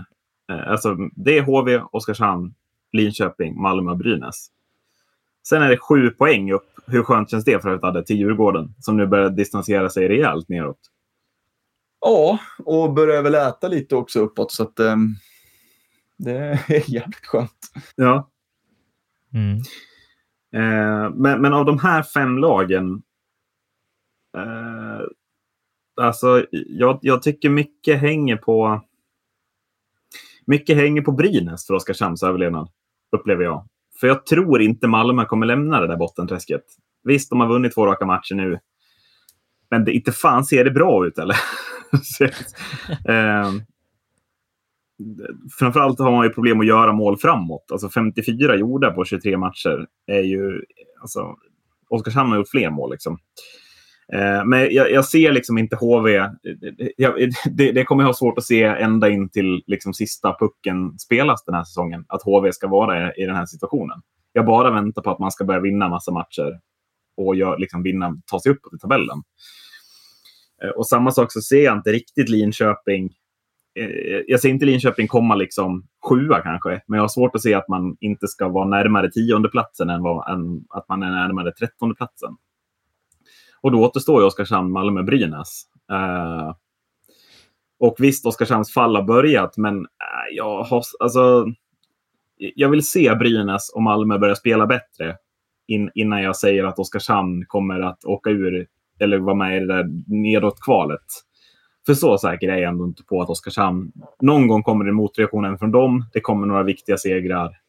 Eh, 0.51 0.71
alltså, 0.71 0.95
det 1.15 1.37
är 1.37 1.41
HV, 1.41 1.81
Oskarshamn, 1.91 2.53
Linköping, 2.91 3.61
Malmö 3.61 3.91
och 3.91 3.97
Brynäs. 3.97 4.47
Sen 5.47 5.61
är 5.61 5.69
det 5.69 5.77
sju 5.77 6.09
poäng 6.09 6.51
upp. 6.51 6.69
Hur 6.87 7.03
skönt 7.03 7.29
känns 7.29 7.45
det 7.45 7.61
för 7.61 7.69
att 7.69 7.81
hade 7.81 8.05
till 8.05 8.17
Djurgården 8.17 8.75
som 8.79 8.97
nu 8.97 9.07
börjar 9.07 9.29
distansera 9.29 9.89
sig 9.89 10.07
rejält 10.07 10.49
neråt? 10.49 10.79
Ja, 12.01 12.39
och 12.65 12.93
börjar 12.93 13.23
väl 13.23 13.35
äta 13.35 13.67
lite 13.67 13.95
också 13.95 14.19
uppåt. 14.19 14.51
Så 14.51 14.63
att, 14.63 14.79
eh, 14.79 14.95
det 16.17 16.31
är 16.31 16.59
jävligt 16.89 17.25
skönt. 17.25 17.71
Ja. 17.95 18.29
Mm. 19.33 19.57
Eh, 20.53 21.15
men, 21.15 21.41
men, 21.41 21.53
av 21.53 21.65
de 21.65 21.79
här 21.79 22.03
fem 22.03 22.37
lagen. 22.37 23.01
Eh, 24.37 25.01
alltså, 26.01 26.45
jag, 26.51 26.99
jag, 27.01 27.21
tycker 27.21 27.49
mycket 27.49 27.99
hänger 27.99 28.37
på. 28.37 28.81
Mycket 30.45 30.75
hänger 30.75 31.01
på 31.01 31.11
Brynäs 31.11 31.67
för 31.67 31.73
Oskarshamns 31.73 32.23
överlevnad. 32.23 32.69
Upplever 33.11 33.43
jag. 33.43 33.65
För 33.99 34.07
jag 34.07 34.25
tror 34.25 34.61
inte 34.61 34.87
Malmö 34.87 35.25
kommer 35.25 35.45
lämna 35.45 35.81
det 35.81 35.87
där 35.87 35.97
bottenträsket. 35.97 36.63
Visst, 37.03 37.29
de 37.29 37.39
har 37.39 37.47
vunnit 37.47 37.73
två 37.73 37.85
raka 37.85 38.05
matcher 38.05 38.35
nu. 38.35 38.59
Men 39.69 39.85
det, 39.85 39.93
inte 39.93 40.11
fan 40.11 40.45
ser 40.45 40.63
det 40.63 40.71
bra 40.71 41.07
ut 41.07 41.17
eller? 41.17 41.35
eh, 43.05 43.51
framförallt 45.59 45.99
har 45.99 46.11
man 46.11 46.25
ju 46.25 46.33
problem 46.33 46.59
att 46.59 46.65
göra 46.65 46.93
mål 46.93 47.17
framåt. 47.17 47.71
Alltså 47.71 47.89
54 47.89 48.55
gjorda 48.55 48.91
på 48.91 49.05
23 49.05 49.37
matcher 49.37 49.87
är 50.07 50.21
ju... 50.21 50.63
Alltså, 51.01 51.35
Oskarshamn 51.89 52.29
har 52.29 52.37
gjort 52.37 52.49
fler 52.49 52.69
mål. 52.69 52.91
Liksom. 52.91 53.17
Eh, 54.13 54.45
men 54.45 54.73
jag, 54.73 54.91
jag, 54.91 55.05
ser 55.05 55.31
liksom 55.31 55.57
inte 55.57 55.75
HV. 55.75 56.15
Eh, 56.15 56.29
jag, 56.97 57.31
det, 57.51 57.71
det, 57.71 57.83
kommer 57.83 58.03
jag 58.03 58.07
ha 58.07 58.13
svårt 58.13 58.37
att 58.37 58.43
se 58.43 58.63
ända 58.63 59.09
in 59.09 59.29
till 59.29 59.63
liksom, 59.67 59.93
sista 59.93 60.35
pucken 60.39 60.99
spelas 60.99 61.43
den 61.45 61.55
här 61.55 61.63
säsongen. 61.63 62.05
Att 62.07 62.23
HV 62.23 62.51
ska 62.51 62.67
vara 62.67 63.07
i, 63.15 63.23
i 63.23 63.25
den 63.25 63.35
här 63.35 63.45
situationen. 63.45 64.01
Jag 64.33 64.45
bara 64.45 64.71
väntar 64.71 65.01
på 65.01 65.11
att 65.11 65.19
man 65.19 65.31
ska 65.31 65.45
börja 65.45 65.59
vinna 65.59 65.89
massa 65.89 66.11
matcher 66.11 66.59
och 67.17 67.35
gör, 67.35 67.57
liksom, 67.57 67.83
vinna, 67.83 68.21
ta 68.31 68.39
sig 68.39 68.51
uppåt 68.51 68.73
i 68.73 68.77
tabellen. 68.77 69.23
Eh, 70.63 70.69
och 70.69 70.87
samma 70.87 71.11
sak 71.11 71.31
så 71.31 71.41
ser 71.41 71.63
jag 71.63 71.77
inte 71.77 71.91
riktigt 71.91 72.29
Linköping 72.29 73.09
jag 74.27 74.39
ser 74.39 74.49
inte 74.49 74.65
Linköping 74.65 75.07
komma 75.07 75.35
liksom 75.35 75.87
sjua 76.09 76.41
kanske, 76.41 76.81
men 76.87 76.97
jag 76.97 77.03
har 77.03 77.07
svårt 77.07 77.35
att 77.35 77.41
se 77.41 77.53
att 77.53 77.67
man 77.67 77.97
inte 77.99 78.27
ska 78.27 78.47
vara 78.49 78.67
närmare 78.67 79.11
tionde 79.11 79.49
platsen 79.49 79.89
än, 79.89 80.03
vad, 80.03 80.33
än 80.33 80.65
att 80.69 80.89
man 80.89 81.03
är 81.03 81.11
närmare 81.11 81.51
trettonde 81.51 81.95
platsen. 81.95 82.37
Och 83.61 83.71
då 83.71 83.85
återstår 83.85 84.21
ju 84.21 84.27
Oskarshamn, 84.27 84.71
Malmö, 84.71 85.03
Brynäs. 85.03 85.63
Eh, 85.91 86.53
och 87.79 87.95
visst, 87.99 88.25
Oskarshamns 88.25 88.73
fall 88.73 88.95
har 88.95 89.03
börjat, 89.03 89.57
men 89.57 89.77
eh, 89.77 90.35
jag, 90.35 90.63
har, 90.63 90.83
alltså, 90.99 91.45
jag 92.37 92.69
vill 92.69 92.87
se 92.87 93.15
Brynäs 93.15 93.71
och 93.75 93.83
Malmö 93.83 94.17
börja 94.17 94.35
spela 94.35 94.67
bättre 94.67 95.17
in, 95.67 95.91
innan 95.95 96.21
jag 96.21 96.35
säger 96.35 96.63
att 96.63 96.79
Oskarshamn 96.79 97.45
kommer 97.47 97.79
att 97.79 98.05
åka 98.05 98.29
ur 98.29 98.67
eller 98.99 99.17
vara 99.17 99.35
med 99.35 99.57
i 99.57 99.59
det 99.59 99.73
där 99.73 99.85
nedåt 100.07 100.61
kvalet. 100.61 101.05
För 101.85 101.93
så 101.93 102.17
säker 102.17 102.49
är 102.49 102.57
jag 102.57 102.69
ändå 102.69 102.85
inte 102.85 103.03
på 103.03 103.21
att 103.21 103.29
Oskarshamn... 103.29 103.91
Någon 104.21 104.47
gång 104.47 104.63
kommer 104.63 104.85
det 104.85 104.91
motreaktionen 104.91 104.95
motreaktion 104.95 105.45
även 105.45 105.57
från 105.59 105.71
dem. 105.71 106.05
Det 106.13 106.21
kommer 106.21 106.47
några 106.47 106.63
viktiga 106.63 106.97
segrar. 106.97 107.59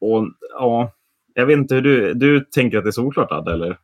Och 0.00 0.26
ja, 0.50 0.92
jag 1.34 1.46
vet 1.46 1.58
inte 1.58 1.74
hur 1.74 1.82
du, 1.82 2.14
du 2.14 2.40
tänker 2.40 2.78
att 2.78 2.84
det 2.84 2.90
är 2.90 2.92
solklart, 2.92 3.32
Adde? 3.32 3.52
eller? 3.52 3.78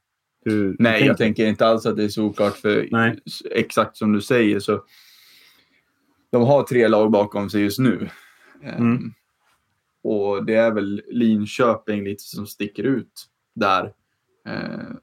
Hur, 0.45 0.76
Nej, 0.78 0.92
tänker? 0.92 1.07
jag 1.07 1.18
tänker 1.18 1.47
inte 1.47 1.66
alls 1.66 1.86
att 1.86 1.97
det 1.97 2.05
är 2.05 2.09
solklart. 2.09 2.57
För 2.57 2.88
Nej. 2.90 3.18
exakt 3.51 3.97
som 3.97 4.12
du 4.12 4.20
säger 4.20 4.61
så 4.61 4.84
de 6.34 6.42
har 6.42 6.62
tre 6.62 6.88
lag 6.88 7.11
bakom 7.11 7.51
sig 7.51 7.62
just 7.62 7.78
nu. 7.78 8.09
Mm. 8.62 8.82
Um, 8.82 9.14
och 10.03 10.45
det 10.45 10.55
är 10.55 10.72
väl 10.72 11.03
Linköping 11.09 12.05
lite 12.05 12.22
som 12.22 12.47
sticker 12.47 12.84
ut 12.84 13.26
där. 13.55 13.84
Uh, 14.49 14.97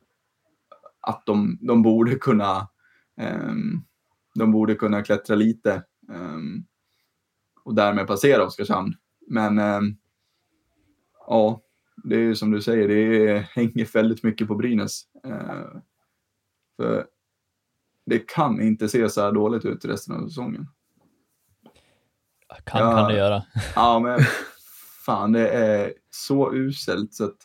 att 1.02 1.26
de, 1.26 1.58
de 1.62 1.82
borde 1.82 2.16
kunna 2.16 2.68
um, 3.22 3.86
de 4.36 4.52
borde 4.52 4.76
kunna 4.76 5.04
klättra 5.04 5.36
lite 5.36 5.84
um, 6.10 6.66
och 7.64 7.76
därmed 7.76 8.08
passera 8.08 8.46
Oskarshamn. 8.46 8.94
Men 9.28 9.58
ja, 11.28 11.62
det 12.04 12.16
är 12.16 12.34
som 12.34 12.52
du 12.52 12.62
säger, 12.62 12.88
det 12.88 13.40
hänger 13.40 13.94
väldigt 13.94 14.24
mycket 14.24 14.48
på 14.48 14.56
Brynäs. 14.56 15.04
Uh, 15.28 15.82
för 16.78 17.06
det 18.06 18.20
kan 18.20 18.62
inte 18.62 18.90
se 18.90 19.10
så 19.10 19.22
här 19.22 19.32
dåligt 19.32 19.66
ut 19.66 19.86
resten 19.86 20.16
av 20.16 20.28
säsongen. 20.28 20.68
Kan 22.64 22.82
ja, 22.82 22.96
kan 22.96 23.08
det 23.08 23.18
göra. 23.18 23.44
ja, 23.76 24.00
men 24.00 24.20
fan, 25.06 25.32
det 25.32 25.50
är 25.50 25.94
så 26.10 26.54
uselt 26.54 27.14
så 27.14 27.26
att 27.26 27.38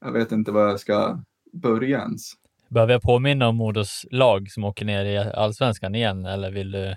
jag 0.00 0.12
vet 0.12 0.32
inte 0.32 0.52
var 0.52 0.68
jag 0.68 0.80
ska 0.80 1.22
börja 1.52 1.98
ens. 1.98 2.32
Behöver 2.68 2.92
jag 2.92 3.02
påminna 3.02 3.48
om 3.48 3.56
Modos 3.56 4.06
lag 4.10 4.50
som 4.50 4.64
åker 4.64 4.84
ner 4.84 5.04
i 5.04 5.18
allsvenskan 5.18 5.94
igen 5.94 6.26
eller 6.26 6.50
vill 6.50 6.70
du? 6.70 6.96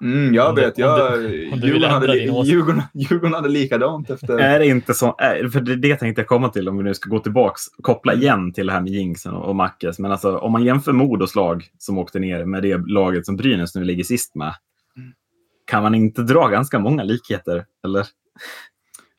Mm, 0.00 0.34
jag 0.34 0.54
vet, 0.54 0.76
du, 0.76 0.82
jag, 0.82 1.14
om 1.14 1.22
du, 1.22 1.50
om 1.52 1.60
du 1.60 1.66
Djurgården, 1.66 1.90
hade, 1.90 2.18
Djurgården, 2.18 2.82
Djurgården 2.94 3.34
hade 3.34 3.48
likadant 3.48 4.10
efter... 4.10 4.38
Är 4.38 4.58
det 4.58 4.66
inte 4.66 4.94
så? 4.94 5.16
För 5.52 5.60
det, 5.60 5.76
det 5.76 5.96
tänkte 5.96 6.20
jag 6.20 6.28
komma 6.28 6.48
till 6.48 6.68
om 6.68 6.76
vi 6.76 6.84
nu 6.84 6.94
ska 6.94 7.10
gå 7.10 7.18
tillbaks, 7.18 7.62
koppla 7.82 8.14
igen 8.14 8.52
till 8.52 8.66
det 8.66 8.72
här 8.72 8.80
med 8.80 8.92
Jinxen 8.92 9.34
och, 9.34 9.48
och 9.48 9.56
Mackes. 9.56 9.98
Men 9.98 10.12
alltså 10.12 10.38
om 10.38 10.52
man 10.52 10.64
jämför 10.64 10.92
Modos 10.92 11.34
lag 11.34 11.64
som 11.78 11.98
åkte 11.98 12.18
ner 12.18 12.44
med 12.44 12.62
det 12.62 12.76
laget 12.86 13.26
som 13.26 13.36
Brynäs 13.36 13.74
nu 13.74 13.84
ligger 13.84 14.04
sist 14.04 14.34
med. 14.34 14.54
Mm. 14.96 15.12
Kan 15.64 15.82
man 15.82 15.94
inte 15.94 16.22
dra 16.22 16.48
ganska 16.48 16.78
många 16.78 17.02
likheter? 17.02 17.64
Eller? 17.84 18.06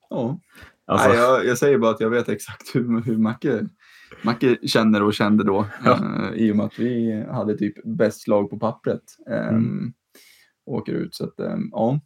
Ja. 0.10 0.40
Alltså... 0.88 1.10
Nej, 1.10 1.18
jag, 1.18 1.46
jag, 1.46 1.58
säger 1.58 1.78
bara 1.78 1.92
att 1.92 2.02
jag 2.02 2.10
vet 2.10 2.30
exakt 2.30 2.76
hur, 2.76 3.02
hur 3.02 3.18
Macke 3.18 3.68
Macke 4.22 4.58
känner 4.68 5.04
och 5.04 5.14
kände 5.14 5.44
då 5.44 5.66
ja. 5.86 5.92
uh, 5.92 6.34
i 6.36 6.52
och 6.52 6.56
med 6.56 6.66
att 6.66 6.80
vi 6.80 7.24
hade 7.32 7.58
typ 7.58 7.84
bäst 7.84 8.28
lag 8.28 8.50
på 8.50 8.60
pappret. 8.60 9.02
Um, 9.28 9.56
mm. 9.56 9.94
Åker 10.70 10.92
ut 10.92 11.16
så 11.16 11.24
att 11.24 11.40
um, 11.40 11.70
ja. 11.74 12.00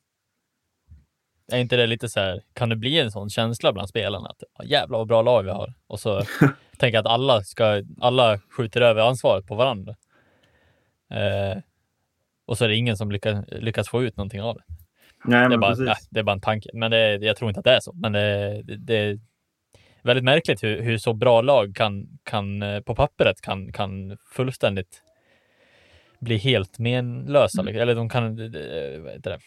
Är 1.52 1.60
inte 1.60 1.76
det 1.76 1.88
lite 1.88 2.10
så 2.10 2.20
här, 2.20 2.42
kan 2.54 2.70
det 2.70 2.76
bli 2.76 3.00
en 3.00 3.12
sån 3.12 3.30
känsla 3.30 3.74
bland 3.74 3.90
spelarna 3.90 4.30
att 4.30 4.44
ja, 4.58 4.64
jävlar 4.66 4.98
vad 4.98 5.08
bra 5.08 5.22
lag 5.22 5.44
vi 5.44 5.50
har 5.50 5.74
och 5.88 6.00
så 6.00 6.22
tänker 6.78 7.00
att 7.00 7.06
alla 7.06 7.42
ska, 7.42 7.84
alla 8.02 8.40
skjuter 8.40 8.82
över 8.82 9.02
ansvaret 9.02 9.48
på 9.48 9.56
varandra. 9.56 9.96
Uh, 11.12 11.62
och 12.46 12.58
så 12.58 12.66
är 12.66 12.70
det 12.70 12.76
ingen 12.76 12.98
som 12.98 13.12
lyckas, 13.12 13.46
lyckas 13.48 13.90
få 13.90 14.04
ut 14.04 14.18
någonting 14.18 14.42
av 14.42 14.56
det. 14.56 14.64
Nej, 15.26 15.50
det, 15.50 15.56
är 15.56 15.60
bara, 15.60 15.76
ja, 15.86 15.96
det 16.10 16.20
är 16.20 16.24
bara 16.24 16.32
en 16.32 16.42
tanke, 16.42 16.70
men 16.74 16.92
det, 16.92 17.16
jag 17.16 17.38
tror 17.38 17.50
inte 17.50 17.60
att 17.60 17.66
det 17.66 17.76
är 17.76 17.80
så. 17.80 17.94
Men 17.94 18.12
det, 18.12 18.64
det, 18.78 19.20
väldigt 20.02 20.24
märkligt 20.24 20.64
hur, 20.64 20.82
hur 20.82 20.98
så 20.98 21.14
bra 21.14 21.42
lag 21.42 21.76
kan, 21.76 22.08
kan 22.24 22.62
eh, 22.62 22.82
på 22.82 22.96
pappret 22.96 23.42
kan, 23.42 23.72
kan 23.72 24.18
fullständigt 24.32 25.03
bli 26.24 26.38
helt 26.38 26.80
menlösa. 26.80 27.62
Mm. 27.62 27.76
Eller 27.76 27.96
de 27.96 28.10
kan, 28.10 28.36
vad 29.04 29.14
heter 29.14 29.30
det? 29.30 29.40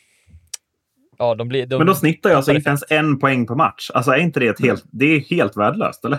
Ja, 1.19 1.35
de 1.35 1.49
blir, 1.49 1.67
de 1.67 1.79
Men 1.79 1.87
då 1.87 1.95
snittar 1.95 2.31
jag 2.31 2.37
alltså 2.37 2.53
inte 2.53 2.69
ens 2.69 2.85
en 2.91 3.19
poäng 3.19 3.47
på 3.47 3.55
match. 3.55 3.91
Alltså 3.95 4.11
är 4.11 4.19
inte 4.19 4.41
det 4.41 4.49
ett 4.49 4.61
helt, 4.61 4.85
det 4.91 5.05
är 5.05 5.21
helt 5.21 5.57
värdelöst, 5.57 6.05
eller? 6.05 6.19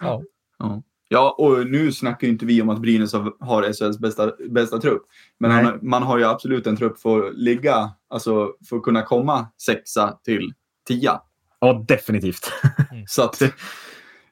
Ja. 0.00 0.22
ja. 0.58 0.82
Ja, 1.08 1.34
och 1.38 1.66
nu 1.66 1.92
snackar 1.92 2.28
inte 2.28 2.46
vi 2.46 2.62
om 2.62 2.68
att 2.68 2.80
Brynäs 2.80 3.12
har 3.40 3.72
SHLs 3.72 3.98
bästa, 3.98 4.32
bästa 4.50 4.78
trupp. 4.78 5.02
Men 5.38 5.64
man, 5.64 5.78
man, 5.82 6.02
har 6.02 6.18
ju 6.18 6.24
absolut 6.24 6.66
en 6.66 6.76
trupp 6.76 7.00
för 7.00 7.28
att 7.28 7.38
ligga, 7.38 7.90
alltså 8.08 8.52
för 8.68 8.76
att 8.76 8.82
kunna 8.82 9.02
komma 9.02 9.46
sexa 9.58 10.18
till 10.24 10.52
tia. 10.86 11.20
Ja, 11.60 11.84
definitivt. 11.88 12.52
Mm. 12.92 13.04
så 13.06 13.22
att, 13.22 13.42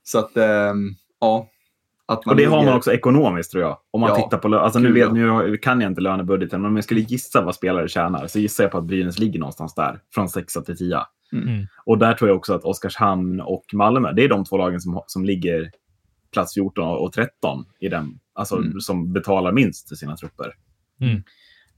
så 0.03 0.19
att 0.19 0.37
ähm, 0.37 0.95
ja. 1.21 1.49
Att 2.11 2.27
och 2.27 2.37
det 2.37 2.43
ligger... 2.43 2.51
har 2.51 2.65
man 2.65 2.75
också 2.75 2.93
ekonomiskt 2.93 3.51
tror 3.51 3.63
jag. 3.63 3.79
Om 3.91 4.01
man 4.01 4.11
ja, 4.11 4.17
tittar 4.17 4.39
på, 4.39 4.59
alltså 4.59 4.79
nu, 4.79 4.93
vet, 4.93 5.13
nu 5.13 5.57
kan 5.57 5.81
jag 5.81 5.91
inte 5.91 6.01
lönebudgeten, 6.01 6.61
men 6.61 6.71
om 6.71 6.77
jag 6.77 6.85
skulle 6.85 7.01
gissa 7.01 7.45
vad 7.45 7.55
spelare 7.55 7.89
tjänar 7.89 8.27
så 8.27 8.39
gissar 8.39 8.65
jag 8.65 8.71
på 8.71 8.79
att 8.79 8.85
Brynäs 8.85 9.19
ligger 9.19 9.41
någonstans 9.41 9.75
där, 9.75 10.01
från 10.15 10.29
6 10.29 10.53
till 10.53 10.77
10. 10.77 11.01
Mm. 11.33 11.49
mm. 11.49 11.67
Och 11.87 11.99
där 11.99 12.15
tror 12.15 12.31
jag 12.31 12.37
också 12.37 12.55
att 12.55 12.65
Oskarshamn 12.65 13.41
och 13.41 13.65
Malmö, 13.73 14.13
det 14.13 14.25
är 14.25 14.29
de 14.29 14.45
två 14.45 14.57
lagen 14.57 14.81
som, 14.81 15.03
som 15.07 15.25
ligger 15.25 15.71
plats 16.33 16.55
14 16.55 16.89
och 16.89 17.13
13 17.13 17.65
i 17.81 17.89
den, 17.89 18.19
alltså, 18.35 18.57
mm. 18.57 18.81
som 18.81 19.13
betalar 19.13 19.53
minst 19.53 19.89
till 19.89 19.97
sina 19.97 20.17
trupper. 20.17 20.55
Mm. 21.01 21.23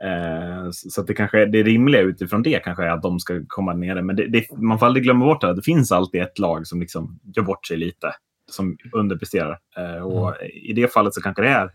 Eh, 0.04 0.68
så 0.70 1.02
det 1.02 1.14
kanske 1.14 1.46
det 1.46 1.62
rimliga 1.62 2.00
utifrån 2.00 2.42
det 2.42 2.64
kanske 2.64 2.84
är 2.84 2.90
att 2.90 3.02
de 3.02 3.20
ska 3.20 3.42
komma 3.46 3.74
ner. 3.74 4.02
Men 4.02 4.16
det, 4.16 4.26
det, 4.26 4.46
man 4.56 4.78
får 4.78 4.86
aldrig 4.86 5.04
glömma 5.04 5.24
bort 5.24 5.44
att 5.44 5.56
det 5.56 5.62
finns 5.62 5.92
alltid 5.92 6.22
ett 6.22 6.38
lag 6.38 6.66
som 6.66 6.80
liksom 6.80 7.20
gör 7.36 7.42
bort 7.42 7.66
sig 7.66 7.76
lite, 7.76 8.14
som 8.52 8.76
underpresterar. 8.92 9.58
Eh, 9.76 10.02
och 10.02 10.28
mm. 10.28 10.50
i 10.52 10.72
det 10.72 10.92
fallet 10.92 11.14
så 11.14 11.22
kanske 11.22 11.42
det 11.42 11.48
är 11.48 11.70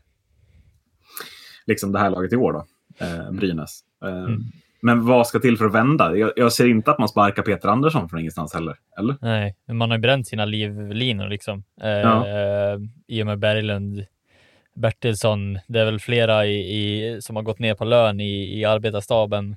liksom 1.66 1.92
det 1.92 2.00
här 2.00 2.10
laget 2.10 2.34
i 2.34 2.36
år 2.36 2.54
då, 2.54 2.66
eh, 3.06 3.32
Brynäs. 3.32 3.80
Mm. 4.04 4.42
Men 4.82 5.06
vad 5.06 5.28
ska 5.28 5.40
till 5.40 5.58
för 5.58 5.66
att 5.66 5.74
vända? 5.74 6.16
Jag, 6.16 6.32
jag, 6.36 6.54
ser 6.54 6.68
inte 6.68 6.92
att 6.92 7.00
man 7.00 7.10
sparkar 7.10 7.44
Peter 7.44 7.70
Andersson 7.70 8.10
från 8.10 8.20
ingenstans 8.20 8.54
heller. 8.54 8.76
Eller? 9.00 9.16
Nej, 9.22 9.56
man 9.72 9.90
har 9.90 9.98
ju 9.98 10.02
bränt 10.02 10.28
sina 10.28 10.46
livlinor 10.46 11.28
liksom. 11.28 11.64
Ja. 11.82 12.26
I 13.08 13.22
och 13.22 13.26
med 13.26 13.40
Berglund 13.40 14.06
Bertilsson, 14.78 15.60
det 15.68 15.80
är 15.80 15.86
väl 15.86 16.00
flera 16.00 16.46
i, 16.46 16.58
i, 16.58 17.22
som 17.22 17.36
har 17.36 17.44
gått 17.44 17.60
ner 17.60 17.76
på 17.76 17.86
lön 17.86 18.20
i, 18.20 18.60
i 18.60 18.66
arbetarstaben. 18.66 19.56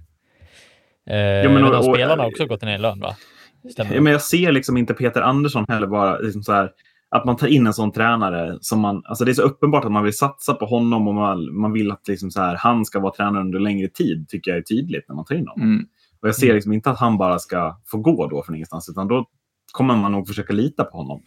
Eh, 1.07 1.17
ja, 1.17 1.49
men, 1.49 1.65
och, 1.65 1.79
och, 1.79 1.95
spelarna 1.95 2.23
har 2.23 2.31
också 2.31 2.47
gått 2.47 2.63
ner 2.63 2.75
i 2.75 2.79
lön, 2.79 3.01
va? 3.01 3.17
Ja, 3.63 3.85
men 4.01 4.13
jag 4.13 4.23
ser 4.23 4.53
liksom 4.53 4.77
inte 4.77 4.95
Peter 4.95 5.23
Andersson 5.23 5.65
heller 5.69 5.87
bara 5.87 6.19
liksom 6.19 6.43
så 6.43 6.53
här, 6.53 6.73
att 7.11 7.25
man 7.25 7.37
tar 7.37 7.47
in 7.47 7.67
en 7.67 7.75
sån 7.75 7.93
tränare 7.93 8.59
som 8.61 8.81
man, 8.81 9.03
alltså 9.05 9.25
det 9.25 9.31
är 9.31 9.35
så 9.35 9.43
uppenbart 9.43 9.85
att 9.85 9.93
man 9.93 10.05
vill 10.05 10.17
satsa 10.17 10.55
på 10.55 10.67
honom 10.67 11.09
och 11.09 11.15
man, 11.15 11.61
man 11.61 11.73
vill 11.73 11.91
att 11.91 12.09
liksom 12.09 12.31
så 12.31 12.41
här, 12.41 12.57
han 12.57 12.85
ska 12.85 13.01
vara 13.01 13.15
tränare 13.15 13.43
under 13.43 13.61
längre 13.61 13.89
tid, 13.89 14.29
tycker 14.29 14.51
jag 14.51 14.59
är 14.59 14.63
tydligt 14.63 15.05
när 15.09 15.17
man 15.17 15.25
tar 15.25 15.35
in 15.35 15.49
honom. 15.49 15.69
Mm. 15.69 15.87
Och 16.23 16.29
jag 16.29 16.35
ser 16.35 16.47
mm. 16.47 16.55
liksom 16.55 16.73
inte 16.73 16.91
att 16.91 16.99
han 16.99 17.19
bara 17.19 17.39
ska 17.39 17.81
få 17.87 17.99
gå 17.99 18.27
då 18.27 18.43
från 18.43 18.55
ingenstans, 18.55 18.89
utan 18.89 19.09
då 19.09 19.27
kommer 19.73 19.97
man 19.97 20.13
nog 20.13 20.29
försöka 20.29 20.53
lita 20.53 20.85
på 20.85 20.97
honom. 20.97 21.23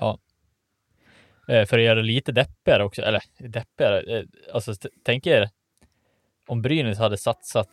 Ja, 0.00 0.18
Eh, 1.48 1.66
för 1.66 1.78
att 1.78 1.84
göra 1.84 1.94
det 1.94 2.02
lite 2.02 2.32
deppigare 2.32 2.84
också, 2.84 3.02
eller 3.02 3.22
deppigare, 3.38 4.18
eh, 4.18 4.24
alltså 4.54 4.74
tänk 5.04 5.26
er 5.26 5.48
om 6.46 6.62
Brynäs 6.62 6.98
hade 6.98 7.16
satsat 7.16 7.68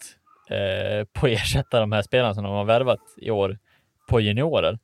eh, 0.49 1.05
på 1.13 1.25
att 1.25 1.31
ersätta 1.31 1.79
de 1.79 1.91
här 1.91 2.01
spelarna 2.01 2.33
som 2.33 2.43
de 2.43 2.53
har 2.53 2.65
värvat 2.65 3.01
i 3.17 3.31
år 3.31 3.57
på 4.09 4.21
juniorer. 4.21 4.79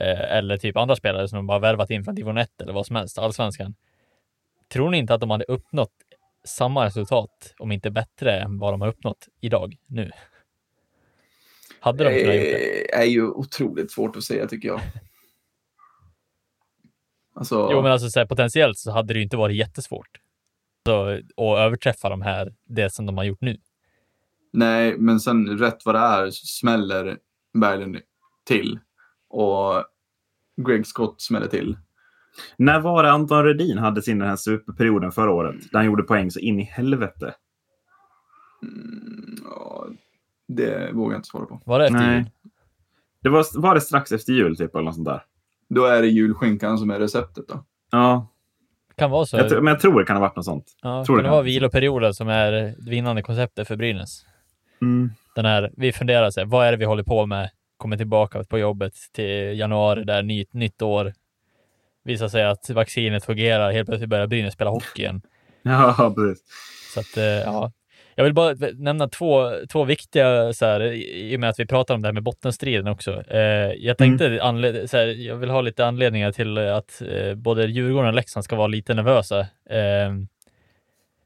Eh, 0.00 0.36
eller 0.36 0.56
typ 0.56 0.76
andra 0.76 0.96
spelare 0.96 1.28
som 1.28 1.36
de 1.36 1.46
bara 1.46 1.58
värvat 1.58 1.90
in 1.90 2.04
från 2.04 2.14
division 2.14 2.38
1 2.38 2.60
eller 2.60 2.72
vad 2.72 2.86
som 2.86 2.96
helst, 2.96 3.18
allsvenskan. 3.18 3.74
tror 4.72 4.90
ni 4.90 4.98
inte 4.98 5.14
att 5.14 5.20
de 5.20 5.30
hade 5.30 5.44
uppnått 5.44 5.92
samma 6.44 6.84
resultat, 6.86 7.54
om 7.58 7.72
inte 7.72 7.90
bättre, 7.90 8.40
än 8.40 8.58
vad 8.58 8.72
de 8.72 8.80
har 8.80 8.88
uppnått 8.88 9.28
idag, 9.40 9.76
nu? 9.86 10.10
Hade 11.80 12.04
de 12.04 12.20
kunnat 12.20 12.34
gjort 12.34 12.44
det? 12.44 12.58
Det 12.58 12.94
är 12.94 13.04
ju 13.04 13.28
otroligt 13.28 13.90
svårt 13.90 14.16
att 14.16 14.24
säga 14.24 14.46
tycker 14.46 14.68
jag. 14.68 14.80
Alltså, 17.38 17.68
Jo, 17.72 17.82
men 17.82 17.92
alltså 17.92 18.10
så 18.10 18.18
här, 18.18 18.26
potentiellt 18.26 18.78
så 18.78 18.90
hade 18.90 19.14
det 19.14 19.18
ju 19.18 19.24
inte 19.24 19.36
varit 19.36 19.56
jättesvårt. 19.56 20.20
Så, 20.86 21.08
att 21.36 21.58
överträffa 21.58 22.08
de 22.08 22.22
här, 22.22 22.54
det 22.64 22.92
som 22.92 23.06
de 23.06 23.16
har 23.16 23.24
gjort 23.24 23.40
nu. 23.40 23.56
Nej, 24.52 24.98
men 24.98 25.20
sen 25.20 25.58
rätt 25.58 25.84
vad 25.84 25.94
det 25.94 25.98
är 25.98 26.30
så 26.30 26.46
smäller 26.46 27.18
Berglund 27.60 28.00
till. 28.44 28.78
Och 29.36 29.84
Greg 30.66 30.86
Scott 30.86 31.20
smäller 31.20 31.46
till. 31.46 31.76
När 32.56 32.80
var 32.80 33.02
det 33.02 33.10
Anton 33.12 33.44
Rödin 33.44 33.78
hade 33.78 34.02
sin 34.02 34.18
den 34.18 34.28
här 34.28 34.36
superperioden 34.36 35.12
förra 35.12 35.30
året? 35.32 35.54
Där 35.72 35.78
han 35.78 35.86
gjorde 35.86 36.02
poäng 36.02 36.30
så 36.30 36.40
in 36.40 36.60
i 36.60 36.62
helvete. 36.62 37.34
Mm, 38.62 39.36
ja, 39.44 39.86
det 40.48 40.92
vågar 40.92 41.14
jag 41.14 41.18
inte 41.18 41.28
svara 41.28 41.46
på. 41.46 41.60
Var 41.64 41.78
det 41.78 41.84
efter 41.86 41.98
Nej. 41.98 42.16
jul? 42.16 42.26
Det 43.22 43.28
var, 43.28 43.60
var 43.60 43.74
det 43.74 43.80
strax 43.80 44.12
efter 44.12 44.32
jul 44.32 44.56
typ 44.56 44.74
eller 44.74 44.84
något 44.84 44.94
sånt 44.94 45.08
där? 45.08 45.22
Då 45.68 45.84
är 45.84 46.02
det 46.02 46.08
julskinkan 46.08 46.78
som 46.78 46.90
är 46.90 46.98
receptet 46.98 47.48
då. 47.48 47.64
Ja, 47.90 48.28
Kan 48.96 49.10
vara 49.10 49.26
så. 49.26 49.36
jag, 49.36 49.48
tror- 49.48 49.60
men 49.60 49.70
jag 49.72 49.80
tror 49.80 50.00
det 50.00 50.06
kan 50.06 50.16
ha 50.16 50.20
varit 50.20 50.36
något 50.36 50.44
sånt. 50.44 50.76
ja, 50.82 51.04
tror 51.04 51.16
kan 51.16 51.22
det 51.24 51.28
det 51.28 51.32
vara 51.32 51.42
viloperioden 51.42 52.14
som 52.14 52.28
är 52.28 52.52
det 52.52 52.74
vinnande 52.78 53.22
konceptet 53.22 53.68
för 53.68 53.76
Brynäs? 53.76 54.26
Mm. 54.82 55.10
Den 55.34 55.44
här, 55.44 55.70
vi 55.76 55.92
funderar 55.92 56.30
så 56.30 56.40
här, 56.40 56.46
vad 56.46 56.66
är 56.66 56.70
det 56.72 56.78
vi 56.78 56.84
håller 56.84 57.02
på 57.02 57.26
med? 57.26 57.50
Kommer 57.76 57.96
tillbaka 57.96 58.44
på 58.44 58.58
jobbet 58.58 58.94
till 59.12 59.58
januari, 59.58 60.04
där 60.04 60.22
nytt, 60.22 60.52
nytt 60.52 60.82
år. 60.82 61.12
Visar 62.04 62.28
sig 62.28 62.44
att 62.44 62.70
vaccinet 62.70 63.24
fungerar, 63.24 63.72
helt 63.72 63.88
plötsligt 63.88 64.10
börjar 64.10 64.26
Brynäs 64.26 64.54
spela 64.54 64.70
hockey 64.70 65.02
igen. 65.02 65.22
Ja, 65.62 66.14
precis. 66.16 66.44
Så 66.94 67.00
att, 67.00 67.16
eh, 67.16 67.24
ja. 67.24 67.72
Jag 68.14 68.24
vill 68.24 68.34
bara 68.34 68.54
nämna 68.74 69.08
två, 69.08 69.52
två 69.72 69.84
viktiga, 69.84 70.52
så 70.52 70.66
här, 70.66 70.80
i 70.92 71.36
och 71.36 71.40
med 71.40 71.50
att 71.50 71.60
vi 71.60 71.66
pratar 71.66 71.94
om 71.94 72.02
det 72.02 72.08
här 72.08 72.12
med 72.12 72.22
bottenstriden 72.22 72.86
också. 72.88 73.22
Eh, 73.30 73.40
jag 73.78 73.98
tänkte, 73.98 74.28
anled- 74.42 74.86
så 74.86 74.96
här, 74.96 75.06
jag 75.06 75.36
vill 75.36 75.50
ha 75.50 75.60
lite 75.60 75.86
anledningar 75.86 76.32
till 76.32 76.58
att 76.58 77.02
eh, 77.02 77.34
både 77.34 77.66
Djurgården 77.66 78.08
och 78.08 78.14
Leksand 78.14 78.44
ska 78.44 78.56
vara 78.56 78.66
lite 78.66 78.94
nervösa. 78.94 79.46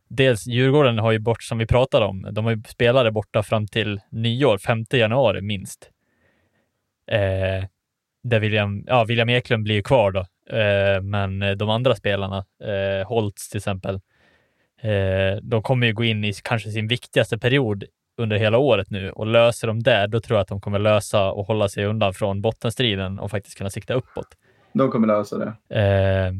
Dels 0.08 0.46
Djurgården 0.46 0.98
har 0.98 1.12
ju 1.12 1.18
bort, 1.18 1.42
som 1.42 1.58
vi 1.58 1.66
pratade 1.66 2.06
om, 2.06 2.28
de 2.32 2.44
har 2.44 2.52
ju 2.52 2.62
spelare 2.68 3.10
borta 3.10 3.42
fram 3.42 3.66
till 3.66 4.00
nyår, 4.10 4.58
5 4.58 4.84
januari 4.92 5.40
minst. 5.40 5.90
Eh, 7.10 7.64
där 8.22 8.40
William, 8.40 8.84
ja, 8.86 9.04
William 9.04 9.28
Eklund 9.28 9.64
blir 9.64 9.74
ju 9.74 9.82
kvar 9.82 10.10
då, 10.10 10.20
eh, 10.56 11.00
men 11.02 11.58
de 11.58 11.70
andra 11.70 11.94
spelarna, 11.94 12.44
eh, 12.64 13.08
Holtz 13.08 13.48
till 13.48 13.58
exempel, 13.58 14.00
Eh, 14.82 15.36
de 15.42 15.62
kommer 15.62 15.86
ju 15.86 15.92
gå 15.92 16.04
in 16.04 16.24
i 16.24 16.32
kanske 16.32 16.70
sin 16.70 16.88
viktigaste 16.88 17.38
period 17.38 17.84
under 18.16 18.36
hela 18.36 18.58
året 18.58 18.90
nu 18.90 19.10
och 19.10 19.26
löser 19.26 19.66
de 19.66 19.82
där, 19.82 20.08
då 20.08 20.20
tror 20.20 20.36
jag 20.36 20.42
att 20.42 20.48
de 20.48 20.60
kommer 20.60 20.78
lösa 20.78 21.30
och 21.30 21.46
hålla 21.46 21.68
sig 21.68 21.84
undan 21.84 22.14
från 22.14 22.42
bottenstriden 22.42 23.18
och 23.18 23.30
faktiskt 23.30 23.58
kunna 23.58 23.70
sikta 23.70 23.94
uppåt. 23.94 24.28
De 24.72 24.90
kommer 24.90 25.06
lösa 25.06 25.38
det. 25.38 25.78
Eh, 25.80 26.32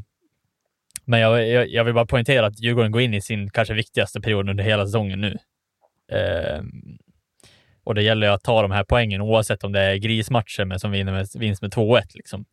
men 1.05 1.21
jag, 1.21 1.49
jag, 1.49 1.69
jag 1.69 1.85
vill 1.85 1.95
bara 1.95 2.07
poängtera 2.07 2.47
att 2.47 2.61
Djurgården 2.61 2.93
går 2.93 3.03
in 3.03 3.15
i 3.15 3.21
sin 3.21 3.51
kanske 3.51 3.75
viktigaste 3.75 4.21
period 4.21 4.51
under 4.51 4.65
hela 4.65 4.87
säsongen 4.87 5.21
nu. 5.21 5.39
Och 7.85 7.95
det 7.95 8.03
gäller 8.03 8.27
ju 8.27 8.33
att 8.33 8.43
ta 8.43 8.63
de 8.63 8.71
här 8.71 8.85
poängen 8.85 9.21
oavsett 9.21 9.65
om 9.65 9.73
det 9.73 9.81
är 9.81 9.97
grismatcher 9.97 10.65
med, 10.65 10.81
som 10.81 10.91
vinner 10.91 11.13
med, 11.13 11.27
vinst 11.35 11.63
med 11.63 11.73
2-1. 11.75 12.01
Liksom. 12.15 12.45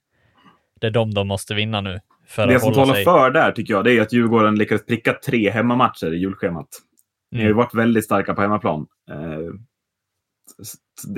Det 0.82 0.88
är 0.88 0.92
de 0.92 1.14
de 1.14 1.28
måste 1.28 1.54
vinna 1.56 1.82
nu. 1.82 2.00
För 2.28 2.48
Det 2.48 2.60
som 2.60 2.74
talar 2.74 2.94
sig... 2.94 3.04
för 3.04 3.32
där 3.32 3.52
tycker 3.52 3.74
jag, 3.74 3.84
det 3.84 3.94
är 3.98 4.02
att 4.02 4.14
Djurgården 4.14 4.56
lyckades 4.56 4.86
pricka 4.86 5.14
tre 5.26 5.50
hemmamatcher 5.50 6.14
i 6.14 6.18
julschemat. 6.18 6.68
Ni 7.32 7.38
har 7.38 7.44
ju 7.44 7.50
Mm. 7.52 7.58
varit 7.58 7.74
väldigt 7.74 8.06
starka 8.06 8.34
på 8.34 8.42
hemmaplan. 8.42 8.88
Eh, 9.10 9.54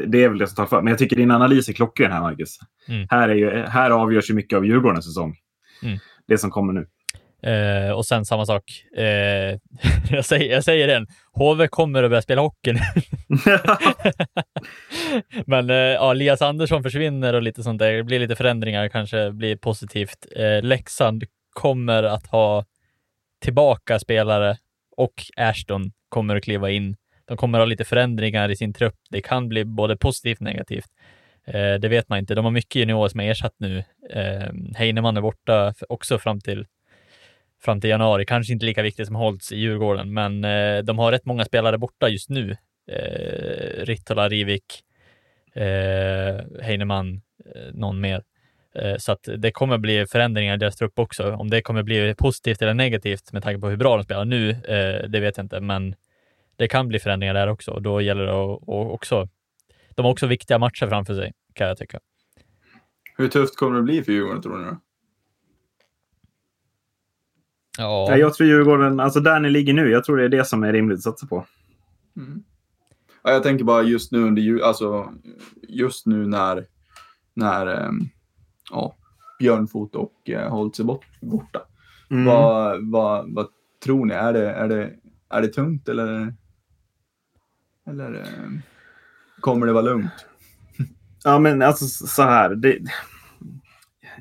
det 0.07 0.23
är 0.23 0.29
väl 0.29 0.37
det 0.37 0.47
som 0.47 0.55
talar 0.55 0.67
för. 0.67 0.81
Men 0.81 0.91
jag 0.91 0.97
tycker 0.97 1.15
din 1.15 1.31
analys 1.31 1.69
är 1.69 1.73
klockren 1.73 2.11
här, 2.11 2.21
Marcus. 2.21 2.57
Mm. 2.87 3.07
Här, 3.09 3.29
är 3.29 3.35
ju, 3.35 3.49
här 3.65 3.91
avgörs 3.91 4.29
ju 4.29 4.33
mycket 4.33 4.57
av 4.57 4.65
Djurgårdens 4.65 5.05
säsong. 5.05 5.35
Mm. 5.83 5.97
Det 6.27 6.37
som 6.37 6.51
kommer 6.51 6.73
nu. 6.73 6.87
Eh, 7.43 7.91
och 7.91 8.05
sen 8.05 8.25
samma 8.25 8.45
sak. 8.45 8.63
Eh, 8.97 9.03
jag, 10.11 10.25
säger, 10.25 10.53
jag 10.53 10.63
säger 10.63 10.87
den. 10.87 11.07
HV 11.33 11.67
kommer 11.67 12.03
att 12.03 12.09
börja 12.09 12.21
spela 12.21 12.41
hockey 12.41 12.73
nu. 12.73 12.79
Men 15.45 15.69
eh, 15.69 15.75
ja, 15.75 16.11
Elias 16.11 16.41
Andersson 16.41 16.83
försvinner 16.83 17.33
och 17.33 17.41
lite 17.41 17.63
sånt 17.63 17.79
där. 17.79 17.91
Det 17.91 18.03
blir 18.03 18.19
lite 18.19 18.35
förändringar, 18.35 18.89
kanske 18.89 19.31
blir 19.31 19.55
positivt. 19.55 20.25
Eh, 20.35 20.61
Leksand 20.61 21.23
kommer 21.53 22.03
att 22.03 22.27
ha 22.27 22.65
tillbaka 23.41 23.99
spelare 23.99 24.57
och 24.97 25.13
Ashton 25.37 25.91
kommer 26.09 26.35
att 26.35 26.43
kliva 26.43 26.69
in. 26.69 26.95
De 27.25 27.37
kommer 27.37 27.59
att 27.59 27.61
ha 27.61 27.65
lite 27.65 27.85
förändringar 27.85 28.49
i 28.49 28.55
sin 28.55 28.73
trupp. 28.73 28.95
Det 29.09 29.21
kan 29.21 29.49
bli 29.49 29.65
både 29.65 29.97
positivt 29.97 30.39
och 30.39 30.45
negativt. 30.45 30.89
Eh, 31.47 31.73
det 31.73 31.87
vet 31.87 32.09
man 32.09 32.19
inte. 32.19 32.35
De 32.35 32.45
har 32.45 32.51
mycket 32.51 32.75
juniorer 32.75 33.09
som 33.09 33.19
är 33.19 33.31
ersatt 33.31 33.55
nu. 33.57 33.83
Eh, 34.09 34.49
Heinemann 34.75 35.17
är 35.17 35.21
borta 35.21 35.73
också 35.89 36.19
fram 36.19 36.41
till 36.41 36.65
fram 37.61 37.81
till 37.81 37.89
januari. 37.89 38.25
Kanske 38.25 38.53
inte 38.53 38.65
lika 38.65 38.81
viktigt 38.81 39.07
som 39.07 39.15
Holtz 39.15 39.51
i 39.51 39.55
Djurgården, 39.55 40.13
men 40.13 40.43
eh, 40.43 40.79
de 40.79 40.99
har 40.99 41.11
rätt 41.11 41.25
många 41.25 41.45
spelare 41.45 41.77
borta 41.77 42.09
just 42.09 42.29
nu. 42.29 42.57
Eh, 42.91 43.85
Rittola, 43.85 44.29
Rivik, 44.29 44.83
eh, 45.53 46.61
Heinemann, 46.61 47.21
eh, 47.55 47.73
någon 47.73 48.01
mer. 48.01 48.23
Eh, 48.75 48.97
så 48.97 49.11
att 49.11 49.29
det 49.37 49.51
kommer 49.51 49.77
bli 49.77 50.05
förändringar 50.05 50.53
i 50.53 50.57
deras 50.57 50.75
trupp 50.75 50.99
också. 50.99 51.31
Om 51.31 51.49
det 51.49 51.61
kommer 51.61 51.83
bli 51.83 52.15
positivt 52.17 52.61
eller 52.61 52.73
negativt 52.73 53.33
med 53.33 53.43
tanke 53.43 53.61
på 53.61 53.69
hur 53.69 53.77
bra 53.77 53.97
de 53.97 54.03
spelar 54.03 54.25
nu, 54.25 54.49
eh, 54.49 55.09
det 55.09 55.19
vet 55.19 55.37
jag 55.37 55.43
inte, 55.43 55.59
men 55.59 55.95
det 56.55 56.67
kan 56.67 56.87
bli 56.87 56.99
förändringar 56.99 57.33
där 57.33 57.47
också. 57.47 57.71
Och 57.71 57.81
då 57.81 58.01
gäller 58.01 58.25
det 58.25 58.31
att 58.31 58.59
också, 58.67 59.27
de 59.95 60.05
har 60.05 60.11
också 60.11 60.27
viktiga 60.27 60.59
matcher 60.59 60.87
framför 60.87 61.15
sig, 61.15 61.33
kan 61.53 61.67
jag 61.67 61.77
tycka. 61.77 61.99
Hur 63.17 63.27
tufft 63.27 63.55
kommer 63.55 63.77
det 63.77 63.83
bli 63.83 64.03
för 64.03 64.11
Djurgården 64.11 64.41
tror 64.41 64.57
ni 64.57 64.65
då? 64.65 64.77
Ja, 67.79 68.07
Ja, 68.09 68.17
jag 68.17 68.33
tror 68.33 68.47
Djurgården, 68.49 68.99
alltså 68.99 69.19
där 69.19 69.39
ni 69.39 69.49
ligger 69.49 69.73
nu, 69.73 69.89
jag 69.89 70.03
tror 70.03 70.17
det 70.17 70.23
är 70.23 70.29
det 70.29 70.45
som 70.45 70.63
är 70.63 70.73
rimligt 70.73 70.97
att 70.97 71.03
satsa 71.03 71.27
på. 71.27 71.45
Mm. 72.17 72.43
Ja, 73.23 73.31
jag 73.31 73.43
tänker 73.43 73.65
bara 73.65 73.83
just 73.83 74.11
nu 74.11 74.23
under 74.23 74.63
alltså 74.63 75.13
just 75.67 76.05
nu 76.05 76.27
när, 76.27 76.65
när 77.33 77.67
ehm, 77.67 77.99
ja, 78.71 78.95
Björnfot 79.39 79.95
och 79.95 80.29
eh, 80.29 80.49
Holtz 80.49 80.79
är 80.79 80.83
bort, 80.83 81.05
borta. 81.21 81.61
Mm. 82.09 82.25
Vad, 82.25 82.91
vad, 82.91 83.33
vad 83.33 83.47
tror 83.83 84.05
ni? 84.05 84.13
Är 84.13 84.33
det, 84.33 84.49
är 84.49 84.67
det, 84.67 84.93
är 85.29 85.41
det 85.41 85.47
tungt 85.47 85.89
eller, 85.89 86.33
eller 87.87 88.13
ehm, 88.13 88.61
kommer 89.39 89.67
det 89.67 89.73
vara 89.73 89.83
lugnt? 89.83 90.25
Ja, 91.23 91.39
men 91.39 91.61
alltså 91.61 91.85
så 92.07 92.23
här. 92.23 92.55
Det, 92.55 92.79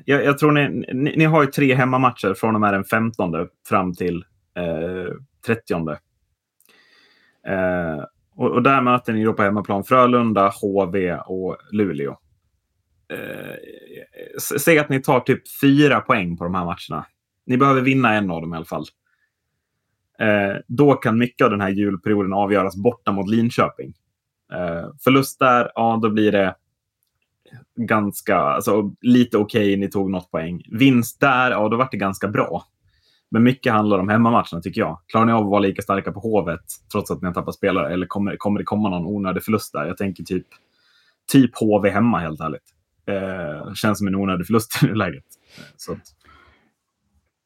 jag, 0.05 0.23
jag 0.25 0.37
tror 0.37 0.51
ni, 0.51 0.69
ni, 0.93 1.17
ni 1.17 1.25
har 1.25 1.43
ju 1.43 1.51
tre 1.51 1.75
hemmamatcher 1.75 2.33
från 2.33 2.55
och 2.55 2.61
med 2.61 2.73
den 2.73 2.83
15 2.83 3.47
fram 3.69 3.93
till 3.93 4.25
eh, 4.57 5.13
30. 5.45 5.73
Eh, 7.47 8.03
och, 8.35 8.51
och 8.51 8.63
där 8.63 8.81
möter 8.81 9.13
ni 9.13 9.23
då 9.23 9.33
på 9.33 9.43
hemmaplan 9.43 9.83
Frölunda, 9.83 10.53
HV 10.61 11.15
och 11.15 11.57
Luleå. 11.71 12.17
Eh, 13.13 13.55
säg 14.59 14.79
att 14.79 14.89
ni 14.89 15.01
tar 15.01 15.19
typ 15.19 15.41
fyra 15.61 16.01
poäng 16.01 16.37
på 16.37 16.43
de 16.43 16.55
här 16.55 16.65
matcherna. 16.65 17.05
Ni 17.45 17.57
behöver 17.57 17.81
vinna 17.81 18.13
en 18.13 18.31
av 18.31 18.41
dem 18.41 18.53
i 18.53 18.57
alla 18.57 18.65
fall. 18.65 18.85
Eh, 20.19 20.57
då 20.67 20.93
kan 20.93 21.17
mycket 21.17 21.45
av 21.45 21.51
den 21.51 21.61
här 21.61 21.69
julperioden 21.69 22.33
avgöras 22.33 22.75
borta 22.75 23.11
mot 23.11 23.29
Linköping. 23.29 23.93
Eh, 24.53 24.89
förlust 25.03 25.39
där, 25.39 25.71
ja 25.75 25.99
då 26.01 26.09
blir 26.09 26.31
det 26.31 26.55
ganska, 27.75 28.37
alltså 28.37 28.91
lite 29.01 29.37
okej, 29.37 29.77
ni 29.77 29.89
tog 29.89 30.11
något 30.11 30.31
poäng. 30.31 30.61
Vinst 30.71 31.19
där, 31.19 31.51
ja 31.51 31.69
då 31.69 31.77
vart 31.77 31.91
det 31.91 31.97
ganska 31.97 32.27
bra. 32.27 32.63
Men 33.31 33.43
mycket 33.43 33.73
handlar 33.73 33.99
om 33.99 34.09
hemmamatcherna 34.09 34.61
tycker 34.63 34.81
jag. 34.81 34.99
Klarar 35.07 35.25
ni 35.25 35.31
av 35.31 35.43
att 35.43 35.49
vara 35.49 35.59
lika 35.59 35.81
starka 35.81 36.11
på 36.11 36.19
Hovet 36.19 36.65
trots 36.91 37.11
att 37.11 37.21
ni 37.21 37.27
har 37.27 37.33
tappat 37.33 37.55
spelare? 37.55 37.93
Eller 37.93 38.05
kommer, 38.05 38.35
kommer 38.37 38.59
det 38.59 38.65
komma 38.65 38.89
någon 38.89 39.05
onödig 39.05 39.43
förlust 39.43 39.73
där? 39.73 39.85
Jag 39.85 39.97
tänker 39.97 40.23
typ, 40.23 40.47
typ 41.31 41.51
HV 41.59 41.89
hemma 41.89 42.19
helt 42.19 42.41
ärligt. 42.41 42.73
Eh, 43.05 43.73
känns 43.73 43.97
som 43.97 44.07
en 44.07 44.15
onödig 44.15 44.47
förlust 44.47 44.83
i 44.83 44.87
det 44.87 44.95
läget. 44.95 45.25
Så 45.77 45.97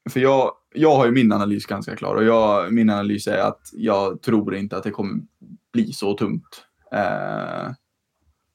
För 0.09 0.19
jag, 0.19 0.51
jag 0.73 0.95
har 0.95 1.05
ju 1.05 1.11
min 1.11 1.31
analys 1.31 1.65
ganska 1.65 1.95
klar 1.95 2.15
och 2.15 2.23
jag, 2.23 2.73
min 2.73 2.89
analys 2.89 3.27
är 3.27 3.37
att 3.37 3.61
jag 3.73 4.21
tror 4.21 4.55
inte 4.55 4.77
att 4.77 4.83
det 4.83 4.91
kommer 4.91 5.21
bli 5.73 5.93
så 5.93 6.13
tungt. 6.13 6.65
Eh, 6.91 7.71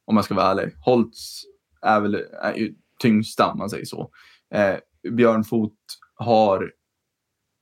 om 0.09 0.15
man 0.15 0.25
ska 0.25 0.35
vara 0.35 0.51
ärlig. 0.51 0.75
Holtz 0.81 1.43
är 1.83 2.01
väl 2.01 2.15
är 2.43 2.55
ju 2.55 2.75
tyngsta 2.99 3.51
om 3.51 3.59
man 3.59 3.71
säger 3.71 3.85
så. 3.85 4.11
Eh, 4.55 4.77
Björn 5.11 5.45
Fot 5.45 5.79
har 6.15 6.73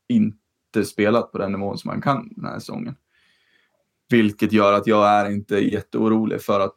inte 0.08 0.84
spelat 0.84 1.32
på 1.32 1.38
den 1.38 1.52
nivån 1.52 1.78
som 1.78 1.90
han 1.90 2.02
kan 2.02 2.28
den 2.36 2.44
här 2.44 2.58
säsongen. 2.58 2.94
Vilket 4.08 4.52
gör 4.52 4.72
att 4.72 4.86
jag 4.86 5.08
är 5.08 5.30
inte 5.30 5.56
jätteorolig 5.56 6.42
för 6.42 6.60
att, 6.60 6.76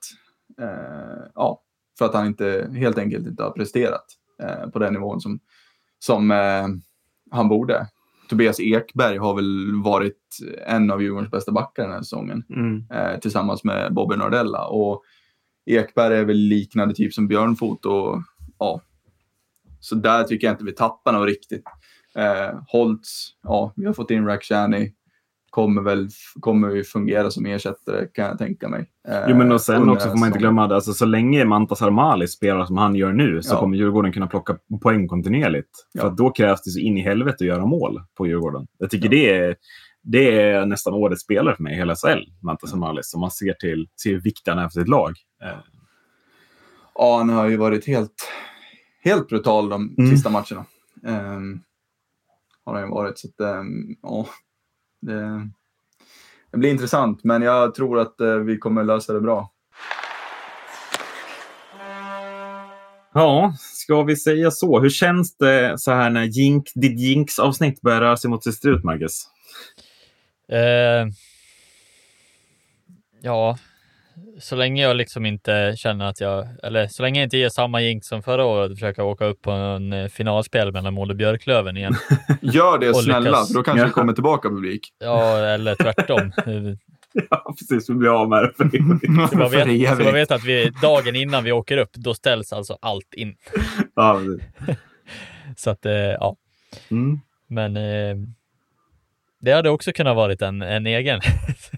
eh, 0.61 1.23
ja, 1.35 1.63
för 1.97 2.05
att 2.05 2.13
han 2.13 2.27
inte, 2.27 2.71
helt 2.73 2.97
enkelt 2.97 3.27
inte 3.27 3.43
har 3.43 3.51
presterat 3.51 4.05
eh, 4.43 4.69
på 4.69 4.79
den 4.79 4.93
nivån 4.93 5.21
som, 5.21 5.39
som 5.99 6.31
eh, 6.31 6.67
han 7.31 7.49
borde. 7.49 7.87
Tobias 8.29 8.59
Ekberg 8.59 9.17
har 9.17 9.35
väl 9.35 9.81
varit 9.83 10.37
en 10.67 10.91
av 10.91 11.01
Djurgårdens 11.01 11.31
bästa 11.31 11.51
backar 11.51 11.83
den 11.83 11.91
här 11.91 12.01
säsongen. 12.01 12.43
Mm. 12.49 12.83
Eh, 12.91 13.19
tillsammans 13.19 13.63
med 13.63 13.93
Bobby 13.93 14.15
Nordella. 14.15 14.65
Och 14.65 15.03
Ekberg 15.77 16.17
är 16.17 16.25
väl 16.25 16.37
liknande 16.37 16.93
typ 16.95 17.13
som 17.13 17.27
Björnfot. 17.27 17.85
Och, 17.85 18.21
ja. 18.59 18.81
Så 19.79 19.95
där 19.95 20.23
tycker 20.23 20.47
jag 20.47 20.53
inte 20.53 20.63
vi 20.63 20.71
tappar 20.75 21.13
något 21.13 21.27
riktigt. 21.27 21.63
Eh, 22.15 22.59
Holtz, 22.67 23.27
ja, 23.43 23.73
vi 23.75 23.85
har 23.85 23.93
fått 23.93 24.11
in 24.11 24.25
Rakhshani. 24.25 24.93
Kommer 25.49 25.81
väl 25.81 26.07
kommer 26.39 26.69
ju 26.69 26.83
fungera 26.83 27.31
som 27.31 27.45
ersättare 27.45 28.05
kan 28.13 28.25
jag 28.25 28.37
tänka 28.37 28.67
mig. 28.69 28.89
Eh, 29.07 29.17
Jo, 29.29 29.35
men 29.35 29.51
och 29.51 29.61
sen 29.61 29.89
också 29.89 30.09
får 30.09 30.17
man 30.17 30.27
inte 30.27 30.39
glömma 30.39 30.65
att 30.65 30.71
alltså, 30.71 30.93
så 30.93 31.05
länge 31.05 31.45
Mantas 31.45 31.81
Armali 31.81 32.27
spelar 32.27 32.65
som 32.65 32.77
han 32.77 32.95
gör 32.95 33.13
nu 33.13 33.41
så 33.41 33.55
Ja. 33.55 33.59
kommer 33.59 33.77
Djurgården 33.77 34.11
kunna 34.13 34.27
plocka 34.27 34.57
poäng 34.81 35.07
kontinuerligt. 35.07 35.69
Ja. 35.93 36.01
För 36.01 36.09
då 36.09 36.29
krävs 36.31 36.61
det 36.63 36.71
så 36.71 36.79
in 36.79 36.97
i 36.97 37.01
helvete 37.01 37.35
att 37.39 37.47
göra 37.47 37.65
mål 37.65 38.01
på 38.17 38.27
Djurgården. 38.27 38.67
Jag 38.77 38.89
tycker 38.89 39.05
Ja. 39.05 39.11
det, 39.11 39.29
är, 39.37 39.55
det 40.03 40.41
är 40.41 40.65
nästan 40.65 40.93
årets 40.93 41.21
spelare 41.23 41.55
för 41.55 41.63
mig 41.63 41.73
i 41.73 41.77
hela 41.77 41.95
SHL, 41.95 42.23
Mantas 42.41 42.73
Armali. 42.73 43.03
Som 43.03 43.21
man 43.21 43.31
ser 43.31 43.53
till 43.53 43.89
ser 44.01 44.09
är 44.63 44.69
för 44.69 44.79
sitt 44.79 44.87
lag. 44.89 45.09
Eh, 45.43 45.57
Ja, 46.95 47.17
han 47.17 47.29
har 47.29 47.47
ju 47.47 47.57
varit 47.57 47.87
helt, 47.87 48.29
helt 49.03 49.27
brutal 49.27 49.69
de 49.69 49.95
Mm. 49.97 50.11
sista 50.11 50.29
matcherna. 50.29 50.65
Um, 51.03 51.63
har 52.65 52.73
han 52.73 52.83
ju 52.83 52.89
varit. 52.89 53.19
Så 53.19 53.27
att, 53.27 53.39
ehm, 53.39 53.95
ja, 54.01 54.25
det, 55.01 55.49
det 56.51 56.57
blir 56.57 56.69
intressant, 56.69 57.23
men 57.23 57.41
jag 57.41 57.75
tror 57.75 57.99
att 57.99 58.21
eh, 58.21 58.35
vi 58.35 58.57
kommer 58.57 58.83
lösa 58.83 59.13
det 59.13 59.21
bra. 59.21 59.51
Ja, 63.13 63.53
ska 63.59 64.03
vi 64.03 64.15
säga 64.15 64.51
så? 64.51 64.79
Hur 64.79 64.89
känns 64.89 65.37
det 65.37 65.73
så 65.77 65.91
här 65.91 66.09
när 66.09 66.23
Jink, 66.23 66.71
ditt 66.75 66.99
Jinx-avsnitt 66.99 67.81
börjar 67.81 68.01
röra 68.01 68.17
sig 68.17 68.29
mot 68.29 68.43
sitt 68.43 68.55
slut, 68.59 68.83
Marcus? 68.83 69.23
Eh, 70.51 71.07
ja, 73.21 73.57
så 74.39 74.55
länge 74.55 74.83
jag 74.83 74.95
liksom 74.95 75.25
inte 75.25 75.73
känner 75.77 76.05
att 76.05 76.21
jag, 76.21 76.47
eller 76.63 76.87
så 76.87 77.03
länge 77.03 77.19
jag 77.19 77.25
inte 77.25 77.37
ger 77.37 77.49
samma 77.49 77.81
jink 77.81 78.05
som 78.05 78.23
förra 78.23 78.45
året 78.45 78.71
och 78.71 78.77
försöker 78.77 79.01
åka 79.03 79.25
upp 79.25 79.41
på 79.41 79.51
en 79.51 79.93
eh, 79.93 80.07
finalspel 80.07 80.71
mellan 80.71 80.93
Modo 80.93 81.11
och 81.11 81.17
Björklöven 81.17 81.77
igen. 81.77 81.95
Gör 82.41 82.77
det 82.77 82.89
Och 82.89 82.95
snälla, 83.03 83.19
lyckas. 83.19 83.47
för 83.47 83.53
då 83.53 83.63
kanske 83.63 83.81
Ja. 83.81 83.85
det 83.87 83.91
kommer 83.93 84.13
tillbaka 84.13 84.49
publik. 84.49 84.81
Ja, 84.99 85.37
eller 85.37 85.75
tvärtom. 85.75 86.31
Eh, 86.47 86.75
Ja, 87.29 87.53
precis. 87.59 87.89
Vi 87.89 87.93
blir 87.93 88.21
av 88.21 88.29
med 88.29 88.43
det. 88.43 88.53
för 88.57 88.63
Så 89.27 89.49
För 89.49 89.65
vet, 89.65 89.89
så 89.97 90.03
bara 90.03 90.11
vet 90.11 90.31
att 90.31 90.43
vi, 90.43 90.69
dagen 90.81 91.15
innan 91.15 91.43
vi 91.43 91.51
åker 91.51 91.77
upp, 91.77 91.89
då 91.93 92.13
ställs 92.13 92.53
alltså 92.53 92.77
allt 92.81 93.13
in. 93.13 93.35
ja. 93.95 94.19
Så 95.57 95.69
att, 95.69 95.85
eh, 95.85 95.91
ja. 95.93 96.35
Mm. 96.91 97.19
Men 97.47 97.77
det 99.39 99.51
hade 99.51 99.69
också 99.69 99.91
kunnat 99.91 100.15
varit 100.15 100.41
en, 100.41 100.61
en 100.61 100.87
egen 100.87 101.21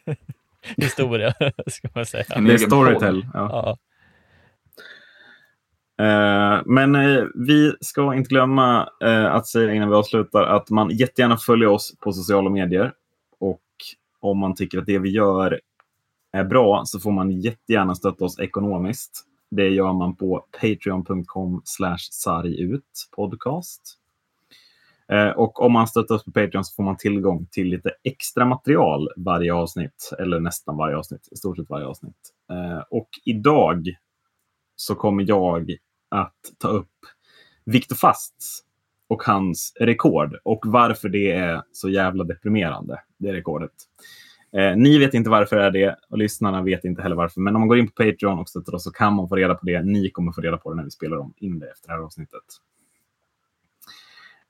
historia, 0.78 1.34
ska 1.68 1.88
man 1.96 2.06
säga. 2.06 2.26
En 2.30 2.48
egen 2.48 2.60
Storytel. 2.60 3.26
Ja. 3.34 3.50
Ja, 3.52 3.78
Eh, 6.02 6.62
men 6.66 6.96
eh, 6.96 7.24
vi 7.36 7.74
ska 7.82 8.14
inte 8.16 8.30
glömma 8.30 8.90
eh, 9.04 9.34
att 9.34 9.48
säga 9.48 9.74
innan 9.74 9.90
vi 9.90 9.96
avslutar 9.96 10.44
att 10.44 10.70
man 10.70 10.90
jättegärna 10.90 11.38
följer 11.38 11.70
oss 11.70 11.98
på 12.00 12.14
sociala 12.14 12.50
medier. 12.50 12.94
Och 13.40 13.62
om 14.20 14.40
man 14.40 14.56
tycker 14.56 14.78
att 14.78 14.86
det 14.86 15.00
vi 15.00 15.10
gör 15.10 15.60
är 16.34 16.44
bra 16.44 16.82
så 16.86 17.00
får 17.00 17.12
man 17.12 17.32
jättegärna 17.32 17.96
stötta 17.96 18.26
oss 18.26 18.40
ekonomiskt. 18.40 19.26
Det 19.52 19.70
gör 19.70 19.94
man 19.94 20.16
på 20.16 20.46
patreon.com 20.62 21.62
podcast. 23.16 23.98
Eh, 25.12 25.30
och 25.30 25.62
om 25.62 25.72
man 25.72 25.88
stöttar 25.88 26.16
oss 26.16 26.26
på 26.26 26.32
Patreon 26.32 26.66
så 26.66 26.76
får 26.76 26.84
man 26.84 26.98
tillgång 26.98 27.48
till 27.52 27.68
lite 27.68 27.92
extra 28.04 28.46
material 28.46 29.10
varje 29.18 29.54
avsnitt. 29.54 30.14
Eller 30.20 30.40
nästan 30.40 30.78
varje 30.78 30.98
avsnitt, 30.98 31.28
i 31.32 31.36
stort 31.36 31.58
sett 31.58 31.70
varje 31.70 31.86
avsnitt. 31.86 32.34
Eh, 32.52 32.84
och 32.90 33.10
idag 33.26 33.96
så 34.76 34.96
kommer 34.96 35.26
jag 35.28 35.72
att 36.10 36.40
ta 36.58 36.68
upp 36.68 36.92
Viktor 37.66 37.96
Fasts 37.96 38.64
och 39.10 39.24
hans 39.24 39.74
rekord 39.80 40.38
och 40.44 40.64
varför 40.66 41.10
det 41.10 41.32
är 41.32 41.62
så 41.72 41.90
jävla 41.90 42.24
deprimerande, 42.24 43.02
det 43.18 43.34
rekordet. 43.34 43.72
Eh, 44.58 44.76
ni 44.76 44.98
vet 44.98 45.14
inte 45.14 45.30
varför 45.30 45.56
det 45.56 45.64
är 45.64 45.72
det 45.72 45.96
och 46.10 46.18
lyssnarna 46.18 46.62
vet 46.62 46.86
inte 46.86 47.02
heller 47.02 47.16
varför. 47.16 47.42
Men 47.42 47.56
om 47.56 47.62
man 47.62 47.68
går 47.68 47.80
in 47.80 47.88
på 47.88 48.04
Patreon 48.04 48.40
och 48.40 48.50
stöttar 48.50 48.76
oss 48.76 48.84
så 48.84 48.92
kan 48.92 49.14
man 49.14 49.30
få 49.30 49.36
reda 49.36 49.56
på 49.56 49.66
det. 49.66 49.82
Ni 49.82 50.10
kommer 50.10 50.32
få 50.32 50.42
reda 50.42 50.58
på 50.58 50.70
det 50.70 50.76
när 50.76 50.84
vi 50.84 50.92
spelar 50.92 51.18
om 51.18 51.34
in 51.38 51.60
det 51.60 51.72
efter 51.72 51.88
det 51.88 51.94
här 51.94 52.02
avsnittet. 52.02 52.44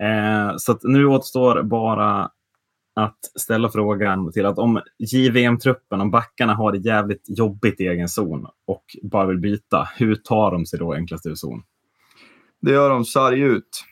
Eh, 0.01 0.57
så 0.57 0.79
nu 0.83 1.05
återstår 1.05 1.63
bara 1.63 2.31
att 2.93 3.19
ställa 3.39 3.69
frågan 3.69 4.31
till 4.31 4.45
att 4.45 4.57
om 4.57 4.81
JVM-truppen, 4.99 6.01
om 6.01 6.11
backarna 6.11 6.53
har 6.53 6.71
det 6.71 6.77
jävligt 6.77 7.25
jobbigt 7.27 7.81
i 7.81 7.87
egen 7.87 8.09
zon 8.09 8.47
och 8.67 8.83
bara 9.03 9.27
vill 9.27 9.37
byta, 9.37 9.87
hur 9.97 10.15
tar 10.15 10.51
de 10.51 10.65
sig 10.65 10.79
då 10.79 10.93
enklast 10.93 11.25
ur 11.25 11.35
zon? 11.35 11.63
Det 12.61 12.71
gör 12.71 12.89
de 12.89 13.05
sarg 13.05 13.41
ut. 13.41 13.85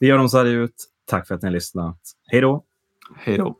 Det 0.00 0.06
gör 0.06 0.18
de 0.18 0.28
här 0.32 0.44
ut. 0.44 0.74
Tack 1.04 1.28
för 1.28 1.34
att 1.34 1.42
ni 1.42 1.48
har 1.48 1.52
lyssnat. 1.52 2.00
Hej 2.26 2.40
då! 2.40 2.64
Hej 3.16 3.38
då. 3.38 3.56